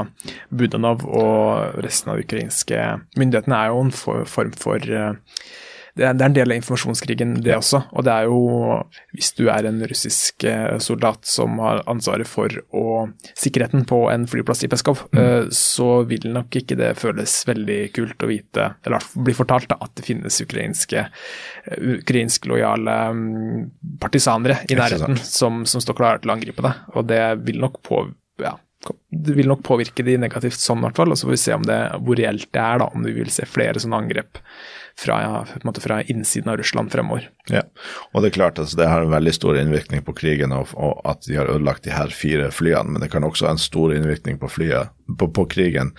Budanov 0.53 1.03
og 1.09 1.81
resten 1.83 2.13
av 2.13 2.21
ukrainske 2.21 2.85
myndighetene 3.19 3.57
er 3.57 3.73
jo 3.73 3.81
en 3.87 3.91
form 3.95 4.53
for 4.61 4.93
uh, 4.93 5.17
det 5.99 6.07
er, 6.07 6.25
en 6.29 6.35
del 6.35 6.53
av 6.53 6.59
informasjonskrigen, 6.59 7.35
det 7.43 7.55
også. 7.57 7.81
Og 7.91 8.05
det 8.07 8.13
er 8.13 8.29
jo, 8.29 8.39
hvis 9.15 9.31
du 9.37 9.45
er 9.51 9.67
en 9.67 9.81
russisk 9.89 10.45
eh, 10.47 10.77
soldat 10.83 11.27
som 11.27 11.59
har 11.63 11.83
ansvaret 11.91 12.29
for 12.29 12.53
å, 12.75 12.85
sikkerheten 13.37 13.85
på 13.89 14.01
en 14.11 14.27
flyplass 14.29 14.63
i 14.65 14.71
Peskov, 14.71 15.05
mm. 15.11 15.19
Eh, 15.19 15.49
så 15.55 16.03
vil 16.07 16.29
nok 16.31 16.55
ikke 16.61 16.77
det 16.79 16.93
føles 16.99 17.33
veldig 17.49 17.79
kult 17.95 18.23
å 18.23 18.29
vite, 18.29 18.69
eller 18.87 19.03
bli 19.19 19.35
fortalt, 19.35 19.69
da, 19.71 19.79
at 19.83 19.95
det 19.99 20.07
finnes 20.07 20.39
ukrainske 20.45 21.03
eh, 21.03 21.91
ukrainsklojale 21.99 22.97
mm, 23.15 23.67
partisanere 24.01 24.61
i 24.69 24.79
nærheten 24.79 25.19
som, 25.23 25.65
som, 25.67 25.83
står 25.83 25.97
klare 25.99 26.23
til 26.23 26.31
å 26.31 26.37
angripe 26.37 26.63
deg. 26.65 26.87
Og 26.95 27.07
det 27.09 27.23
vil 27.43 27.59
nok 27.61 27.81
på 27.85 28.05
ja, 28.39 28.55
det 29.11 29.33
vil 29.35 29.49
nok 29.49 29.63
påvirke 29.67 30.03
de 30.07 30.15
negativt 30.21 30.59
sånn, 30.61 30.79
i 30.79 30.87
hvert 30.87 30.99
fall. 30.99 31.11
Og 31.11 31.19
så 31.19 31.27
får 31.27 31.35
vi 31.35 31.41
se 31.41 31.55
det, 31.67 31.79
hvor 32.05 32.19
reelt 32.19 32.47
det 32.55 32.61
er, 32.63 32.79
da, 32.81 32.87
om 32.95 33.03
vi 33.03 33.15
vil 33.17 33.31
se 33.33 33.47
flere 33.49 33.81
sånne 33.81 34.03
angrep 34.05 34.39
fra, 34.99 35.17
ja, 35.23 35.71
fra, 35.83 35.99
innsiden 36.11 36.51
av 36.51 36.59
Russland 36.59 36.91
fremover. 36.91 37.29
Ja, 37.51 37.63
og 38.13 38.23
Det 38.23 38.31
er 38.31 38.37
klart 38.37 38.59
altså, 38.59 38.79
det 38.79 38.87
har 38.91 39.03
en 39.03 39.13
veldig 39.13 39.33
stor 39.35 39.59
innvirkning 39.59 40.03
på 40.07 40.15
krigen 40.17 40.55
og, 40.55 40.73
og, 40.75 40.99
at 41.07 41.23
de 41.27 41.37
har 41.39 41.51
ødelagt 41.51 41.85
de 41.87 41.95
her 41.95 42.11
fire 42.11 42.49
flyene, 42.51 42.91
men 42.91 43.03
det 43.03 43.11
kan 43.13 43.27
også 43.27 43.47
ha 43.47 43.55
en 43.55 43.61
stor 43.61 43.95
innvirkning 43.95 44.39
på, 44.39 44.51
flyet, 44.51 44.91
på, 45.19 45.29
på 45.35 45.47
krigen 45.51 45.93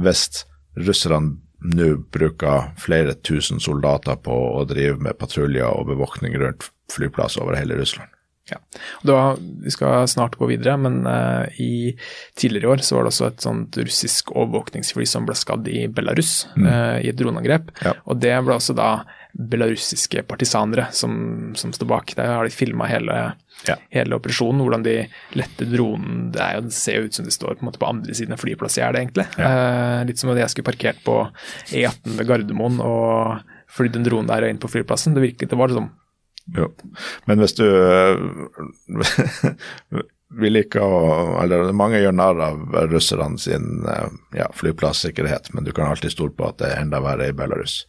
hvis 0.00 0.44
russerne 0.76 1.38
nå 1.66 1.94
bruker 2.12 2.70
flere 2.80 3.16
tusen 3.24 3.60
soldater 3.60 4.18
på 4.22 4.34
å 4.60 4.64
drive 4.68 5.00
med 5.02 5.16
patruljer 5.18 5.72
og 5.72 5.88
bevåkning 5.88 6.36
rundt 6.40 6.68
flyplasser 6.92 7.42
over 7.42 7.56
hele 7.58 7.78
Russland. 7.80 8.12
Ja. 8.50 8.60
Da, 9.02 9.36
vi 9.62 9.70
skal 9.74 10.06
snart 10.08 10.36
gå 10.38 10.46
videre, 10.46 10.76
men 10.78 11.00
uh, 11.06 11.46
i 11.58 11.96
tidligere 12.38 12.76
år 12.76 12.84
så 12.86 12.96
var 12.96 13.06
det 13.06 13.12
også 13.14 13.28
et 13.30 13.42
sånt 13.42 13.78
russisk 13.80 14.30
overvåkningsfly 14.36 15.06
som 15.08 15.26
ble 15.26 15.34
skadd 15.38 15.66
i 15.70 15.86
Belarus 15.90 16.44
mm. 16.54 16.66
uh, 16.66 16.98
i 17.02 17.10
et 17.10 17.18
droneangrep. 17.18 17.72
Ja. 17.82 17.96
Og 18.06 18.20
det 18.22 18.36
ble 18.46 18.54
også 18.54 18.76
da 18.78 18.90
belarusiske 19.36 20.22
partisanere 20.30 20.86
som, 20.96 21.52
som 21.58 21.74
står 21.74 21.90
bak. 21.90 22.14
Der 22.16 22.30
har 22.36 22.46
de 22.46 22.54
filma 22.54 22.86
hele, 22.88 23.18
ja. 23.68 23.76
hele, 23.92 24.16
operasjonen, 24.16 24.62
hvordan 24.64 24.86
de 24.86 24.96
lette 25.36 25.66
dronen 25.68 26.30
Det, 26.32 26.46
jo, 26.54 26.62
det 26.70 26.78
ser 26.78 27.00
jo 27.00 27.10
ut 27.10 27.18
som 27.18 27.26
de 27.26 27.34
står 27.34 27.58
på, 27.60 27.74
på 27.74 27.90
andre 27.90 28.16
siden 28.16 28.38
av 28.38 28.40
flyplassgjerdet, 28.46 29.02
egentlig. 29.02 29.26
Ja. 29.36 29.50
Uh, 29.50 30.00
litt 30.08 30.22
som 30.22 30.32
at 30.32 30.40
jeg 30.44 30.54
skulle 30.54 30.70
parkert 30.70 31.02
på 31.04 31.18
E18 31.74 32.16
ved 32.16 32.30
Gardermoen 32.30 32.80
og 32.84 33.42
flydd 33.76 33.98
en 33.98 34.06
drone 34.06 34.30
der 34.30 34.48
inn 34.48 34.62
på 34.62 34.70
flyplassen. 34.70 35.18
Det 35.18 35.24
virket, 35.32 35.50
det 35.50 35.58
var 35.58 35.74
liksom 35.74 35.90
jo. 36.54 36.70
Men 37.26 37.42
hvis 37.42 37.56
du 37.58 37.66
Vi 40.36 40.50
liker 40.50 40.82
å 40.82 41.38
Eller 41.38 41.70
mange 41.76 42.00
gjør 42.02 42.14
narr 42.18 42.40
av 42.48 42.74
russerne 42.90 43.38
sin 43.38 43.86
ja, 44.34 44.48
flyplassikkerhet, 44.54 45.52
men 45.54 45.64
du 45.64 45.70
kan 45.72 45.86
alltid 45.86 46.12
stole 46.12 46.34
på 46.34 46.48
at 46.48 46.58
det 46.60 46.72
er 46.72 46.82
enda 46.82 46.98
verre 47.04 47.28
i 47.30 47.36
Belarus. 47.36 47.86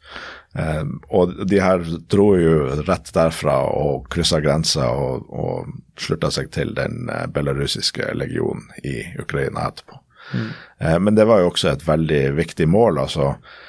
Eh, 0.53 0.83
og 1.17 1.33
de 1.49 1.59
her 1.59 1.81
dro 2.09 2.27
jo 2.37 2.83
rett 2.85 3.09
derfra 3.13 3.57
og 3.73 4.05
kryssa 4.13 4.39
grensa 4.45 4.91
og, 4.93 5.25
og 5.33 5.99
slutta 5.99 6.29
seg 6.33 6.51
til 6.53 6.75
den 6.77 7.09
eh, 7.09 7.25
belarusiske 7.33 8.13
legionen 8.13 8.69
i 8.85 8.99
Ukraina 9.17 9.71
etterpå. 9.71 9.97
Mm. 10.33 10.49
Eh, 10.77 10.99
men 10.99 11.17
det 11.17 11.25
var 11.25 11.41
jo 11.41 11.51
også 11.51 11.73
et 11.73 11.87
veldig 11.89 12.23
viktig 12.37 12.69
mål. 12.69 13.01
altså 13.07 13.33
Eh, 13.33 13.66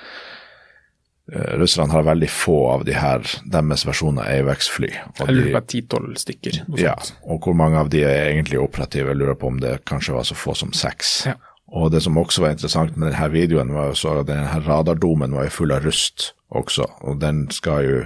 russerne 1.28 1.92
har 1.92 2.06
veldig 2.06 2.28
få 2.32 2.56
av 2.72 2.84
de 2.88 2.94
her, 2.96 3.26
deres 3.52 3.84
versjoner 3.84 4.24
av 4.24 4.46
AWACS-fly. 4.46 4.88
Jeg 5.18 5.34
lurer 5.34 5.58
på 5.58 5.64
ti-tolv 5.74 6.16
stykker. 6.20 6.62
Ja, 6.80 6.94
og 7.28 7.44
hvor 7.44 7.56
mange 7.58 7.80
av 7.82 7.90
de 7.92 8.00
er 8.08 8.30
egentlig 8.30 8.60
operative? 8.62 9.12
Jeg 9.12 9.20
lurer 9.20 9.36
på 9.38 9.50
om 9.52 9.60
det 9.60 9.78
kanskje 9.88 10.16
var 10.16 10.28
så 10.28 10.38
få 10.38 10.56
som 10.56 10.72
seks. 10.76 11.18
Ja. 11.28 11.36
Og 11.68 11.90
det 11.92 12.00
som 12.00 12.16
også 12.16 12.40
var 12.46 12.54
interessant 12.54 12.96
med 12.96 13.10
denne 13.10 13.28
videoen, 13.32 13.74
var 13.76 13.90
jo 13.90 13.98
så 14.00 14.14
at 14.22 14.30
denne 14.30 14.62
radardomen 14.64 15.36
var 15.36 15.50
jo 15.50 15.56
full 15.58 15.74
av 15.76 15.84
rust 15.84 16.30
også, 16.48 16.86
og 17.04 17.20
den 17.20 17.44
skal 17.52 17.84
jo 17.84 17.98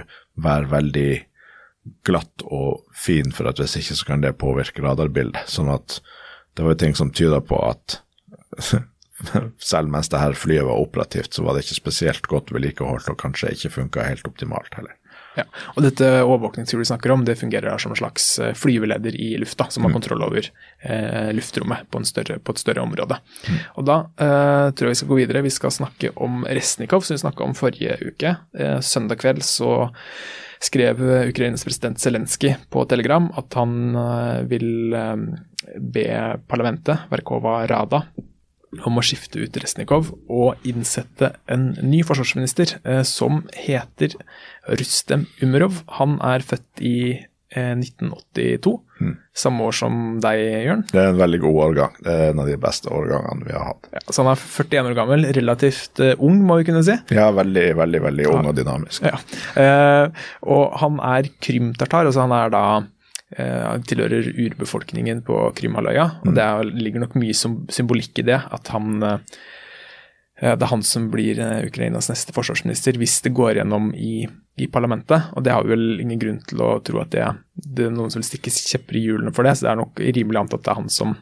være 0.43 0.67
veldig 0.73 1.11
glatt 2.07 2.43
og 2.43 2.83
fin, 2.95 3.31
for 3.31 3.47
at 3.47 3.59
hvis 3.59 3.77
ikke 3.79 3.95
så 3.95 4.07
kan 4.07 4.23
det 4.23 4.35
påvirke 4.39 4.83
radarbildet. 4.83 5.47
Sånn 5.51 5.71
at 5.71 6.01
det 6.55 6.65
var 6.65 6.75
jo 6.75 6.81
ting 6.83 6.95
som 6.97 7.11
tyda 7.15 7.39
på 7.43 7.59
at 7.63 8.01
selv 9.71 9.93
mens 9.93 10.11
det 10.11 10.21
her 10.21 10.35
flyet 10.37 10.67
var 10.67 10.81
operativt, 10.81 11.33
så 11.33 11.45
var 11.45 11.55
det 11.55 11.65
ikke 11.65 11.81
spesielt 11.81 12.27
godt 12.31 12.53
vedlikeholdt 12.55 13.13
og 13.13 13.19
kanskje 13.21 13.53
ikke 13.55 13.73
funka 13.77 14.09
helt 14.09 14.27
optimalt 14.29 14.75
heller. 14.79 14.97
Ja, 15.33 15.45
og 15.73 15.81
Dette 15.81 16.07
overvåkningsflyet 16.21 16.83
vi 16.83 16.89
snakker 16.91 17.13
om, 17.13 17.23
det 17.25 17.39
fungerer 17.39 17.81
som 17.81 17.93
en 17.93 17.97
slags 17.97 18.27
eh, 18.37 18.53
flyveleder 18.57 19.15
i 19.17 19.31
lufta, 19.41 19.65
som 19.73 19.85
har 19.85 19.89
mm. 19.89 19.95
kontroll 19.97 20.25
over 20.27 20.45
eh, 20.45 21.31
luftrommet 21.33 21.87
på, 21.89 22.03
større, 22.05 22.37
på, 22.37 22.53
et 22.53 22.61
større 22.61 22.83
område. 22.85 23.17
Mm. 23.47 23.59
Og 23.81 23.87
Da 23.89 23.97
eh, 24.13 24.67
tror 24.77 24.89
jeg 24.89 24.93
vi 24.93 24.99
skal 25.01 25.13
gå 25.13 25.19
videre. 25.23 25.45
Vi 25.45 25.53
skal 25.53 25.73
snakke 25.73 26.13
om 26.21 26.45
Resnikov, 26.45 27.05
som 27.05 27.17
vi 27.17 27.23
snakka 27.23 27.47
om 27.47 27.57
forrige 27.57 27.97
uke. 28.03 28.35
Eh, 28.53 28.77
søndag 28.85 29.23
kveld 29.23 29.41
så 29.47 29.79
skrev 30.63 31.01
Ukrainas 31.27 31.65
president 31.65 31.99
Zelenskyj 31.99 32.53
på 32.71 32.85
Telegram 32.91 33.25
at 33.39 33.57
han 33.57 33.97
eh, 33.99 34.43
vil 34.53 34.93
eh, 34.93 35.17
be 35.79 36.05
parlamentet, 36.45 37.09
Verkova 37.09 37.63
Rada, 37.67 38.03
om 38.87 38.97
å 38.97 39.03
skifte 39.05 39.41
ut 39.43 39.59
Resnikov 39.61 40.13
og 40.31 40.63
innsette 40.67 41.33
en 41.51 41.71
ny 41.81 42.01
forsvarsminister 42.05 42.77
eh, 42.83 43.03
som 43.07 43.43
heter 43.57 44.15
Rustem 44.79 45.27
Umerov. 45.43 45.83
Han 45.99 46.17
er 46.25 46.45
født 46.45 46.83
i 46.83 46.97
eh, 47.53 47.73
1982, 47.75 48.73
mm. 49.03 49.13
samme 49.43 49.67
år 49.67 49.77
som 49.77 49.99
deg, 50.23 50.41
Jørn. 50.67 50.85
Det 50.91 51.01
er 51.01 51.11
en 51.11 51.21
veldig 51.21 51.41
god 51.43 51.59
årgang. 51.67 51.99
Det 51.99 52.15
er 52.15 52.31
en 52.31 52.43
av 52.43 52.49
de 52.49 52.57
beste 52.65 52.93
årgangene 52.93 53.49
vi 53.49 53.57
har 53.57 53.67
hatt. 53.69 53.91
Ja, 53.93 54.03
så 54.09 54.25
han 54.25 54.33
er 54.33 54.47
41 54.47 54.89
år 54.91 54.97
gammel, 55.01 55.29
relativt 55.39 56.03
uh, 56.03 56.13
ung, 56.17 56.41
må 56.47 56.59
vi 56.61 56.69
kunne 56.71 56.85
si? 56.87 56.97
Ja, 57.13 57.29
veldig, 57.35 57.67
veldig, 57.79 58.03
veldig 58.09 58.31
ung 58.31 58.41
ja. 58.41 58.49
og 58.49 58.59
dynamisk. 58.59 59.07
Ja. 59.09 59.21
Eh, 59.59 60.25
og 60.49 60.75
han 60.81 60.99
er 61.13 61.31
krymtartar, 61.43 62.09
altså 62.09 62.25
han 62.25 62.37
er 62.39 62.53
da 62.53 62.65
Eh, 62.81 62.92
tilhører 63.33 64.29
urbefolkningen 64.35 65.23
på 65.25 65.39
Krimhalvøya. 65.57 66.05
Mm. 66.21 66.29
Og 66.29 66.37
det 66.37 66.45
er, 66.45 66.71
ligger 66.85 67.05
nok 67.05 67.17
mye 67.19 67.35
symbolikk 67.37 68.21
i 68.21 68.27
det, 68.27 68.39
at 68.53 68.71
han 68.73 69.03
eh, 69.03 70.55
det 70.57 70.65
er 70.65 70.71
han 70.71 70.83
som 70.85 71.09
blir 71.13 71.39
eh, 71.39 71.67
Ukrainas 71.69 72.09
neste 72.11 72.33
forsvarsminister 72.35 72.97
hvis 72.99 73.19
det 73.25 73.33
går 73.37 73.59
gjennom 73.59 73.91
i, 73.95 74.25
i, 74.57 74.69
parlamentet. 74.71 75.29
Og 75.37 75.45
det 75.45 75.53
har 75.53 75.65
vi 75.65 75.75
vel 75.75 76.01
ingen 76.03 76.21
grunn 76.21 76.41
til 76.49 76.63
å 76.65 76.71
tro 76.85 77.03
at 77.03 77.13
det, 77.13 77.27
det 77.53 77.87
er 77.87 77.93
noen 77.93 78.11
som 78.13 78.21
vil 78.21 78.31
stikke 78.31 78.53
kjepper 78.53 78.99
i 78.99 79.05
hjulene 79.05 79.35
for 79.35 79.47
det. 79.47 79.55
Så 79.55 79.67
det 79.67 79.73
er 79.73 79.79
nok 79.83 80.01
rimelig 80.03 80.43
antatt 80.43 80.63
at 80.63 80.67
det 80.67 80.73
er 80.73 80.81
han 80.81 80.91
som 80.93 81.15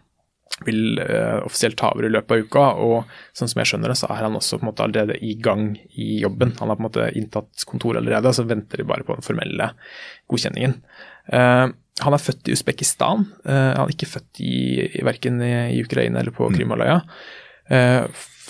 vil 0.65 0.99
uh, 0.99 1.41
offisielt 1.47 1.77
ta 1.79 1.89
over 1.93 2.05
i 2.05 2.11
løpet 2.11 2.35
av 2.35 2.45
uka. 2.45 2.65
Og 2.85 3.13
sånn 3.37 3.49
som 3.49 3.61
jeg 3.61 3.71
skjønner 3.71 3.93
det, 3.93 3.97
så 4.01 4.09
er 4.13 4.25
han 4.27 4.37
også 4.37 4.59
på 4.59 4.65
en 4.65 4.69
måte 4.71 4.85
allerede 4.85 5.17
i 5.25 5.33
gang 5.41 5.71
i 5.97 6.09
jobben. 6.21 6.53
Han 6.59 6.69
har 6.69 6.77
på 6.77 6.83
en 6.83 6.87
måte 6.89 7.07
inntatt 7.17 7.65
kontor 7.69 7.97
allerede, 7.97 8.29
og 8.29 8.37
så 8.37 8.45
venter 8.45 8.81
de 8.81 8.87
bare 8.89 9.07
på 9.07 9.17
den 9.17 9.25
formelle 9.25 9.71
godkjenningen. 10.31 10.77
Uh, 11.31 11.73
han 11.99 12.15
er 12.15 12.23
født 12.23 12.47
i 12.47 12.55
Usbekistan. 12.55 13.25
Uh, 13.43 13.51
han 13.51 13.83
er 13.83 13.93
ikke 13.93 14.09
født 14.09 14.41
i, 14.41 14.55
i 14.95 15.05
verken 15.05 15.41
i, 15.43 15.81
Ukraina 15.83 16.21
eller 16.21 16.35
på 16.35 16.47
mm. 16.47 16.55
Krimhalvøya. 16.57 16.99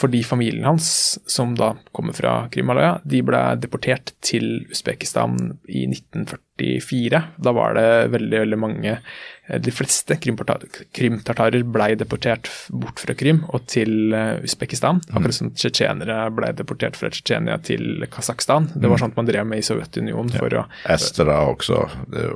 Fordi 0.02 0.24
familien 0.26 0.66
hans, 0.66 1.20
som 1.30 1.54
da 1.56 1.76
kommer 1.92 2.16
fra 2.18 2.48
Krimhalvøya, 2.52 3.02
de 3.06 3.22
ble 3.26 3.42
deportert 3.62 4.16
til 4.26 4.64
Usbekistan 4.72 5.60
i 5.70 5.86
1944. 5.92 7.22
Da 7.38 7.54
var 7.54 7.76
det 7.78 7.86
veldig, 8.14 8.40
veldig 8.44 8.58
mange 8.60 8.92
eh, 8.96 9.60
De 9.62 9.74
fleste 9.74 10.18
krimtartarer 10.22 11.64
ble 11.66 11.88
deportert 11.98 12.50
bort 12.70 13.02
fra 13.02 13.16
Krim 13.18 13.44
og 13.50 13.68
til 13.70 14.14
eh, 14.18 14.42
Usbekistan. 14.46 15.04
Mm. 15.06 15.20
Akkurat 15.20 15.38
som 15.38 15.52
tsjetsjenere 15.54 16.18
ble 16.38 16.52
deportert 16.58 16.98
fra 16.98 17.12
Tsjetsjenia 17.14 17.60
til 17.66 18.06
Kasakhstan. 18.10 18.72
Det 18.74 18.88
var 18.88 18.98
mm. 18.98 19.04
sånt 19.06 19.22
man 19.22 19.30
drev 19.30 19.48
med 19.54 19.62
i 19.62 19.66
Sovjetunionen 19.66 20.34
for 20.34 20.58
ja. 20.58 20.66
å 20.66 20.96
Estra 20.96 21.38
også, 21.52 21.84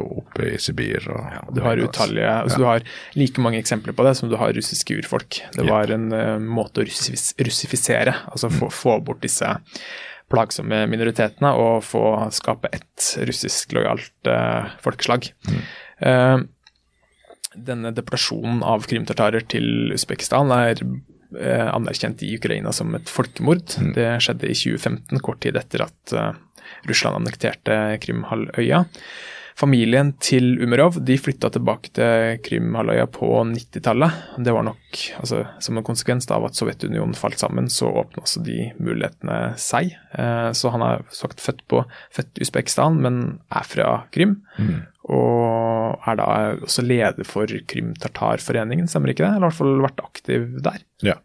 oppe 0.06 0.52
i 0.54 0.62
Sibir. 0.62 1.10
Og, 1.10 1.34
ja, 1.34 1.44
du 1.50 1.64
har 1.66 1.82
utallige 1.82 2.38
altså, 2.44 2.62
Du 2.62 2.70
har 2.70 2.86
like 3.18 3.42
mange 3.42 3.62
eksempler 3.62 3.98
på 3.98 4.06
det 4.06 4.16
som 4.22 4.30
du 4.30 4.38
har 4.42 4.54
russiske 4.54 5.02
urfolk. 5.02 5.42
Det 5.56 5.66
var 5.66 5.94
en 5.94 6.12
uh, 6.14 6.38
måte 6.42 6.84
å 6.84 6.90
russifisere, 7.56 8.14
altså 8.28 8.52
få, 8.52 8.70
få 8.74 9.00
bort 9.06 9.24
disse 9.24 9.56
plagsomme 10.32 10.84
minoritetene 10.90 11.52
og 11.60 11.84
få 11.86 12.04
skape 12.34 12.72
ett 12.74 13.12
russisk 13.30 13.76
lojalt 13.78 14.30
uh, 14.30 14.72
folkeslag. 14.84 15.30
Mm. 15.48 15.60
Uh, 16.02 16.38
denne 17.56 17.94
deportasjonen 17.96 18.64
av 18.68 18.88
krimtartarer 18.90 19.46
til 19.48 19.94
Usbekistan 19.96 20.52
er 20.56 20.82
uh, 20.84 21.70
anerkjent 21.72 22.26
i 22.26 22.34
Ukraina 22.40 22.74
som 22.76 22.98
et 22.98 23.12
folkemord. 23.12 23.78
Mm. 23.80 23.94
Det 23.96 24.10
skjedde 24.26 24.50
i 24.50 24.58
2015, 24.58 25.24
kort 25.24 25.44
tid 25.46 25.62
etter 25.62 25.86
at 25.86 26.18
Russland 26.90 27.22
annekterte 27.22 27.78
Krimhalvøya. 28.02 28.84
Familien 29.56 30.10
til 30.20 30.58
Umerov 30.60 30.98
de 31.08 31.16
flytta 31.16 31.48
tilbake 31.56 31.94
til 31.96 32.42
Krimhalvøya 32.44 33.06
på 33.08 33.30
90-tallet. 33.48 34.18
Det 34.44 34.52
var 34.52 34.66
nok 34.68 35.00
altså, 35.22 35.46
som 35.64 35.80
en 35.80 35.86
konsekvens 35.88 36.28
av 36.36 36.44
at 36.50 36.60
Sovjetunionen 36.60 37.16
falt 37.16 37.40
sammen, 37.40 37.70
så 37.72 37.88
åpna 37.88 38.26
også 38.26 38.44
de 38.44 38.74
mulighetene 38.84 39.54
seg. 39.62 39.94
Eh, 40.12 40.50
så 40.52 40.74
han 40.76 40.84
er 40.84 41.06
sagt 41.16 41.40
født 41.44 41.64
på 41.72 41.86
født 42.18 42.44
Usbekistan, 42.44 43.00
men 43.00 43.22
er 43.48 43.70
fra 43.70 43.94
Krim. 44.12 44.42
Mm. 44.60 44.84
Og 45.16 46.04
er 46.04 46.20
da 46.20 46.28
også 46.66 46.84
leder 46.84 47.28
for 47.28 47.48
Krim-Tartar-foreningen, 47.48 48.92
stemmer 48.92 49.14
ikke 49.14 49.24
det? 49.24 49.38
Eller 49.38 49.46
i 49.46 49.50
hvert 49.54 49.62
fall 49.62 49.84
vært 49.88 50.04
aktiv 50.04 50.50
der. 50.66 50.84
Ja. 51.06 51.16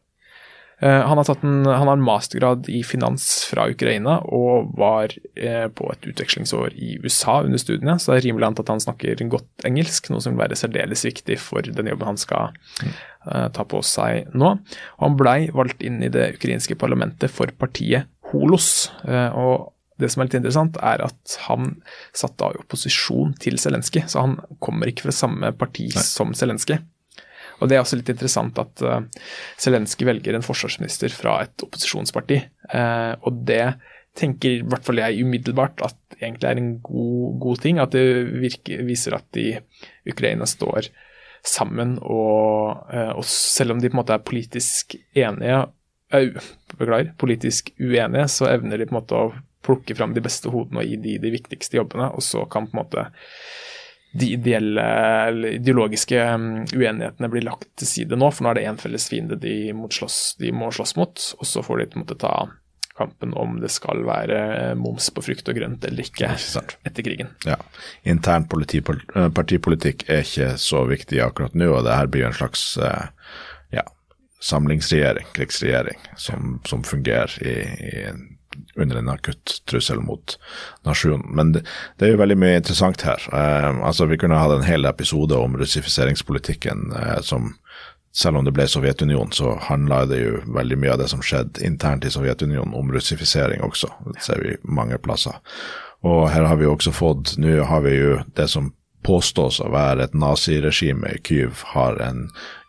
Eh, 0.81 1.01
han 1.07 1.19
har, 1.19 1.31
en, 1.43 1.67
han 1.67 1.89
har, 1.89 1.93
en, 1.93 2.03
mastergrad 2.03 2.69
i 2.69 2.81
finans 2.85 3.27
fra 3.51 3.67
Ukraina 3.69 4.17
og 4.25 4.71
var 4.81 5.13
eh, 5.37 5.67
på 5.69 5.91
et 5.93 6.07
utvekslingsår 6.09 6.73
i 6.73 6.95
USA 7.05 7.41
under 7.45 7.61
studiene, 7.61 7.99
så 8.01 8.15
det 8.15 8.21
er 8.21 8.29
rimelig 8.31 8.49
antatt 8.49 8.69
at 8.71 8.79
han 8.79 8.85
snakker 8.87 9.21
godt 9.29 9.67
engelsk, 9.69 10.09
noe 10.09 10.25
som 10.25 10.35
vil 10.35 10.45
være 10.45 10.57
særdeles 10.57 11.05
viktig 11.05 11.37
for 11.43 11.67
den 11.67 11.91
jobben 11.93 12.09
han 12.09 12.21
skal 12.21 12.55
uh, 12.81 13.49
ta 13.53 13.67
på 13.69 13.83
seg 13.85 14.31
nå. 14.33 14.55
Og 14.97 15.05
han 15.05 15.19
blei 15.21 15.39
valgt 15.53 15.85
inn 15.85 16.01
i 16.05 16.13
det 16.13 16.31
ukrainske 16.39 16.79
parlamentet 16.81 17.33
for 17.33 17.53
partiet 17.61 18.09
Holos. 18.31 18.89
Og 19.05 19.73
det 20.01 20.09
som 20.13 20.23
er 20.23 20.29
litt 20.29 20.39
interessant, 20.39 20.79
er 20.81 21.03
at 21.05 21.37
han 21.49 21.75
satt 22.17 22.39
da 22.41 22.53
i 22.55 22.61
opposisjon 22.63 23.35
til 23.43 23.59
Zelenskyj, 23.61 24.07
så 24.13 24.25
han 24.25 24.39
kommer 24.63 24.89
ikke 24.89 25.09
fra 25.09 25.17
samme 25.17 25.53
parti 25.59 25.91
Nei. 25.91 26.05
som 26.07 26.33
Zelenskyj. 26.37 26.79
Og 27.61 27.69
Det 27.69 27.77
er 27.77 27.83
også 27.85 27.99
litt 28.01 28.13
interessant 28.13 28.59
at 28.61 28.83
uh, 28.85 29.01
Zelenskyj 29.61 30.07
velger 30.09 30.37
en 30.37 30.45
forsvarsminister 30.45 31.13
fra 31.13 31.41
et 31.45 31.65
opposisjonsparti. 31.67 32.41
Uh, 32.73 33.15
og 33.27 33.43
det 33.49 33.65
tenker 34.19 34.57
i 34.57 34.65
hvert 34.67 34.87
fall 34.87 35.01
jeg 35.01 35.25
umiddelbart 35.25 35.85
at 35.87 36.19
egentlig 36.19 36.49
er 36.49 36.61
en 36.61 36.73
god, 36.85 37.37
god 37.45 37.63
ting. 37.65 37.83
At 37.83 37.95
det 37.97 38.05
virker, 38.41 38.85
viser 38.89 39.19
at 39.19 39.29
de 39.37 39.53
Ukraina 40.09 40.49
står 40.49 40.91
sammen, 41.47 41.97
og, 42.05 42.89
uh, 42.93 43.13
og, 43.15 43.25
selv 43.29 43.77
om 43.77 43.81
de 43.81 43.93
på 43.93 43.97
en 43.97 44.03
måte 44.03 44.17
er 44.17 44.25
politisk 44.25 44.97
enige, 45.17 45.63
beklager, 46.11 47.13
politisk 47.21 47.71
uenige, 47.79 48.27
så 48.33 48.49
evner 48.51 48.81
de 48.81 48.89
på 48.89 48.97
en 48.97 48.99
måte 48.99 49.17
å 49.17 49.31
plukke 49.65 49.95
fram 49.95 50.15
de 50.17 50.23
beste 50.25 50.51
hodene 50.51 50.83
og 50.83 50.89
gi 50.89 50.97
de 51.01 51.19
de 51.23 51.33
viktigste 51.33 51.79
jobbene, 51.79 52.11
og 52.17 52.25
så 52.25 52.45
kan 52.51 52.67
på 52.67 52.75
en 52.75 52.81
måte 52.83 53.05
de 54.13 54.33
ideelle, 54.35 54.85
ideologiske 55.55 56.23
um, 56.35 56.49
uenighetene 56.75 57.29
blir 57.31 57.45
lagt 57.47 57.69
til 57.79 57.87
side 57.87 58.19
nå, 58.19 58.31
for 58.35 58.45
nå 58.45 58.53
er 58.53 58.59
det 58.59 58.65
én 58.67 58.81
felles 58.81 59.07
fiende 59.11 59.39
de 59.39 59.71
slåss, 59.95 60.19
de 60.41 60.51
må 60.55 60.73
slåss 60.75 60.97
mot, 60.99 61.27
og 61.39 61.47
så 61.47 61.63
får 61.63 61.79
de 61.79 61.87
på 61.93 61.99
en 61.99 62.05
måte 62.05 62.19
ta 62.19 62.35
kampen 63.01 63.33
om 63.39 63.61
det 63.63 63.71
skal 63.73 64.03
være 64.05 64.75
moms 64.77 65.07
på 65.15 65.23
frukt 65.25 65.47
og 65.49 65.57
grønt 65.57 65.85
eller 65.89 66.05
ikke 66.05 66.35
etter 66.35 67.07
krigen. 67.07 67.31
Ja. 67.49 67.57
Intern 68.03 68.45
eh, 68.45 69.31
partipolitikk 69.37 70.05
er 70.11 70.27
ikke 70.27 70.51
så 70.61 70.83
viktig 70.91 71.23
akkurat 71.25 71.57
nå, 71.57 71.71
og 71.71 71.87
det 71.87 71.97
her 71.97 72.11
blir 72.13 72.27
en 72.29 72.37
slags 72.37 72.65
eh, 72.77 73.07
ja, 73.79 73.87
samlingsregjering, 74.45 75.31
krigsregjering, 75.39 76.03
som, 76.21 76.59
som 76.69 76.85
fungerer 76.85 77.39
i, 77.41 77.57
i 77.95 78.05
under 78.77 79.01
en 79.01 79.09
akutt 79.13 79.61
trussel 79.71 80.01
mot 80.01 80.37
nasjonen. 80.87 81.27
Men 81.37 81.53
det, 81.53 81.65
det, 81.99 82.07
er 82.07 82.15
jo 82.15 82.23
veldig 82.23 82.39
mye 82.41 82.61
interessant 82.61 83.05
her. 83.07 83.27
Eh, 83.33 83.71
altså 83.87 84.09
Vi 84.11 84.19
kunne 84.21 84.41
hatt 84.41 84.57
en 84.59 84.67
hel 84.67 84.89
episode 84.89 85.37
om 85.37 85.57
russifiseringspolitikken 85.61 86.93
eh, 86.97 87.19
som 87.27 87.55
selv 88.13 88.41
om 88.41 88.45
det 88.45 88.53
ble 88.55 88.67
Sovjetunionen, 88.67 89.33
så 89.33 89.55
handla 89.69 90.03
det 90.11 90.19
jo 90.19 90.41
veldig 90.51 90.79
mye 90.83 90.97
av 90.97 91.03
det 91.03 91.11
som 91.13 91.23
skjedde 91.23 91.63
internt 91.67 92.05
i 92.05 92.11
Sovjetunionen 92.11 92.75
om 92.75 92.91
russifisering 92.93 93.63
også. 93.63 93.91
Det 94.15 94.25
ser 94.25 94.43
vi 94.43 94.57
mange 94.67 94.99
plasser. 94.99 95.39
Og 96.03 96.27
her 96.33 96.49
har 96.49 96.57
vi 96.57 96.67
også 96.67 96.95
fått 96.97 97.37
Nå 97.39 97.61
har 97.69 97.85
vi 97.85 97.93
jo 97.95 98.15
det 98.35 98.49
som 98.51 98.73
påstås 99.07 99.61
å 99.63 99.71
være 99.73 100.09
et 100.09 100.17
naziregime 100.17 101.15
i 101.15 101.21
Kyiv, 101.25 101.63
har 101.73 102.01
en 102.05 102.27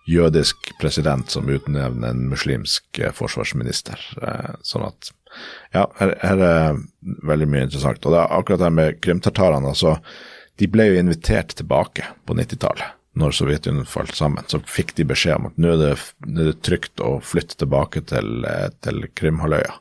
jødisk 0.08 0.72
president 0.80 1.32
som 1.32 1.50
utnevner 1.50 2.14
en 2.14 2.30
muslimsk 2.32 3.00
eh, 3.00 3.12
forsvarsminister. 3.16 4.00
Sånn 4.66 4.88
at 4.88 5.12
ja, 5.73 5.86
her, 5.99 6.15
her, 6.21 6.43
er 6.47 6.79
veldig 7.27 7.49
mye 7.49 7.65
interessant. 7.67 8.05
Og 8.05 8.15
det 8.15 8.21
er 8.21 8.38
akkurat 8.38 8.63
det 8.63 8.71
med 8.77 9.01
krimtartarene. 9.03 9.73
altså, 9.73 9.97
De 10.59 10.69
ble 10.71 10.89
jo 10.89 10.99
invitert 10.99 11.55
tilbake 11.59 12.07
på 12.25 12.38
90-tallet. 12.38 12.97
Når 13.19 13.36
Sovjetunionen 13.36 13.89
falt 13.91 14.15
sammen, 14.15 14.45
så 14.47 14.61
fikk 14.71 14.93
de 14.95 15.03
beskjed 15.09 15.36
om 15.36 15.49
at 15.49 15.57
nå 15.59 15.73
er 15.73 15.82
det, 15.82 15.93
nå 16.27 16.45
er 16.45 16.51
det 16.53 16.61
trygt 16.63 17.03
å 17.03 17.17
flytte 17.19 17.57
tilbake 17.59 18.05
til, 18.07 18.45
til 18.79 19.03
Krimhalvøya. 19.19 19.73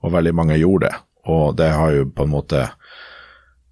Og 0.00 0.14
veldig 0.14 0.32
mange 0.38 0.56
gjorde 0.56 0.88
det. 0.88 1.00
Og 1.28 1.56
det 1.60 1.68
har 1.76 1.92
jo 1.92 2.06
på 2.08 2.24
en 2.24 2.32
måte 2.32 2.62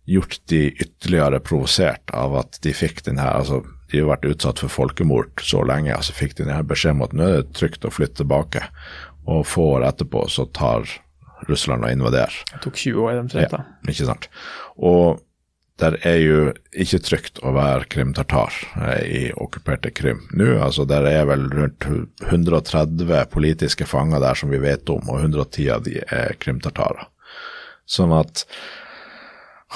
gjort 0.09 0.41
de 0.53 0.61
ytterligere 0.71 1.41
provosert 1.45 2.11
av 2.17 2.37
at 2.41 2.61
de 2.65 2.73
fikk 2.73 3.03
den 3.05 3.21
her 3.21 3.41
altså 3.43 3.63
De 3.89 4.03
har 4.03 4.09
vært 4.11 4.27
utsatt 4.29 4.61
for 4.61 4.69
folkemord 4.69 5.41
så 5.41 5.63
lenge, 5.65 5.95
altså 5.95 6.13
fikk 6.13 6.35
de 6.37 6.45
denne 6.45 6.61
beskjeden 6.69 6.99
om 6.99 7.07
at 7.07 7.15
nå 7.17 7.25
er 7.25 7.39
det 7.39 7.55
trygt 7.57 7.87
å 7.89 7.93
flytte 7.93 8.21
tilbake. 8.21 8.61
Og 9.25 9.47
få 9.49 9.65
år 9.79 9.87
etterpå 9.89 10.27
så 10.29 10.45
tar 10.53 10.85
Russland 11.49 11.87
å 11.87 11.93
invadere. 11.93 12.45
Det 12.53 12.61
tok 12.65 12.77
20 12.79 13.07
år, 13.07 13.23
omtrent. 13.25 13.57
Ja, 13.57 13.65
ikke 13.89 14.09
sant. 14.09 14.29
Og 14.77 15.25
der 15.79 15.95
er 16.07 16.17
jo 16.19 16.39
ikke 16.75 16.99
trygt 17.07 17.39
å 17.47 17.53
være 17.55 17.87
krimtartar 17.93 18.55
eh, 18.83 19.03
i 19.07 19.21
okkuperte 19.31 19.93
Krim 19.95 20.25
nå. 20.35 20.57
altså 20.59 20.87
Der 20.91 21.07
er 21.07 21.29
vel 21.31 21.47
rundt 21.53 21.87
130 22.27 23.31
politiske 23.31 23.87
fanger 23.87 24.23
der 24.25 24.39
som 24.39 24.51
vi 24.51 24.59
vet 24.63 24.91
om, 24.91 25.07
og 25.07 25.23
110 25.23 25.71
av 25.77 25.87
de 25.87 26.01
er 26.03 26.35
krimtartarer. 26.43 27.07
Sånn 27.89 28.13
at 28.17 28.45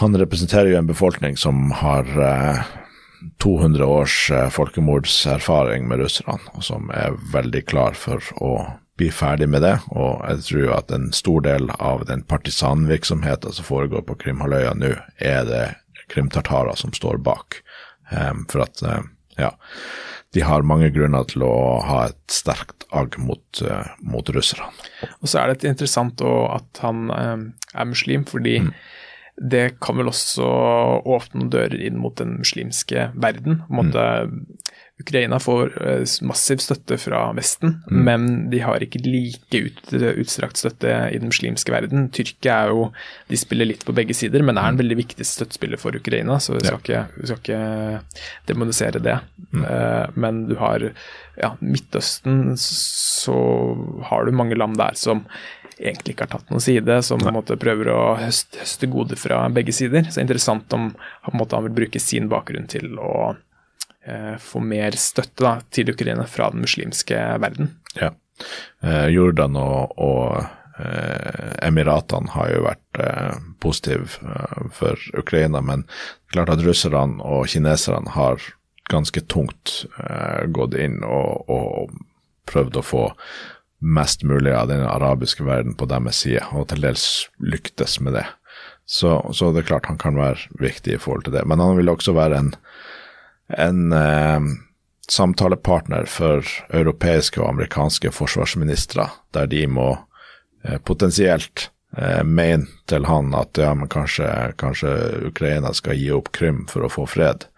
han 0.01 0.17
representerer 0.17 0.73
jo 0.73 0.81
en 0.81 0.91
befolkning 0.91 1.39
som 1.39 1.71
har 1.79 2.09
eh, 2.19 2.63
200 3.45 3.87
års 3.87 4.17
eh, 4.35 4.49
folkemordserfaring 4.51 5.87
med 5.89 6.03
russerne, 6.03 6.41
og 6.57 6.67
som 6.67 6.91
er 6.91 7.15
veldig 7.33 7.63
klar 7.69 7.95
for 7.99 8.33
å 8.43 8.55
bli 8.97 9.11
ferdig 9.11 9.49
med 9.49 9.63
det. 9.65 9.77
Og 9.91 10.23
jeg 10.29 10.45
tror 10.49 10.75
at 10.79 10.93
en 10.95 11.11
stor 11.17 11.45
del 11.47 11.71
av 11.79 12.07
den 12.09 12.25
partisanvirksomheten 12.29 13.55
som 13.57 13.69
foregår 13.69 14.05
på 14.09 14.19
Krimhalvøya 14.25 14.75
nå, 14.79 14.95
er 15.19 15.47
det 15.49 15.65
krimtartarer 16.13 16.77
som 16.79 16.93
står 16.97 17.23
bak. 17.25 17.63
Um, 18.13 18.45
for 18.51 18.67
at, 18.67 18.83
uh, 18.85 19.01
ja, 19.39 19.55
de 20.37 20.45
har 20.45 20.67
mange 20.69 20.91
grunner 20.93 21.25
til 21.29 21.45
å 21.47 21.55
ha 21.87 22.07
et 22.11 22.21
sterkt 22.33 22.85
agg 22.93 23.17
mot, 23.21 23.45
uh, 23.65 23.89
mot 24.05 24.29
russerne. 24.35 24.69
Og 25.21 25.31
så 25.31 25.41
er 25.41 25.53
det 25.53 25.71
interessant 25.71 26.21
at 26.25 26.83
han 26.85 27.09
um, 27.09 27.47
er 27.73 27.89
muslim, 27.89 28.27
fordi 28.29 28.59
mm. 28.67 28.75
det 29.55 29.65
kan 29.81 29.97
vel 29.97 30.13
også 30.13 30.45
åpne 31.09 31.49
dører 31.53 31.81
inn 31.81 31.97
mot 32.03 32.19
den 32.21 32.37
muslimske 32.43 33.09
verden. 33.17 33.63
på 33.65 33.73
en 33.73 33.81
måte 33.81 34.07
mm 34.29 34.37
Ukraina 35.03 35.39
får 35.43 35.75
eh, 35.83 36.05
massiv 36.29 36.63
støtte 36.65 36.99
fra 37.01 37.25
Vesten, 37.37 37.77
mm. 37.91 38.03
men 38.09 38.29
de 38.53 38.63
har 38.65 38.85
ikke 38.85 39.03
like 39.05 39.63
ut, 39.67 39.83
utstrakt 39.93 40.61
støtte 40.61 40.91
i 41.13 41.21
den 41.21 41.31
muslimske 41.33 41.75
verden. 41.75 42.09
Tyrkia 42.15 42.63
er 42.65 42.75
jo 42.75 42.89
De 43.29 43.39
spiller 43.41 43.69
litt 43.69 43.87
på 43.87 43.95
begge 43.97 44.17
sider, 44.17 44.45
men 44.45 44.59
er 44.59 44.71
en 44.71 44.79
mm. 44.79 44.83
veldig 44.83 44.99
viktig 45.03 45.27
støttespiller 45.27 45.81
for 45.81 45.97
Ukraina, 45.97 46.39
så 46.43 46.57
vi 46.57 46.65
skal, 46.65 46.79
ja. 46.79 46.83
ikke, 46.83 47.21
vi 47.21 47.31
skal 47.31 47.43
ikke, 47.43 48.23
demonisere 48.49 49.03
det. 49.03 49.19
Mm. 49.53 49.65
Men 50.15 50.45
du 50.49 50.57
har 50.61 50.85
ja, 51.37 51.55
Midtøsten, 51.61 52.55
så 52.61 53.37
har 54.11 54.25
du 54.25 54.37
mange 54.37 54.59
land 54.59 54.77
der 54.81 54.97
som 54.99 55.25
egentlig 55.83 56.15
ikke 56.15 56.27
har 56.27 56.35
tatt 56.37 56.51
noen 56.53 56.63
side, 56.63 56.99
som 57.07 57.21
på 57.21 57.31
en 57.31 57.37
måte 57.37 57.59
prøver 57.61 57.91
å 57.93 58.01
høste, 58.21 58.61
høste 58.63 58.89
gode 58.93 59.19
fra 59.19 59.45
begge 59.53 59.75
sider. 59.75 60.05
Så 60.07 60.17
det 60.17 60.23
er 60.23 60.29
interessant 60.29 60.77
om 60.77 60.93
måte, 61.33 61.57
han 61.57 61.67
vil 61.69 61.79
bruke 61.83 62.03
sin 62.03 62.29
bakgrunn 62.33 62.69
til 62.71 62.99
å 63.01 63.15
eh, 63.33 63.41
få 64.43 64.63
mer 64.65 64.97
støtte 64.99 65.45
da, 65.45 65.53
til 65.71 65.93
Ukraina 65.93 66.27
fra 66.31 66.51
den 66.51 66.65
muslimske 66.65 67.19
verden. 67.43 67.77
Ja. 67.99 68.13
eh, 68.83 69.07
Jordan 69.15 69.57
og, 69.61 69.95
og 70.01 70.43
eh, 70.83 71.53
Emiratene 71.69 72.33
har 72.35 72.51
jo 72.51 72.65
vært 72.67 73.03
eh, 73.05 73.37
positive 73.63 74.19
eh, 74.27 74.67
for 74.75 74.99
Ukraina, 75.19 75.63
men 75.63 75.87
klart 76.35 76.51
at 76.55 76.65
russerne 76.67 77.23
og 77.23 77.47
kineserne 77.53 78.17
har 78.17 78.43
ganske 78.91 79.23
tungt 79.31 79.85
eh, 80.03 80.45
gått 80.53 80.75
inn 80.75 81.01
og, 81.07 81.49
og 81.49 81.97
prøvd 82.51 82.79
å 82.81 82.87
få 82.87 83.07
mest 83.83 84.23
mulig 84.23 84.53
av 84.55 84.69
den 84.71 84.85
arabiske 84.87 85.45
verden 85.47 85.75
på 85.79 85.89
deres 85.91 86.23
side, 86.23 86.45
og 86.55 86.69
til 86.71 86.85
dels 86.85 87.07
lyktes 87.43 87.99
med 88.01 88.15
det. 88.19 88.27
Så, 88.87 89.17
så, 89.35 89.51
det 89.53 89.63
er 89.63 89.71
klart 89.73 89.89
han 89.91 89.99
kan 89.99 90.19
være 90.19 90.51
viktig 90.61 90.97
i 90.97 91.01
forhold 91.01 91.27
til 91.27 91.35
det. 91.35 91.45
Men 91.49 91.63
han 91.63 91.77
vil 91.79 91.91
også 91.91 92.15
være 92.15 92.39
en, 92.39 92.53
en 93.59 93.93
eh, 93.93 94.41
samtalepartner 95.11 96.09
for 96.09 96.47
europeiske 96.73 97.41
og 97.41 97.49
amerikanske 97.49 98.13
forsvarsministre, 98.15 99.09
der 99.35 99.47
de 99.51 99.67
må 99.67 99.91
eh, 100.65 100.79
potensielt 100.79 101.69
eh, 101.97 102.23
mene 102.25 102.67
til 102.91 103.07
han 103.09 103.35
at 103.37 103.59
ja, 103.59 103.73
men 103.75 103.91
kanskje, 103.93 104.29
kanskje 104.61 104.93
Ukraina 105.29 105.75
skal 105.77 105.99
gi 105.99 106.11
opp 106.15 106.33
Krym 106.37 106.67
for 106.71 106.87
å 106.87 106.93
få 106.93 107.07
fred. 107.11 107.49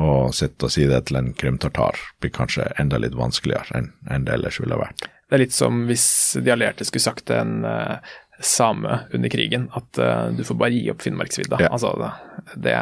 Og 0.00 0.34
sitte 0.34 0.68
og 0.68 0.72
si 0.72 0.86
det 0.86 1.02
til 1.08 1.18
en 1.18 1.32
krymtartar 1.34 1.98
blir 2.22 2.30
kanskje 2.32 2.68
enda 2.78 3.00
litt 3.02 3.16
vanskeligere 3.18 3.74
enn, 3.76 3.88
enn 4.08 4.26
det 4.28 4.36
ellers 4.36 4.60
ville 4.62 4.78
vært. 4.78 5.08
Det 5.30 5.36
er 5.36 5.42
litt 5.42 5.54
som 5.54 5.84
hvis 5.88 6.06
de 6.42 6.52
allierte 6.54 6.86
skulle 6.86 7.02
sagt 7.02 7.24
til 7.28 7.40
en 7.42 7.66
uh, 7.66 7.98
same 8.38 9.00
under 9.14 9.32
krigen 9.34 9.66
at 9.76 9.98
uh, 9.98 10.30
du 10.34 10.44
får 10.46 10.58
bare 10.62 10.78
gi 10.78 10.92
opp 10.94 11.02
Finnmarksvidda. 11.02 11.58
Ja. 11.66 11.72
Altså, 11.74 11.90
det, 12.54 12.76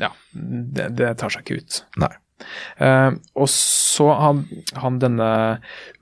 ja, 0.00 0.12
det, 0.32 0.88
det, 0.98 1.12
tar 1.20 1.32
seg 1.32 1.44
ikke 1.44 1.60
ut. 1.62 1.82
Nei. 2.02 2.12
Uh, 2.76 3.16
og 3.40 3.48
så 3.48 4.10
han, 4.12 4.42
han, 4.76 4.98
denne 5.00 5.28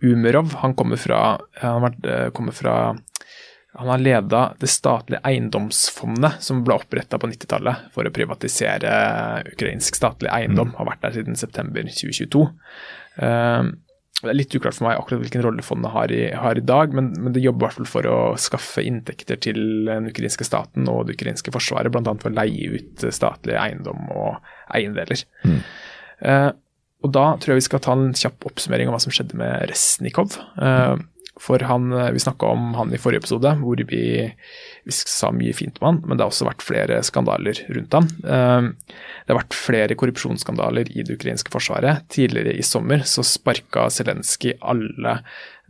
Umerov, 0.03 0.57
han 0.65 0.75
kommer 0.75 0.99
fra, 0.99 1.21
han 1.61 1.77
har 1.79 1.85
vært, 1.89 2.09
kommer 2.35 2.57
fra 2.57 2.79
han 3.75 3.89
har 3.91 3.99
leda 3.99 4.41
det 4.59 4.69
statlige 4.71 5.19
eiendomsfondet 5.27 6.37
som 6.47 6.61
ble 6.63 6.77
oppretta 6.79 7.19
på 7.19 7.27
90-tallet 7.27 7.89
for 7.95 8.07
å 8.07 8.13
privatisere 8.15 8.93
ukrainsk 9.51 9.99
statlig 9.99 10.31
eiendom. 10.31 10.71
Mm. 10.71 10.77
Har 10.79 10.89
vært 10.93 11.03
der 11.03 11.17
siden 11.17 11.39
september 11.39 11.83
2022. 11.89 12.45
Uh, 13.19 13.73
det 14.25 14.33
er 14.33 14.39
litt 14.39 14.57
uklart 14.57 14.77
for 14.79 14.89
meg 14.89 14.99
akkurat 14.99 15.23
hvilken 15.23 15.45
rolle 15.45 15.65
fondet 15.65 15.93
har 15.95 16.13
i, 16.15 16.23
har 16.35 16.59
i 16.59 16.65
dag, 16.65 16.97
men, 16.97 17.13
men, 17.19 17.33
det 17.37 17.45
jobber 17.45 17.67
i 17.67 17.69
hvert 17.69 17.79
fall 17.81 17.91
for 17.91 18.09
å 18.11 18.19
skaffe 18.41 18.85
inntekter 18.85 19.41
til 19.47 19.61
den 19.89 20.11
ukrainske 20.11 20.47
staten 20.47 20.89
og 20.91 21.07
det 21.09 21.19
ukrainske 21.19 21.55
forsvaret, 21.55 21.93
bl.a. 21.95 22.17
for 22.21 22.33
å 22.33 22.37
leie 22.41 22.81
ut 22.81 23.07
statlig 23.15 23.57
eiendom 23.61 24.09
og 24.15 24.53
eiendeler. 24.75 25.25
Mm. 25.47 25.59
Eh, 26.25 26.51
og 27.05 27.13
Da 27.13 27.25
tror 27.37 27.53
jeg 27.53 27.61
vi 27.61 27.69
skal 27.69 27.83
ta 27.85 27.95
en 27.95 28.15
kjapp 28.17 28.47
oppsummering 28.49 28.89
av 28.89 28.97
hva 28.97 29.03
som 29.05 29.13
skjedde 29.13 29.37
med 29.37 29.69
Resnikov. 29.69 30.39
For 31.41 31.59
han, 31.67 31.93
eh, 31.93 32.11
Vi 32.11 32.21
snakka 32.23 32.47
om 32.47 32.75
han 32.75 32.93
i 32.95 32.99
forrige 32.99 33.25
episode, 33.25 33.51
hvor 33.59 33.77
vi, 33.77 34.05
vi, 34.85 34.93
sa 34.95 35.33
mye 35.35 35.55
fint 35.57 35.81
om 35.81 35.87
han, 35.89 36.03
men 36.05 36.17
det 36.17 36.25
har 36.25 36.31
også 36.31 36.47
vært 36.47 36.63
flere 36.63 37.01
skandaler 37.03 37.59
rundt 37.75 37.97
ham. 37.97 38.07
Eh, 38.23 38.69
det 39.25 39.33
har 39.33 39.41
vært 39.41 39.59
flere 39.59 39.99
korrupsjonsskandaler 39.99 40.93
i 40.95 41.03
det 41.03 41.19
ukrainske 41.19 41.51
forsvaret. 41.51 42.07
Tidligere 42.13 42.55
i 42.55 42.63
sommer 42.67 43.03
så 43.09 43.25
sparka 43.27 43.89
Zelenskyj 43.91 44.55
alle 44.63 45.19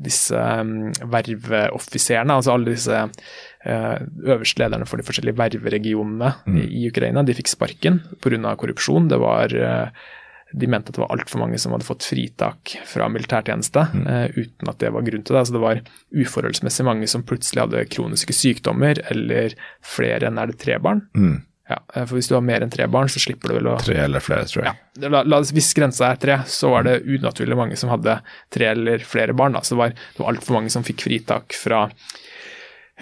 disse 0.05 0.35
mm, 0.37 1.07
verveoffiserene, 1.07 2.35
altså 2.35 2.57
alle 2.57 2.75
disse 2.75 2.99
eh, 2.99 3.99
øverste 4.27 4.65
lederne 4.65 4.89
for 4.91 5.01
de 5.01 5.07
forskjellige 5.07 5.39
ververegionene 5.39 6.35
mm. 6.45 6.61
i 6.67 6.89
Ukraina. 6.91 7.25
De 7.25 7.37
fikk 7.39 7.55
sparken 7.55 8.03
pga. 8.21 8.57
korrupsjon. 8.61 9.09
Det 9.09 9.21
var 9.23 9.57
de 10.53 10.69
mente 10.71 10.93
at 10.93 10.99
det 10.99 11.03
var 11.03 11.15
altfor 11.15 11.41
mange 11.43 11.59
som 11.59 11.73
hadde 11.75 11.87
fått 11.87 12.07
fritak 12.07 12.77
fra 12.87 13.09
militærtjeneste 13.11 13.87
mm. 13.95 14.05
uh, 14.07 14.37
uten 14.37 14.71
at 14.71 14.79
det 14.83 14.93
var 14.95 15.07
grunn 15.07 15.25
til 15.25 15.35
det. 15.35 15.41
Altså 15.41 15.57
det 15.57 15.65
var 15.65 15.81
uforholdsmessig 16.15 16.87
mange 16.87 17.09
som 17.11 17.25
plutselig 17.27 17.65
hadde 17.65 17.87
kroniske 17.91 18.37
sykdommer, 18.37 19.01
eller 19.11 19.57
flere 19.83 20.31
enn 20.31 20.39
er 20.39 20.53
det 20.53 20.61
tre 20.63 20.79
barn. 20.83 21.03
Mm. 21.17 21.43
Ja, 21.69 21.79
eh, 21.95 22.05
for 22.05 22.19
Hvis 22.19 22.29
du 22.29 22.35
har 22.37 22.45
mer 22.45 22.65
enn 22.65 22.73
tre 22.73 22.87
barn, 22.93 23.09
så 23.09 23.23
slipper 23.23 23.51
du 23.51 23.57
vel 23.59 23.71
å 23.73 23.79
Tre 23.81 23.97
eller 24.05 24.21
flere, 24.25 24.45
tror 24.51 24.67
jeg. 24.67 24.81
Ja, 25.01 25.09
la, 25.09 25.23
la, 25.25 25.41
hvis 25.57 25.73
grensa 25.77 26.11
er 26.11 26.21
tre, 26.21 26.39
så 26.51 26.75
var 26.75 26.85
det 26.87 27.01
unaturlig 27.09 27.57
mange 27.57 27.79
som 27.81 27.93
hadde 27.93 28.19
tre 28.53 28.69
eller 28.75 29.05
flere 29.09 29.37
barn. 29.37 29.57
Da. 29.57 29.65
Så 29.65 29.75
det 29.75 29.81
var, 29.81 29.97
det 29.97 30.23
var 30.23 30.35
altfor 30.35 30.59
mange 30.59 30.73
som 30.75 30.85
fikk 30.87 31.07
fritak 31.07 31.57
fra 31.57 31.87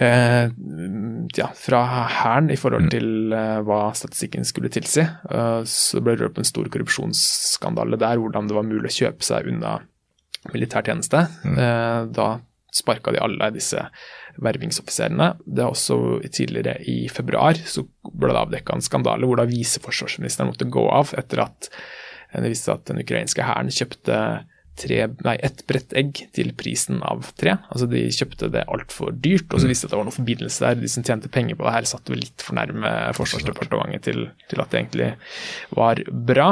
ja, 0.00 1.48
fra 1.54 1.80
Hæren 2.08 2.50
i 2.50 2.56
forhold 2.56 2.88
mm. 2.88 2.92
til 2.94 3.34
eh, 3.36 3.58
hva 3.66 3.80
statistikken 3.96 4.46
skulle 4.48 4.70
tilsi. 4.72 5.04
Eh, 5.04 5.60
så 5.68 6.00
ble 6.00 6.16
det 6.16 6.24
rørt 6.24 6.40
en 6.40 6.48
stor 6.48 6.70
korrupsjonsskandale 6.72 7.98
der, 8.00 8.20
hvordan 8.22 8.48
det 8.48 8.56
var 8.56 8.68
mulig 8.68 8.88
å 8.88 8.96
kjøpe 9.02 9.26
seg 9.26 9.50
unna 9.52 9.76
militærtjeneste. 10.52 11.26
Mm. 11.44 11.58
Eh, 11.60 12.00
da 12.16 12.30
sparka 12.72 13.12
de 13.12 13.20
alle 13.20 13.50
disse 13.52 13.82
vervingsoffiserene. 14.40 15.34
Det 15.44 15.60
er 15.60 15.74
også 15.74 15.98
Tidligere 16.32 16.78
i 16.88 17.04
februar 17.12 17.58
så 17.68 17.84
ble 18.08 18.32
det 18.32 18.40
avdekka 18.40 18.78
en 18.78 18.84
skandale 18.84 19.28
hvor 19.28 19.36
da 19.36 19.44
viseforsvarsministeren 19.50 20.48
måtte 20.48 20.70
gå 20.72 20.86
av 20.88 21.12
etter 21.20 21.44
at 21.44 21.68
det 22.32 22.48
viste 22.48 22.72
at 22.72 22.86
den 22.88 23.02
ukrainske 23.02 23.44
hæren 23.44 23.68
kjøpte 23.68 24.16
tre, 24.78 25.04
nei, 25.24 25.36
ett 25.44 25.62
brett 25.68 25.92
egg 25.98 26.24
til 26.36 26.52
prisen 26.58 27.02
av 27.04 27.28
tre. 27.38 27.56
Altså 27.72 27.88
De 27.90 28.02
kjøpte 28.14 28.50
det 28.52 28.64
altfor 28.72 29.12
dyrt, 29.12 29.48
og 29.52 29.60
så 29.60 29.68
visste 29.68 29.72
viste 29.72 29.88
at 29.88 29.94
det 29.94 30.00
var 30.00 30.08
noen 30.08 30.18
forbindelse 30.18 30.64
der. 30.64 30.80
De 30.80 30.90
som 30.90 31.06
tjente 31.06 31.30
penger 31.32 31.58
på 31.58 31.66
det 31.66 31.76
her, 31.76 31.88
satt 31.88 32.12
vel 32.12 32.22
litt 32.24 32.44
for 32.44 32.58
nærme 32.58 32.92
Forsvarsdepartementet 33.18 34.06
til, 34.08 34.28
til, 34.50 34.62
at 34.62 34.72
det 34.72 34.82
egentlig 34.82 35.10
var 35.76 36.02
bra. 36.32 36.50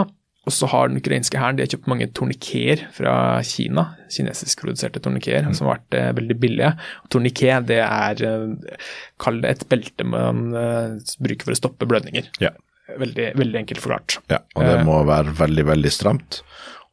Og 0.49 0.55
så 0.57 0.69
har 0.73 0.89
den 0.89 0.99
ukrainske 0.99 1.37
hæren 1.37 1.59
de 1.59 1.65
har 1.67 1.71
kjøpt 1.71 1.91
mange 1.91 2.09
tornikeer 2.17 2.87
fra 2.97 3.13
Kina. 3.47 3.91
Kinesiskproduserte 4.11 5.03
tornikeer 5.05 5.47
mm. 5.47 5.53
som 5.57 5.69
har 5.69 5.79
vært 5.79 5.99
eh, 5.99 6.09
veldig 6.17 6.37
billige. 6.41 6.73
Torniké 7.13 7.53
det 7.69 7.83
er, 7.85 8.25
eh, 8.25 8.89
kall 9.21 9.43
det 9.45 9.53
et 9.53 9.67
belte 9.71 10.07
man 10.09 10.49
eh, 10.57 10.97
bruker 11.21 11.49
for 11.51 11.57
å 11.57 11.61
stoppe 11.61 11.89
blødninger. 11.89 12.33
Ja. 12.43 12.55
Veldig, 12.91 13.29
veldig 13.39 13.61
enkelt 13.61 13.85
forklart. 13.85 14.17
Ja, 14.33 14.41
og 14.59 14.65
det 14.67 14.81
må 14.89 14.97
være 15.07 15.37
veldig, 15.39 15.69
veldig 15.69 15.93
stramt 15.95 16.41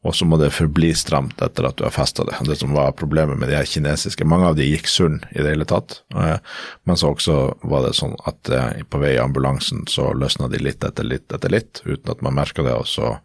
og 0.06 0.14
så 0.14 0.24
må 0.24 0.36
det 0.38 0.52
forbli 0.54 0.92
stramt 0.94 1.40
etter 1.42 1.66
at 1.66 1.78
du 1.78 1.82
har 1.82 1.94
festa 1.94 2.22
det. 2.24 2.36
Det 2.46 2.56
som 2.60 2.74
var 2.76 2.94
problemet 2.94 3.38
med 3.38 3.50
de 3.50 3.56
her 3.58 3.66
kinesiske, 3.66 4.26
mange 4.30 4.46
av 4.46 4.58
de 4.58 4.68
gikk 4.68 4.86
sunn 4.86 5.18
i 5.32 5.40
det 5.42 5.50
hele 5.50 5.66
tatt. 5.66 6.02
Eh, 6.14 6.36
men 6.86 7.00
så 7.00 7.10
også 7.16 7.38
var 7.66 7.82
det 7.82 7.96
sånn 7.98 8.14
at 8.30 8.50
eh, 8.54 8.84
på 8.86 9.00
vei 9.02 9.16
i 9.16 9.22
ambulansen 9.22 9.88
så 9.90 10.12
løsna 10.14 10.46
de 10.52 10.62
litt 10.62 10.86
etter 10.86 11.06
litt 11.06 11.34
etter 11.34 11.50
litt, 11.50 11.82
uten 11.82 12.14
at 12.14 12.22
man 12.22 12.38
merka 12.38 12.62
det, 12.62 12.76
og 12.78 12.86
så 12.86 13.16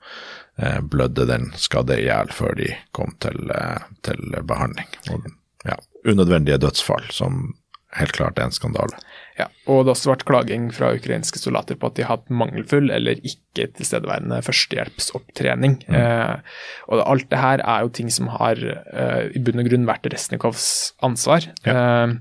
eh, 0.57 0.80
blødde 0.82 1.30
den 1.30 1.51
skadde 1.61 1.99
i 2.01 2.07
hjel 2.07 2.34
før 2.34 2.57
de 2.57 2.71
kom 2.97 3.13
til, 3.21 3.53
til 4.01 4.39
behandling. 4.41 4.89
Og, 5.13 5.30
ja, 5.69 5.78
unødvendige 6.09 6.57
dødsfall, 6.65 7.05
som 7.13 7.53
helt 7.99 8.17
klart 8.17 8.41
er 8.41 8.49
en 8.49 8.55
skandale. 8.55 8.97
Ja, 9.40 9.48
og 9.66 9.82
det 9.82 9.90
har 9.90 9.96
også 9.96 10.12
vært 10.12 10.26
klaging 10.30 10.68
fra 10.76 10.92
ukrainske 10.94 11.40
soldater 11.42 11.78
på 11.80 11.90
at 11.90 11.98
de 11.98 12.06
har 12.06 12.20
hatt 12.20 12.34
mangelfull 12.34 12.92
eller 12.94 13.18
ikke 13.26 13.66
tilstedeværende 13.80 14.38
førstehjelpsopptrening. 14.46 15.80
Mm. 15.88 15.98
Eh, 15.98 16.60
og 16.94 17.02
alt 17.02 17.30
det 17.32 17.42
her 17.42 17.64
er 17.64 17.86
jo 17.86 17.94
ting 17.98 18.12
som 18.14 18.30
har 18.36 18.62
eh, 18.62 19.32
i 19.34 19.42
bunn 19.42 19.64
og 19.64 19.70
grunn 19.72 19.90
vært 19.90 20.06
Resnikovs 20.14 20.68
ansvar. 21.06 21.50
Ja. 21.66 21.74
Eh, 21.74 22.16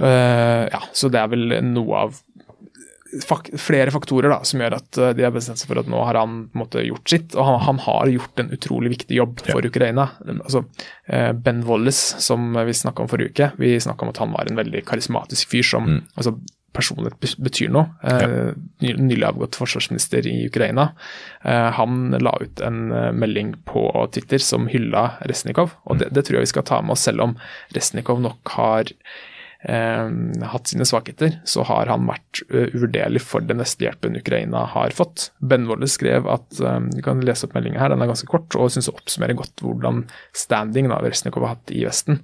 eh 0.00 0.64
ja, 0.70 0.82
så 0.94 1.10
det 1.10 1.18
er 1.18 1.32
vel 1.34 1.58
noe 1.72 2.06
av 2.06 2.22
fak 3.26 3.50
flere 3.58 3.90
faktorer 3.90 4.30
da, 4.32 4.40
som 4.46 4.62
gjør 4.62 4.76
at 4.78 4.98
eh, 5.00 5.12
de 5.18 5.26
har 5.26 5.34
bestemt 5.34 5.60
seg 5.60 5.70
for 5.70 5.80
at 5.80 5.90
nå 5.90 6.02
har 6.06 6.18
han 6.20 6.44
måte, 6.56 6.82
gjort 6.86 7.10
sitt. 7.10 7.34
Og 7.34 7.46
han, 7.46 7.58
han, 7.66 7.82
har 7.86 8.12
gjort 8.12 8.42
en 8.42 8.52
utrolig 8.54 8.94
viktig 8.94 9.18
jobb 9.18 9.42
for 9.46 9.64
ja. 9.64 9.72
Ukraina. 9.72 10.06
Altså, 10.36 10.64
eh, 11.10 11.32
ben 11.34 11.64
Wallace, 11.66 12.20
som 12.22 12.54
vi 12.54 12.76
snakka 12.76 13.04
om 13.04 13.10
forrige 13.10 13.34
uke, 13.34 13.50
vi 13.60 13.74
snakka 13.82 14.06
om 14.06 14.14
at 14.14 14.22
han 14.22 14.34
var 14.36 14.50
en 14.50 14.60
veldig 14.60 14.84
karismatisk 14.88 15.50
fyr 15.50 15.66
som 15.66 15.88
mm. 15.88 16.00
altså, 16.14 16.36
personlighet 16.76 17.38
betyr 17.42 17.72
noe. 17.74 17.88
Eh, 18.06 18.52
ja. 18.84 18.94
Nylig 19.00 19.26
avgått 19.26 19.58
forsvarsminister 19.58 20.28
i 20.30 20.36
Ukraina. 20.46 20.92
Han 21.42 22.14
la 22.22 22.36
ut 22.38 22.62
en 22.62 22.92
melding 23.18 23.56
på 23.66 23.82
Twitter 24.14 24.42
som 24.44 24.68
hylla 24.70 25.16
Resnikov, 25.26 25.74
og 25.82 25.98
det, 25.98 26.12
det 26.14 26.26
tror 26.26 26.38
jeg 26.38 26.46
vi 26.46 26.52
skal 26.52 26.66
ta 26.68 26.78
med 26.84 26.94
oss, 26.94 27.08
selv 27.08 27.26
om 27.26 27.34
Resnikov 27.74 28.22
nok 28.22 28.54
har 28.54 28.94
hatt 29.62 30.70
sine 30.70 30.86
svakheter, 30.88 31.34
så 31.44 31.64
har 31.68 31.90
han 31.92 32.06
vært 32.08 32.40
uh, 32.48 32.70
uvurderlig 32.72 33.20
for 33.20 33.44
den 33.44 33.60
hjelpen 33.60 34.16
Ukraina 34.16 34.64
har 34.72 34.94
fått. 34.96 35.28
Ben 35.38 35.66
Wolle 35.68 35.88
skrev 35.90 36.28
at 36.32 36.60
um, 36.64 36.88
Vi 36.96 37.04
kan 37.04 37.20
lese 37.24 37.44
opp 37.46 37.56
meldinga 37.56 37.82
her, 37.82 37.92
den 37.92 38.00
er 38.00 38.08
ganske 38.08 38.30
kort, 38.30 38.48
og 38.56 38.72
syns 38.72 38.88
oppsummerer 38.88 39.36
godt 39.36 39.60
hvordan 39.60 40.06
standingen 40.32 40.94
av 40.96 41.04
Resnikov 41.04 41.44
har 41.44 41.58
hatt 41.58 41.74
i 41.76 41.84
Vesten. 41.84 42.22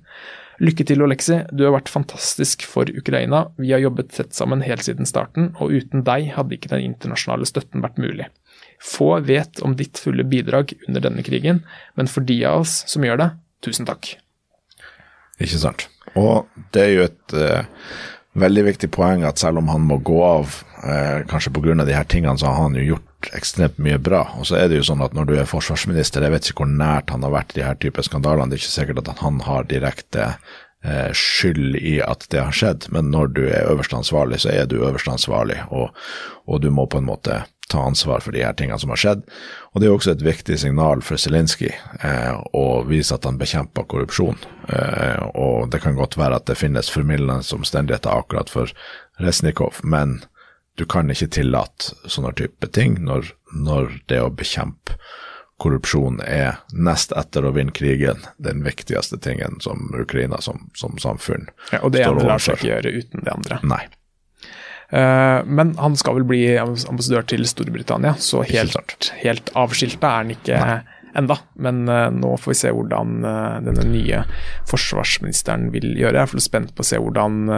Lykke 0.64 0.86
til, 0.88 1.02
Oleksi. 1.04 1.42
Du 1.52 1.66
har 1.66 1.74
vært 1.74 1.92
fantastisk 1.92 2.64
for 2.64 2.88
Ukraina. 2.88 3.42
Vi 3.60 3.74
har 3.74 3.82
jobbet 3.82 4.14
tett 4.16 4.32
sammen 4.36 4.64
helt 4.64 4.86
siden 4.86 5.08
starten, 5.08 5.50
og 5.60 5.74
uten 5.76 6.06
deg 6.06 6.30
hadde 6.38 6.56
ikke 6.56 6.72
den 6.72 6.86
internasjonale 6.86 7.48
støtten 7.48 7.84
vært 7.84 8.00
mulig. 8.00 8.30
Få 8.80 9.18
vet 9.24 9.60
om 9.64 9.76
ditt 9.76 10.00
fulle 10.00 10.24
bidrag 10.24 10.72
under 10.88 11.04
denne 11.04 11.24
krigen, 11.26 11.60
men 12.00 12.08
for 12.08 12.24
de 12.24 12.38
av 12.48 12.64
oss 12.64 12.78
som 12.88 13.04
gjør 13.04 13.20
det, 13.20 13.28
tusen 13.68 13.88
takk. 13.88 14.14
Ikke 15.36 15.60
sant. 15.60 15.90
Og 16.16 16.46
det 16.74 16.82
er 16.82 16.92
jo 16.94 17.06
et 17.06 17.36
uh, 17.36 17.90
veldig 18.40 18.66
viktig 18.70 18.90
poeng 18.94 19.24
at 19.28 19.40
selv 19.40 19.62
om 19.62 19.70
han 19.72 19.84
må 19.88 19.98
gå 20.04 20.18
av, 20.24 20.60
uh, 20.82 21.22
kanskje 21.30 21.52
pga. 21.54 21.84
de 21.84 21.96
her 21.96 22.08
tingene, 22.08 22.38
så 22.38 22.50
har 22.50 22.62
han 22.62 22.78
jo 22.78 22.94
gjort 22.94 23.30
ekstremt 23.36 23.78
mye 23.82 23.98
bra. 23.98 24.26
Og 24.38 24.46
så 24.48 24.60
er 24.60 24.68
det 24.68 24.80
jo 24.80 24.86
sånn 24.90 25.04
at 25.04 25.16
når 25.16 25.28
du 25.28 25.34
er 25.36 25.50
forsvarsminister, 25.50 26.22
jeg 26.22 26.34
vet 26.34 26.50
ikke 26.50 26.64
hvor 26.64 26.72
nært 26.72 27.10
han 27.10 27.24
har 27.26 27.34
vært 27.34 27.56
de 27.56 27.64
her 27.66 27.76
type 27.80 28.02
skandalene, 28.06 28.50
det 28.50 28.58
er 28.58 28.64
ikke 28.64 28.78
sikkert 28.78 29.02
at 29.04 29.24
han 29.24 29.40
har 29.46 29.68
direkte 29.68 30.28
uh, 30.86 31.10
skyld 31.12 31.76
i 31.80 31.98
at 32.04 32.28
det 32.32 32.44
har 32.44 32.54
skjedd, 32.54 32.88
men 32.94 33.10
når 33.14 33.34
du 33.36 33.44
er 33.48 33.68
øverste 33.72 33.98
ansvarlig, 33.98 34.40
så 34.44 34.52
er 34.54 34.70
du 34.70 34.78
øverste 34.82 35.12
ansvarlig, 35.12 35.60
og, 35.70 35.92
og 36.46 36.62
du 36.62 36.70
må 36.70 36.86
på 36.90 37.02
en 37.02 37.08
måte 37.08 37.42
ta 37.68 37.82
ansvar 37.82 38.22
for 38.22 38.32
de 38.32 38.44
her 38.44 38.54
tingene 38.54 38.78
som 38.78 38.92
har 38.94 39.00
skjedd. 39.00 39.24
Og 39.74 39.80
Det 39.80 39.88
er 39.88 39.94
også 39.94 40.12
et 40.14 40.22
viktig 40.22 40.58
signal 40.62 41.02
for 41.02 41.18
Zelinskyj 41.18 41.72
eh, 41.72 42.36
å 42.54 42.82
vise 42.86 43.14
at 43.14 43.26
han 43.26 43.40
bekjemper 43.40 43.88
korrupsjon. 43.90 44.38
Eh, 44.68 45.22
og 45.34 45.70
Det 45.70 45.82
kan 45.82 45.98
godt 45.98 46.18
være 46.18 46.38
at 46.38 46.46
det 46.46 46.58
finnes 46.60 46.90
formildende 46.92 47.42
omstendigheter 47.42 48.14
akkurat 48.14 48.50
for 48.50 48.70
Resnikov, 49.18 49.80
men 49.82 50.20
du 50.76 50.84
kan 50.84 51.10
ikke 51.10 51.32
tillate 51.32 51.96
sånne 52.06 52.34
type 52.36 52.68
ting 52.76 52.98
når, 53.04 53.32
når 53.52 54.02
det 54.12 54.20
å 54.20 54.30
bekjempe 54.30 54.98
korrupsjon 55.56 56.20
er 56.20 56.58
nest 56.76 57.14
etter 57.16 57.46
å 57.48 57.52
vinne 57.56 57.72
krigen 57.72 58.26
den 58.36 58.60
viktigste 58.64 59.16
tingen 59.24 59.56
som 59.64 59.88
Ukraina 59.96 60.40
som, 60.44 60.66
som 60.76 60.98
samfunn 61.00 61.48
ja, 61.72 61.80
Og 61.80 61.94
det 61.94 62.04
ene 62.04 62.26
lar 62.28 62.42
seg 62.42 62.60
ikke 62.60 62.74
gjøre 62.74 62.92
uten 62.92 63.24
det 63.24 63.32
andre. 63.32 63.60
Nei. 63.64 63.86
Uh, 64.92 65.42
men 65.46 65.74
han 65.78 65.96
skal 65.98 66.20
vel 66.20 66.28
bli 66.28 66.42
ambassadør 66.58 67.26
til 67.26 67.46
Storbritannia, 67.48 68.14
så 68.22 68.44
helt, 68.46 69.10
helt 69.22 69.50
avskilta 69.58 70.12
er 70.12 70.20
han 70.22 70.34
ikke 70.36 70.60
enda. 71.16 71.38
Men 71.58 71.88
uh, 71.90 72.06
nå 72.14 72.34
får 72.38 72.52
vi 72.52 72.58
se 72.60 72.70
hvordan 72.76 73.16
uh, 73.26 73.56
denne 73.66 73.86
nye 73.90 74.20
forsvarsministeren 74.70 75.72
vil 75.74 75.88
gjøre. 75.98 76.22
Jeg 76.22 76.38
er 76.38 76.44
spent 76.44 76.74
på 76.76 76.84
å 76.84 76.90
se 76.90 77.00
hvordan 77.02 77.50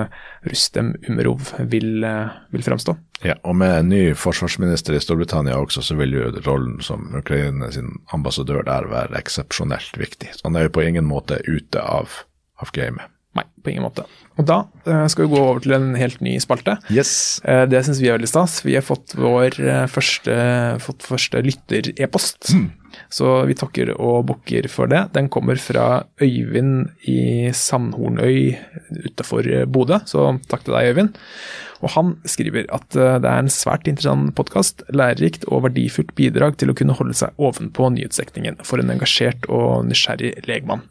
Rustem 0.48 0.94
Umerov 1.08 1.52
vil, 1.68 2.06
vil 2.54 2.64
fremstå. 2.64 2.96
Ja, 3.26 3.34
og 3.42 3.58
med 3.58 3.74
en 3.74 3.88
ny 3.90 4.02
forsvarsminister 4.16 4.94
i 4.94 5.02
Storbritannia 5.02 5.58
også, 5.58 5.82
så 5.82 5.98
vil 5.98 6.14
jo 6.14 6.30
rollen 6.46 6.78
som 6.86 7.10
Ukraina 7.18 7.68
sin 7.74 7.90
ambassadør 8.14 8.62
der 8.68 8.88
være 8.88 9.18
eksepsjonelt 9.18 9.98
viktig. 10.00 10.32
Så 10.38 10.46
han 10.46 10.56
er 10.56 10.68
jo 10.68 10.76
på 10.78 10.86
ingen 10.86 11.08
måte 11.08 11.42
ute 11.48 11.82
av, 11.82 12.22
av 12.62 12.72
gamet. 12.72 13.10
Nei, 13.36 13.44
på 13.62 13.74
ingen 13.74 13.84
måte. 13.84 14.06
Og 14.38 14.46
da 14.46 14.58
uh, 14.86 15.06
skal 15.10 15.26
vi 15.26 15.32
gå 15.34 15.40
over 15.42 15.62
til 15.64 15.74
en 15.74 15.90
helt 15.98 16.20
ny 16.24 16.36
spalte. 16.42 16.76
Yes. 16.94 17.12
Uh, 17.42 17.64
det 17.70 17.82
syns 17.86 18.00
vi 18.02 18.10
er 18.10 18.18
veldig 18.18 18.30
stas. 18.30 18.60
Vi 18.66 18.76
har 18.78 18.86
fått 18.86 19.16
vår 19.18 19.58
uh, 19.58 19.84
første, 19.90 20.36
fått 20.84 21.06
første 21.06 21.42
lytter-e-post. 21.44 22.52
Mm. 22.54 22.68
Så 23.12 23.38
vi 23.48 23.56
takker 23.56 23.94
og 23.96 24.26
bukker 24.28 24.68
for 24.72 24.90
det. 24.90 25.06
Den 25.14 25.30
kommer 25.32 25.56
fra 25.60 26.04
Øyvind 26.20 26.90
i 27.08 27.48
Sandhornøy 27.56 28.52
utafor 29.08 29.48
Bodø, 29.72 30.02
så 30.04 30.34
takk 30.50 30.66
til 30.66 30.76
deg, 30.76 30.92
Øyvind. 30.92 31.16
Og 31.84 31.92
han 31.94 32.14
skriver 32.28 32.66
at 32.74 32.96
eh, 32.98 33.16
det 33.22 33.30
er 33.30 33.44
en 33.44 33.52
svært 33.52 33.86
interessant 33.90 34.34
podkast, 34.38 34.82
lærerikt 34.94 35.46
og 35.48 35.64
verdifullt 35.68 36.14
bidrag 36.18 36.58
til 36.58 36.72
å 36.72 36.76
kunne 36.78 36.96
holde 36.98 37.16
seg 37.18 37.38
ovenpå 37.38 37.90
nyhetsdekningen 37.94 38.58
for 38.66 38.82
en 38.82 38.92
engasjert 38.94 39.46
og 39.46 39.86
nysgjerrig 39.88 40.34
legmann. 40.48 40.82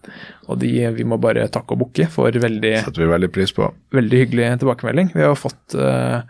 Og 0.47 0.61
de 0.63 0.71
vi 0.95 1.07
må 1.07 1.19
bare 1.21 1.47
takke 1.51 1.75
og 1.75 1.83
bukke 1.85 2.07
for 2.11 2.31
veldig 2.31 2.73
Setter 2.85 3.03
vi 3.03 3.11
veldig 3.11 3.31
pris 3.35 3.53
på. 3.55 3.67
Veldig 3.95 4.23
hyggelig 4.23 4.51
tilbakemelding. 4.63 5.11
Vi 5.15 5.25
har 5.25 5.35
fått 5.39 5.75
uh, 5.75 6.23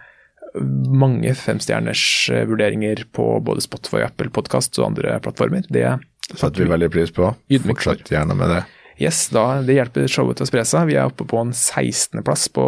mange 0.62 1.34
femstjerners 1.38 2.03
eh, 2.34 2.45
vurderinger 2.49 3.03
på 3.16 3.30
både 3.45 3.64
Spotify, 3.66 4.03
Apple 4.08 4.32
Podkast 4.34 4.78
og 4.82 4.91
andre 4.91 5.18
plattformer. 5.24 5.68
Det 5.70 5.86
setter 6.34 6.64
vi 6.64 6.72
veldig 6.72 6.91
pris 6.93 7.14
på. 7.16 7.32
Fortsett 7.68 8.12
gjerne 8.12 8.36
med 8.38 8.51
det. 8.55 8.64
Yes, 8.97 9.28
da, 9.30 9.62
Det 9.62 9.76
hjelper 9.78 10.08
showet 10.10 10.39
til 10.39 10.47
å 10.47 10.49
spre 10.49 10.64
seg. 10.66 10.88
Vi 10.89 10.97
er 10.97 11.10
oppe 11.10 11.28
på 11.30 11.39
en 11.39 11.53
16.-plass 11.53 12.47
på 12.55 12.66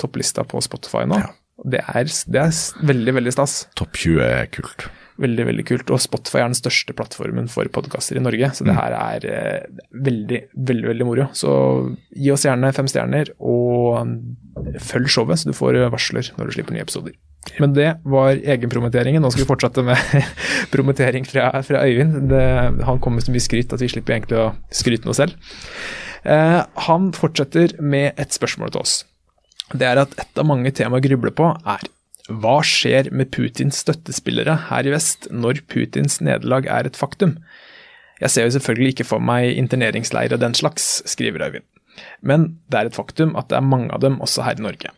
topplista 0.00 0.46
på 0.46 0.62
Spotify 0.62 1.02
nå. 1.10 1.18
Ja. 1.18 1.32
Det, 1.64 1.80
er, 1.82 2.10
det, 2.30 2.44
er, 2.44 2.86
veldig, 2.86 3.14
veldig 3.18 3.32
stas. 3.34 3.64
Topp 3.78 3.98
20 3.98 4.22
er 4.26 4.48
kult. 4.54 4.86
Veldig, 5.22 5.44
veldig 5.46 5.64
kult. 5.68 5.92
Og 5.94 6.02
Spotify 6.02 6.40
er 6.42 6.48
den 6.50 6.58
største 6.58 6.94
plattformen 6.96 7.46
for 7.52 7.68
podkaster 7.74 8.18
i 8.18 8.22
Norge, 8.24 8.50
så 8.56 8.66
det 8.66 8.74
mm. 8.74 8.80
her 8.80 8.96
er 8.98 9.26
eh, 9.30 9.84
veldig, 10.06 10.40
veldig 10.70 10.88
veldig 10.90 11.06
moro. 11.06 11.28
Så 11.36 11.52
gi 12.10 12.32
oss 12.34 12.46
gjerne 12.48 12.72
fem 12.74 12.90
stjerner, 12.90 13.30
og 13.38 14.80
følg 14.82 15.10
showet, 15.10 15.40
så 15.40 15.52
du 15.52 15.56
får 15.56 15.78
varsler 15.92 16.32
når 16.38 16.50
du 16.50 16.56
slipper 16.56 16.76
nye 16.76 16.86
episoder. 16.86 17.14
Men 17.60 17.74
det 17.76 17.90
var 18.08 18.40
egenpromoteringen. 18.40 19.22
Nå 19.22 19.30
skal 19.30 19.44
vi 19.44 19.50
fortsette 19.50 19.84
med 19.86 20.00
promotering 20.74 21.26
fra, 21.28 21.50
fra 21.66 21.84
Øyvind. 21.84 22.30
Det, 22.32 22.44
han 22.88 23.00
kommer 23.00 23.20
med 23.20 23.28
så 23.28 23.34
mye 23.34 23.44
skryt 23.44 23.74
at 23.76 23.84
vi 23.84 23.90
slipper 23.92 24.16
egentlig 24.16 24.40
å 24.40 24.50
skryte 24.74 25.08
noe 25.08 25.16
selv. 25.18 25.36
Eh, 26.24 26.60
han 26.88 27.10
fortsetter 27.16 27.76
med 27.84 28.16
et 28.20 28.34
spørsmål 28.34 28.72
til 28.74 28.84
oss. 28.84 29.02
Det 29.72 29.86
er 29.88 30.00
at 30.02 30.16
et 30.20 30.40
av 30.40 30.48
mange 30.48 30.72
temaer 30.76 31.02
å 31.02 31.04
gruble 31.04 31.32
på 31.36 31.50
er 31.52 31.86
hva 32.28 32.58
skjer 32.64 33.10
med 33.12 33.30
Putins 33.34 33.82
støttespillere 33.84 34.56
her 34.70 34.88
i 34.88 34.94
vest 34.94 35.28
når 35.30 35.60
Putins 35.68 36.20
nederlag 36.24 36.68
er 36.72 36.88
et 36.88 36.96
faktum? 36.96 37.36
Jeg 38.22 38.32
ser 38.32 38.46
jo 38.46 38.54
selvfølgelig 38.54 38.94
ikke 38.94 39.08
for 39.10 39.20
meg 39.20 39.52
interneringsleir 39.58 40.32
og 40.32 40.40
den 40.40 40.56
slags, 40.56 41.02
skriver 41.10 41.44
Øyvind. 41.44 41.66
Men 42.22 42.54
det 42.72 42.80
er 42.80 42.88
et 42.88 42.96
faktum 42.96 43.34
at 43.36 43.50
det 43.50 43.58
er 43.58 43.66
mange 43.66 43.92
av 43.92 44.00
dem 44.00 44.20
også 44.24 44.46
her 44.46 44.56
i 44.58 44.64
Norge. 44.64 44.92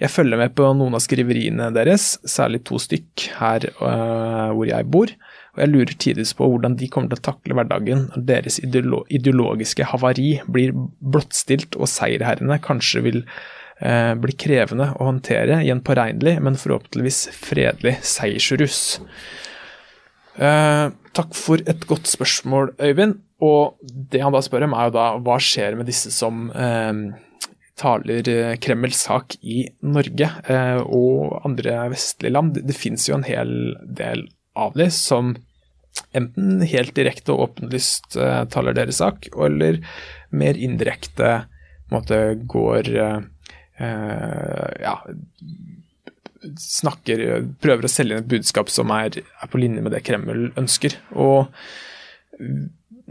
Jeg 0.00 0.10
følger 0.10 0.40
med 0.40 0.54
på 0.58 0.66
noen 0.74 0.96
av 0.96 1.02
skriveriene 1.04 1.68
deres, 1.76 2.16
særlig 2.26 2.62
to 2.66 2.80
stykk 2.82 3.28
her 3.38 3.68
øh, 3.70 4.50
hvor 4.56 4.66
jeg 4.66 4.88
bor, 4.90 5.12
og 5.52 5.60
jeg 5.62 5.70
lurer 5.70 5.98
tidvis 6.00 6.32
på 6.34 6.48
hvordan 6.48 6.74
de 6.80 6.88
kommer 6.90 7.12
til 7.12 7.20
å 7.20 7.26
takle 7.28 7.56
hverdagen 7.58 8.06
når 8.10 8.24
deres 8.26 8.56
ideolo 8.64 9.02
ideologiske 9.12 9.86
havari 9.92 10.38
blir 10.48 10.72
blottstilt 10.98 11.76
og 11.76 11.90
seierherrene 11.92 12.56
kanskje 12.64 13.04
vil 13.04 13.20
øh, 13.82 14.14
bli 14.22 14.36
krevende 14.38 14.92
å 14.96 15.10
håndtere 15.10 15.60
i 15.66 15.70
en 15.74 15.82
påregnelig, 15.84 16.38
men 16.42 16.58
forhåpentligvis 16.60 17.26
fredelig 17.36 17.98
seiersrus. 18.14 18.80
Uh, 20.32 20.94
takk 21.12 21.34
for 21.36 21.60
et 21.68 21.84
godt 21.90 22.08
spørsmål, 22.08 22.72
Øyvind. 22.80 23.20
Og 23.42 23.78
det 23.82 24.22
han 24.22 24.34
da 24.34 24.42
spør 24.44 24.68
om, 24.68 24.76
er 24.76 24.88
jo 24.88 24.96
da 24.96 25.06
hva 25.22 25.36
skjer 25.42 25.76
med 25.78 25.88
disse 25.90 26.12
som 26.14 26.46
eh, 26.54 27.00
taler 27.80 28.28
eh, 28.30 28.54
Kremls 28.62 29.02
sak 29.08 29.34
i 29.42 29.64
Norge 29.82 30.28
eh, 30.46 30.78
og 30.82 31.40
andre 31.48 31.88
vestlige 31.92 32.36
land. 32.36 32.54
Det, 32.54 32.68
det 32.70 32.78
finnes 32.78 33.08
jo 33.08 33.18
en 33.18 33.26
hel 33.26 33.74
del 33.82 34.28
av 34.54 34.76
de 34.78 34.86
som 34.94 35.34
enten 36.16 36.62
helt 36.70 36.94
direkte 36.96 37.34
og 37.34 37.48
åpenlyst 37.48 38.14
taler 38.52 38.76
deres 38.76 39.00
sak, 39.02 39.26
eller 39.36 39.82
mer 40.32 40.56
indirekte 40.56 41.42
måte, 41.92 42.18
går 42.48 42.88
ja, 43.82 44.96
snakker 46.58 47.22
Prøver 47.62 47.86
å 47.86 47.90
selge 47.90 48.16
inn 48.16 48.24
et 48.24 48.30
budskap 48.30 48.70
som 48.72 48.90
er, 48.94 49.20
er, 49.22 49.50
på 49.50 49.60
linje 49.62 49.82
med 49.84 49.94
det 49.94 50.02
Kreml 50.06 50.50
ønsker. 50.58 50.96
Og 51.14 51.50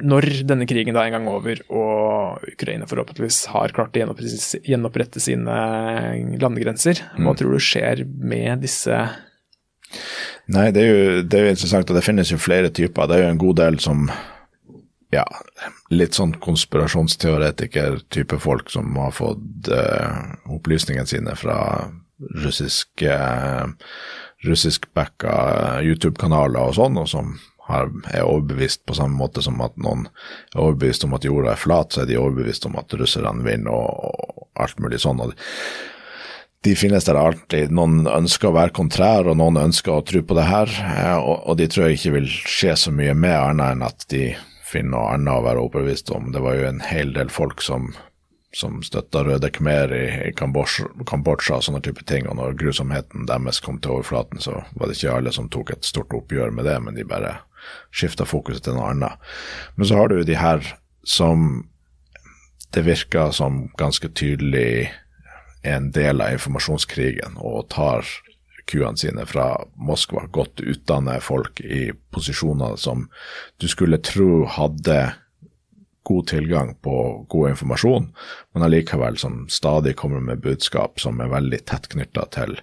når 0.01 0.28
denne 0.47 0.67
krigen 0.69 0.95
da 0.95 1.05
en 1.05 1.15
gang 1.15 1.28
over 1.32 1.61
og 1.69 2.45
Ukraina 2.51 2.88
forhåpentligvis 2.89 3.43
har 3.53 3.74
klart 3.76 3.95
å 3.95 4.01
gjenopprette, 4.01 4.61
gjenopprette 4.67 5.24
sine 5.24 5.57
landegrenser, 6.41 7.03
mm. 7.17 7.26
hva 7.26 7.36
tror 7.38 7.55
du 7.55 7.63
skjer 7.63 8.05
med 8.07 8.65
disse 8.65 9.03
Nei, 10.51 10.69
det 10.72 10.82
er, 10.82 10.88
jo, 10.88 11.24
det 11.28 11.36
er 11.36 11.45
jo 11.45 11.51
interessant, 11.53 11.89
og 11.91 11.97
det 11.97 12.03
finnes 12.03 12.30
jo 12.32 12.38
flere 12.39 12.69
typer. 12.72 13.07
Det 13.07 13.17
er 13.17 13.26
jo 13.26 13.32
en 13.34 13.39
god 13.39 13.57
del 13.59 13.78
som 13.84 14.05
ja, 15.12 15.26
litt 15.91 16.16
sånn 16.18 16.34
konspirasjonsteoretiker-type 16.43 18.39
folk 18.41 18.72
som 18.72 18.95
har 18.99 19.14
fått 19.16 19.70
uh, 19.72 20.36
opplysningene 20.55 21.09
sine 21.09 21.36
fra 21.39 21.57
russiske 22.41 23.12
uh, 23.12 23.68
russisk-backa 24.45 25.34
YouTube-kanaler 25.86 26.72
og 26.72 26.78
sånn, 26.78 26.97
og 26.97 27.09
som 27.09 27.36
har, 27.68 27.91
er 28.09 28.26
overbevist 28.26 28.84
på 28.89 28.95
samme 28.97 29.20
måte 29.20 29.43
som 29.45 29.62
at 29.64 29.76
noen 29.82 30.07
er 30.07 30.64
overbevist 30.64 31.05
om 31.05 31.16
at 31.18 31.28
jorda 31.28 31.53
er 31.53 31.62
flat, 31.62 31.93
så 31.93 32.03
er 32.03 32.09
de 32.09 32.20
overbevist 32.20 32.66
om 32.70 32.78
at 32.82 32.93
russerne 32.97 33.45
vinner 33.45 33.76
og, 33.76 34.26
og 34.26 34.64
alt 34.66 34.82
mulig 34.82 35.01
sånn. 35.03 35.22
og 35.22 35.36
de 36.62 36.76
finnes 36.78 37.05
der 37.07 37.18
alltid. 37.18 37.72
Noen 37.74 38.05
ønsker 38.05 38.51
å 38.51 38.53
være 38.53 38.76
kontrær, 38.78 39.26
og 39.32 39.39
noen 39.39 39.57
ønsker 39.64 39.95
å 39.95 40.03
tro 40.05 40.22
på 40.22 40.36
det 40.38 40.43
her. 40.45 40.70
Eh, 40.70 41.16
og, 41.18 41.47
og 41.49 41.57
de 41.57 41.66
tror 41.66 41.88
jeg 41.88 41.97
ikke 41.97 42.16
vil 42.20 42.28
skje 42.30 42.76
så 42.78 42.93
mye 42.93 43.16
med 43.18 43.34
annet 43.34 43.74
enn 43.74 43.86
at 43.88 44.05
de 44.14 44.28
finner 44.72 44.95
noe 44.95 45.15
annet 45.15 45.34
å 45.36 45.43
være 45.45 45.65
overbevist 45.65 46.11
om. 46.15 46.32
Det 46.32 46.41
var 46.43 46.57
jo 46.57 46.69
en 46.69 46.82
hel 46.86 47.13
del 47.17 47.34
folk 47.34 47.63
som 47.65 47.91
som 48.53 48.82
støtta 48.84 49.24
Røde 49.24 49.47
Khmer 49.53 49.93
i, 49.95 50.05
i 50.28 50.32
Kambodsja 50.36 51.55
og 51.55 51.63
sånne 51.63 51.82
type 51.86 52.03
ting. 52.07 52.28
Og 52.28 52.36
når 52.36 52.57
grusomheten 52.59 53.28
deres 53.30 53.61
kom 53.63 53.80
til 53.80 53.95
overflaten, 53.95 54.41
så 54.43 54.57
var 54.76 54.89
det 54.89 54.97
ikke 54.97 55.13
alle 55.15 55.32
som 55.36 55.49
tok 55.51 55.72
et 55.72 55.88
stort 55.88 56.11
oppgjør 56.15 56.51
med 56.55 56.67
det, 56.67 56.78
men 56.84 56.97
de 56.97 57.07
bare 57.07 57.38
skifta 57.95 58.28
fokuset 58.28 58.65
til 58.65 58.76
noe 58.76 58.89
annet. 58.91 59.32
Men 59.78 59.88
så 59.88 60.01
har 60.01 60.11
du 60.11 60.19
de 60.28 60.36
her 60.36 60.65
som 61.07 61.63
det 62.76 62.86
virker 62.88 63.32
som 63.36 63.65
ganske 63.80 64.11
tydelig 64.15 64.91
er 65.63 65.78
en 65.78 65.91
del 65.95 66.24
av 66.24 66.36
informasjonskrigen 66.36 67.36
og 67.38 67.67
tar 67.72 68.07
kuene 68.70 68.97
sine 68.97 69.26
fra 69.30 69.53
Moskva, 69.76 70.28
godt 70.32 70.62
utdannet 70.62 71.24
folk 71.24 71.62
i 71.62 71.91
posisjoner 72.14 72.78
som 72.80 73.07
du 73.62 73.68
skulle 73.72 74.01
tro 74.03 74.45
hadde 74.49 75.14
god 76.03 76.28
tilgang 76.28 76.76
på 76.82 77.26
god 77.30 77.49
informasjon, 77.49 78.07
men 78.53 78.64
allikevel 78.66 79.18
som 79.22 79.45
stadig 79.49 79.95
kommer 79.95 80.20
med 80.20 80.41
budskap 80.41 80.99
som 80.99 81.22
er 81.22 81.30
veldig 81.30 81.59
tett 81.70 81.88
knytta 81.93 82.26
til 82.34 82.57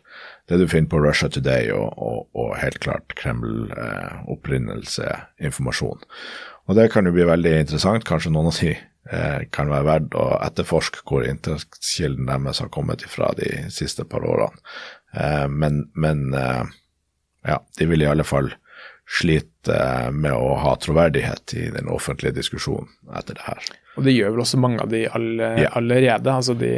det 0.48 0.58
du 0.58 0.66
finner 0.68 0.90
på 0.90 1.00
Russia 1.04 1.28
Today 1.30 1.70
og, 1.74 1.94
og, 2.02 2.26
og 2.34 2.56
helt 2.58 2.80
klart 2.82 3.14
Kreml-opprinnelse, 3.20 5.08
eh. 5.38 5.52
Og 6.68 6.76
det 6.76 6.90
kan 6.92 7.06
jo 7.08 7.14
bli 7.14 7.24
veldig 7.28 7.54
interessant. 7.62 8.04
Kanskje 8.08 8.32
noen 8.32 8.50
av 8.50 8.58
de 8.60 8.74
eh, 8.74 9.44
kan 9.54 9.70
være 9.72 9.86
verdt 9.86 10.16
å 10.20 10.26
etterforske 10.44 11.04
hvor 11.08 11.24
inntektskilden 11.24 12.28
deres 12.28 12.60
har 12.64 12.72
kommet 12.74 13.04
ifra 13.06 13.30
de 13.38 13.48
siste 13.72 14.04
par 14.08 14.24
årene. 14.28 14.56
Eh, 15.14 15.48
men, 15.48 15.88
men 15.94 16.34
eh, 16.34 16.64
ja, 17.48 17.60
de 17.78 17.86
vil 17.86 18.02
i 18.02 18.08
alle 18.08 18.24
fall 18.24 18.52
slite 19.08 19.74
eh, 19.74 20.10
med 20.12 20.34
å 20.36 20.54
ha 20.60 20.74
troverdighet 20.80 21.54
i 21.56 21.68
den 21.74 21.88
offentlige 21.88 22.36
diskusjonen 22.40 22.90
etter 23.16 23.38
det 23.38 23.46
her. 23.46 23.70
Og 23.96 24.06
det 24.06 24.14
gjør 24.14 24.36
vel 24.36 24.44
også 24.44 24.60
mange 24.62 24.82
av 24.84 24.92
de 24.92 25.06
all, 25.10 25.30
yeah. 25.40 25.72
allerede. 25.78 26.30
Altså 26.30 26.54
de 26.58 26.72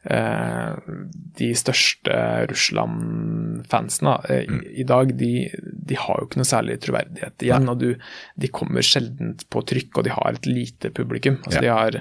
de 0.00 1.50
største 1.52 2.14
Russland-fansene 2.48 4.14
eh, 4.32 4.46
mm. 4.48 4.60
i, 4.80 4.84
dag, 4.88 5.12
de, 5.20 5.32
de, 5.60 5.98
har 6.00 6.22
jo 6.22 6.28
ikke 6.28 6.40
noe 6.40 6.48
særlig 6.48 6.78
troverdighet 6.80 7.44
igjen. 7.44 7.66
Nei. 7.68 7.74
og 7.74 7.82
du, 7.82 8.06
De 8.40 8.48
kommer 8.48 8.86
sjelden 8.86 9.34
på 9.52 9.62
trykk, 9.68 10.00
og 10.00 10.08
de 10.08 10.14
har 10.16 10.38
et 10.38 10.48
lite 10.48 10.92
publikum. 10.96 11.36
Altså, 11.44 11.60
ja. 11.60 11.66
de, 11.66 11.70
har, 11.76 12.00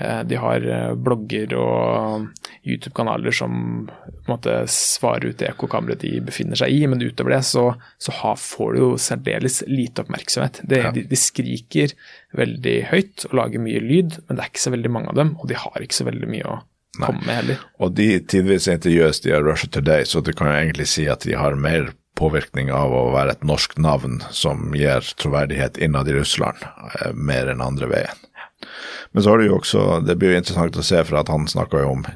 eh, 0.00 0.22
de, 0.30 0.40
har, 0.40 0.68
blogger 0.96 1.52
og 1.60 2.48
YouTube-kanaler 2.64 3.36
som 3.36 3.60
på 3.92 4.24
en 4.24 4.32
måte 4.32 4.58
svarer 4.72 5.34
ut 5.34 5.40
det 5.42 5.52
ekkokammeret 5.52 6.00
de 6.00 6.16
befinner 6.24 6.56
seg 6.56 6.72
i, 6.72 6.84
men 6.88 7.04
utover 7.04 7.36
det 7.36 7.44
så, 7.44 7.68
så 8.00 8.18
har, 8.22 8.40
får 8.40 8.72
du 8.72 8.84
jo 8.86 8.92
særdeles 8.96 9.60
lite 9.68 10.06
oppmerksomhet. 10.06 10.64
Det, 10.64 10.80
ja. 10.86 10.96
de, 10.96 11.04
de 11.12 11.20
skriker 11.20 11.92
veldig 12.34 12.78
høyt 12.88 13.28
og 13.28 13.42
lager 13.44 13.68
mye 13.68 13.84
lyd, 13.84 14.22
men 14.24 14.38
det 14.38 14.46
er 14.46 14.54
ikke 14.54 14.64
så 14.70 14.72
veldig 14.78 14.96
mange 14.96 15.12
av 15.12 15.20
dem, 15.20 15.36
og 15.36 15.50
de 15.52 15.60
har 15.60 15.84
ikke 15.84 16.00
så 16.00 16.08
veldig 16.08 16.30
mye 16.32 16.48
å 16.48 16.62
komme 17.02 17.36
heller. 17.40 17.60
Og 17.82 17.94
de 17.98 18.08
tidvis 18.20 18.68
intervjues 18.70 19.20
de 19.24 19.34
av 19.36 19.44
Russia 19.46 19.70
Today, 19.70 20.06
så 20.06 20.22
du 20.24 20.32
kan 20.32 20.50
jo 20.50 20.56
egentlig 20.60 20.88
si 20.92 21.08
at 21.10 21.26
de 21.26 21.36
har 21.38 21.58
mer 21.58 21.90
påvirkning 22.18 22.70
av 22.72 22.94
å 22.94 23.08
være 23.14 23.34
et 23.34 23.46
norsk 23.46 23.76
navn 23.82 24.20
som 24.30 24.70
gir 24.78 25.02
troverdighet 25.18 25.80
innad 25.82 26.08
i 26.08 26.14
Russland, 26.14 26.62
eh, 26.62 27.12
mer 27.12 27.50
enn 27.50 27.64
andre 27.64 27.90
veien. 27.90 28.22
Men 29.12 29.22
så 29.22 29.30
har 29.30 29.38
du 29.38 29.46
jo 29.46 29.58
også, 29.60 30.00
det 30.06 30.16
blir 30.18 30.34
jo 30.34 30.40
interessant 30.40 30.78
å 30.80 30.84
se, 30.86 31.02
for 31.06 31.20
at 31.20 31.30
han 31.30 31.46
snakka 31.50 31.84
jo 31.84 31.90
om 31.92 32.06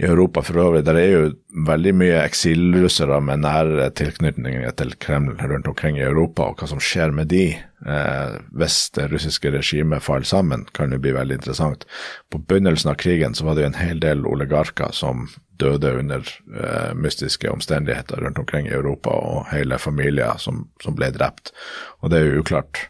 i 0.00 0.06
Europa 0.08 0.42
for 0.46 0.60
øvrig, 0.62 0.84
der 0.86 0.96
er 0.96 1.10
jo 1.10 1.24
veldig 1.66 1.92
mye 2.00 2.22
eksilrussere 2.22 3.18
med 3.24 3.42
nære 3.44 3.90
tilknytninger 3.98 4.72
til 4.78 4.94
Kreml 5.02 5.36
rundt 5.40 5.68
omkring 5.68 5.98
i 5.98 6.06
Europa, 6.06 6.48
og 6.48 6.62
hva 6.62 6.70
som 6.70 6.80
skjer 6.80 7.12
med 7.16 7.28
de 7.32 7.44
eh, 7.58 8.38
hvis 8.56 8.78
det 8.96 9.10
russiske 9.12 9.52
regimet 9.52 10.04
faller 10.06 10.28
sammen, 10.28 10.64
kan 10.76 10.94
jo 10.94 11.00
bli 11.02 11.12
veldig 11.16 11.40
interessant. 11.40 11.84
På 12.32 12.40
begynnelsen 12.40 12.94
av 12.94 12.98
krigen 13.02 13.36
så 13.36 13.48
var 13.48 13.58
det 13.58 13.66
jo 13.66 13.72
en 13.74 13.80
hel 13.82 14.00
del 14.00 14.24
oligarker 14.28 14.96
som 14.96 15.28
døde 15.60 15.92
under 16.00 16.24
eh, 16.56 16.94
mystiske 16.96 17.50
omstendigheter 17.50 18.24
rundt 18.24 18.40
omkring 18.40 18.68
i 18.68 18.76
Europa, 18.76 19.12
og 19.12 19.50
hele 19.52 19.78
familier 19.78 20.40
som, 20.40 20.68
som 20.82 20.96
ble 20.96 21.12
drept. 21.12 21.52
Og 22.00 22.10
det 22.10 22.20
er 22.20 22.30
jo 22.30 22.44
uklart 22.44 22.86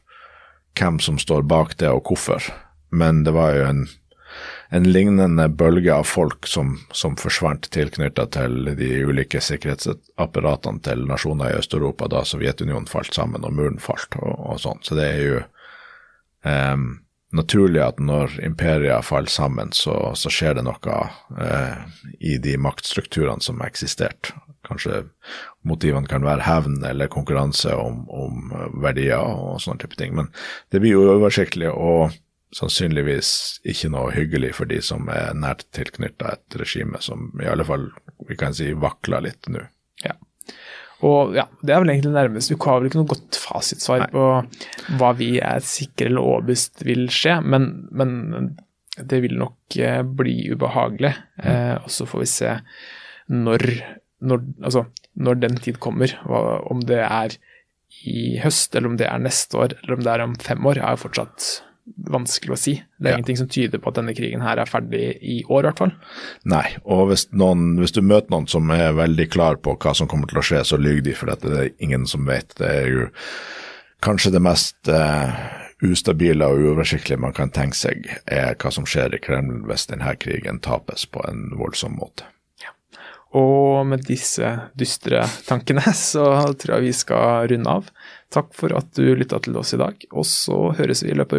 hvem 0.79 1.01
som 1.03 1.19
står 1.19 1.43
bak 1.51 1.79
det, 1.81 1.91
og 1.91 2.07
hvorfor 2.07 2.53
men 2.91 3.25
det 3.25 3.35
var 3.37 3.55
jo 3.57 3.67
en, 3.67 3.83
en 4.71 4.89
lignende 4.89 5.49
bølge 5.49 5.95
av 5.95 6.09
folk 6.09 6.49
som, 6.51 6.77
som 6.93 7.17
forsvant 7.21 7.71
tilknytta 7.75 8.27
til 8.35 8.73
de 8.79 8.91
ulike 9.07 9.43
sikkerhetsapparatene 9.43 10.83
til 10.87 11.07
nasjoner 11.11 11.53
i 11.53 11.61
Øst-Europa 11.61 12.11
da 12.11 12.25
Sovjetunionen 12.27 12.91
falt 12.91 13.15
sammen 13.15 13.47
og 13.47 13.55
muren 13.57 13.81
falt 13.83 14.19
og, 14.21 14.35
og 14.35 14.61
sånn. 14.63 14.83
Så 14.87 14.99
det 14.99 15.07
er 15.07 15.23
jo 15.25 15.41
um, 16.47 16.87
naturlig 17.37 17.83
at 17.85 17.99
når 18.03 18.41
imperier 18.47 19.07
faller 19.07 19.31
sammen, 19.31 19.75
så, 19.77 20.13
så 20.19 20.33
skjer 20.33 20.59
det 20.59 20.67
noe 20.67 21.01
uh, 21.39 21.83
i 22.19 22.39
de 22.43 22.57
maktstrukturene 22.59 23.43
som 23.43 23.63
eksisterte. 23.67 24.35
eksistert. 24.35 24.47
Kanskje 24.67 25.05
motivene 25.65 26.09
kan 26.09 26.25
være 26.25 26.45
hevn 26.45 26.83
eller 26.85 27.11
konkurranse 27.13 27.73
om, 27.75 28.03
om 28.13 28.51
verdier 28.83 29.23
og 29.23 29.61
sånne 29.63 29.81
type 29.83 29.97
ting. 29.99 30.13
Men 30.17 30.29
det 30.71 30.83
blir 30.83 30.99
jo 30.99 31.07
oversiktlig. 31.17 31.71
og 31.73 32.13
sannsynligvis 32.57 33.61
ikke 33.69 33.91
noe 33.95 34.11
hyggelig 34.15 34.55
for 34.59 34.71
de 34.71 34.81
som 34.83 35.09
er 35.13 35.37
nært 35.39 35.67
tilknytta 35.77 36.35
et 36.35 36.59
regime 36.59 36.99
som 37.03 37.31
i 37.43 37.49
alle 37.51 37.67
fall 37.67 37.89
vi 38.29 38.37
kan 38.39 38.55
si 38.57 38.73
vakler 38.75 39.25
litt 39.29 39.51
nå. 39.51 39.63
Ja. 40.03 40.17
Og 41.07 41.37
ja, 41.37 41.47
Det 41.63 41.75
er 41.75 41.83
vel 41.83 41.95
egentlig 41.95 42.13
nærmest. 42.17 42.53
Du 42.53 42.59
har 42.65 42.81
vel 42.81 42.91
ikke 42.91 43.01
noe 43.01 43.13
godt 43.13 43.39
fasitsvar 43.41 44.03
Nei. 44.05 44.11
på 44.13 44.97
hva 45.01 45.13
vi 45.17 45.31
er 45.39 45.63
sikre 45.65 46.11
eller 46.11 46.27
overbevist 46.27 46.85
vil 46.87 47.07
skje, 47.13 47.39
men, 47.41 47.71
men, 47.91 48.57
det 49.01 49.23
vil 49.25 49.39
nok 49.41 49.79
eh, 49.81 50.03
bli 50.03 50.51
ubehagelig. 50.53 51.15
Mm. 51.41 51.47
Eh, 51.47 51.77
og 51.79 51.95
så 51.95 52.09
får 52.11 52.25
vi 52.25 52.29
se 52.29 52.57
når, 53.31 53.65
når, 54.27 54.45
altså, 54.67 54.85
når 55.15 55.41
den 55.41 55.57
tid 55.63 55.79
kommer, 55.81 56.13
hva, 56.27 56.59
om 56.69 56.83
det 56.85 57.01
er 57.07 57.39
i 58.05 58.37
høst, 58.43 58.75
eller 58.75 58.91
om 58.91 59.01
det 59.01 59.09
er 59.09 59.23
neste 59.23 59.57
år, 59.57 59.79
eller 59.81 59.97
om 59.97 60.05
det 60.05 60.13
er 60.13 60.25
om 60.25 60.37
fem 60.41 60.69
år, 60.69 60.83
er 60.83 60.97
jo 60.97 61.05
fortsatt 61.07 61.49
vanskelig 62.11 62.55
å 62.55 62.59
si. 62.59 62.75
Det 62.99 63.09
er 63.09 63.15
ja. 63.15 63.19
ingenting 63.19 63.41
som 63.41 63.49
tyder 63.51 63.83
på 63.83 63.91
at 63.91 64.01
denne 64.01 64.15
krigen 64.17 64.45
her 64.45 64.61
er 64.61 64.71
ferdig 64.71 65.05
i 65.21 65.41
år, 65.47 65.65
i 65.65 65.69
hvert 65.69 65.83
fall. 65.83 65.95
Nei, 66.51 66.65
og 66.85 67.11
hvis, 67.11 67.27
noen, 67.37 67.75
hvis, 67.81 67.95
du 67.97 68.03
møter 68.03 68.33
noen 68.35 68.49
som 68.51 68.71
er 68.75 68.97
veldig 68.99 69.29
klar 69.33 69.61
på 69.63 69.77
hva 69.77 69.95
som 69.97 70.11
kommer 70.11 70.31
til 70.31 70.43
å 70.43 70.47
skje, 70.47 70.65
så 70.73 70.81
lyver 70.81 71.07
de, 71.11 71.17
for 71.17 71.33
dette 71.33 71.53
det 71.53 71.63
er 71.65 71.73
ingen 71.85 72.09
som 72.11 72.29
vet. 72.29 72.55
Det 72.61 72.71
er 72.71 72.91
jo 72.91 73.09
kanskje 74.05 74.35
det 74.35 74.43
mest 74.45 74.91
eh, 74.91 75.47
ustabile 75.85 76.49
og 76.49 76.65
uoversiktlige 76.65 77.21
man 77.21 77.37
kan 77.37 77.53
tenke 77.55 77.79
seg, 77.79 78.11
er 78.27 78.57
hva 78.61 78.73
som 78.75 78.89
skjer 78.89 79.17
i 79.17 79.23
Kreml 79.23 79.65
hvis 79.69 79.89
denne 79.93 80.17
krigen 80.21 80.61
tapes 80.65 81.07
på 81.09 81.25
en 81.29 81.51
voldsom 81.61 81.99
måte. 82.01 82.29
Og 83.31 83.87
med 83.87 84.03
disse 84.09 84.49
dystre 84.75 85.23
tankene 85.47 85.93
så 85.95 86.25
tror 86.59 86.77
jeg 86.77 86.89
vi 86.89 86.95
skal 86.97 87.47
runde 87.53 87.77
av. 87.79 87.91
Takk 88.31 88.51
for 88.55 88.75
at 88.75 88.91
du 88.99 89.15
lytta 89.19 89.39
til 89.43 89.57
oss 89.59 89.75
i 89.75 89.79
dag, 89.81 90.03
og 90.11 90.27
så 90.27 90.71
høres 90.79 91.05
vi 91.05 91.13
i 91.13 91.19
løpet 91.19 91.37
av 91.37 91.39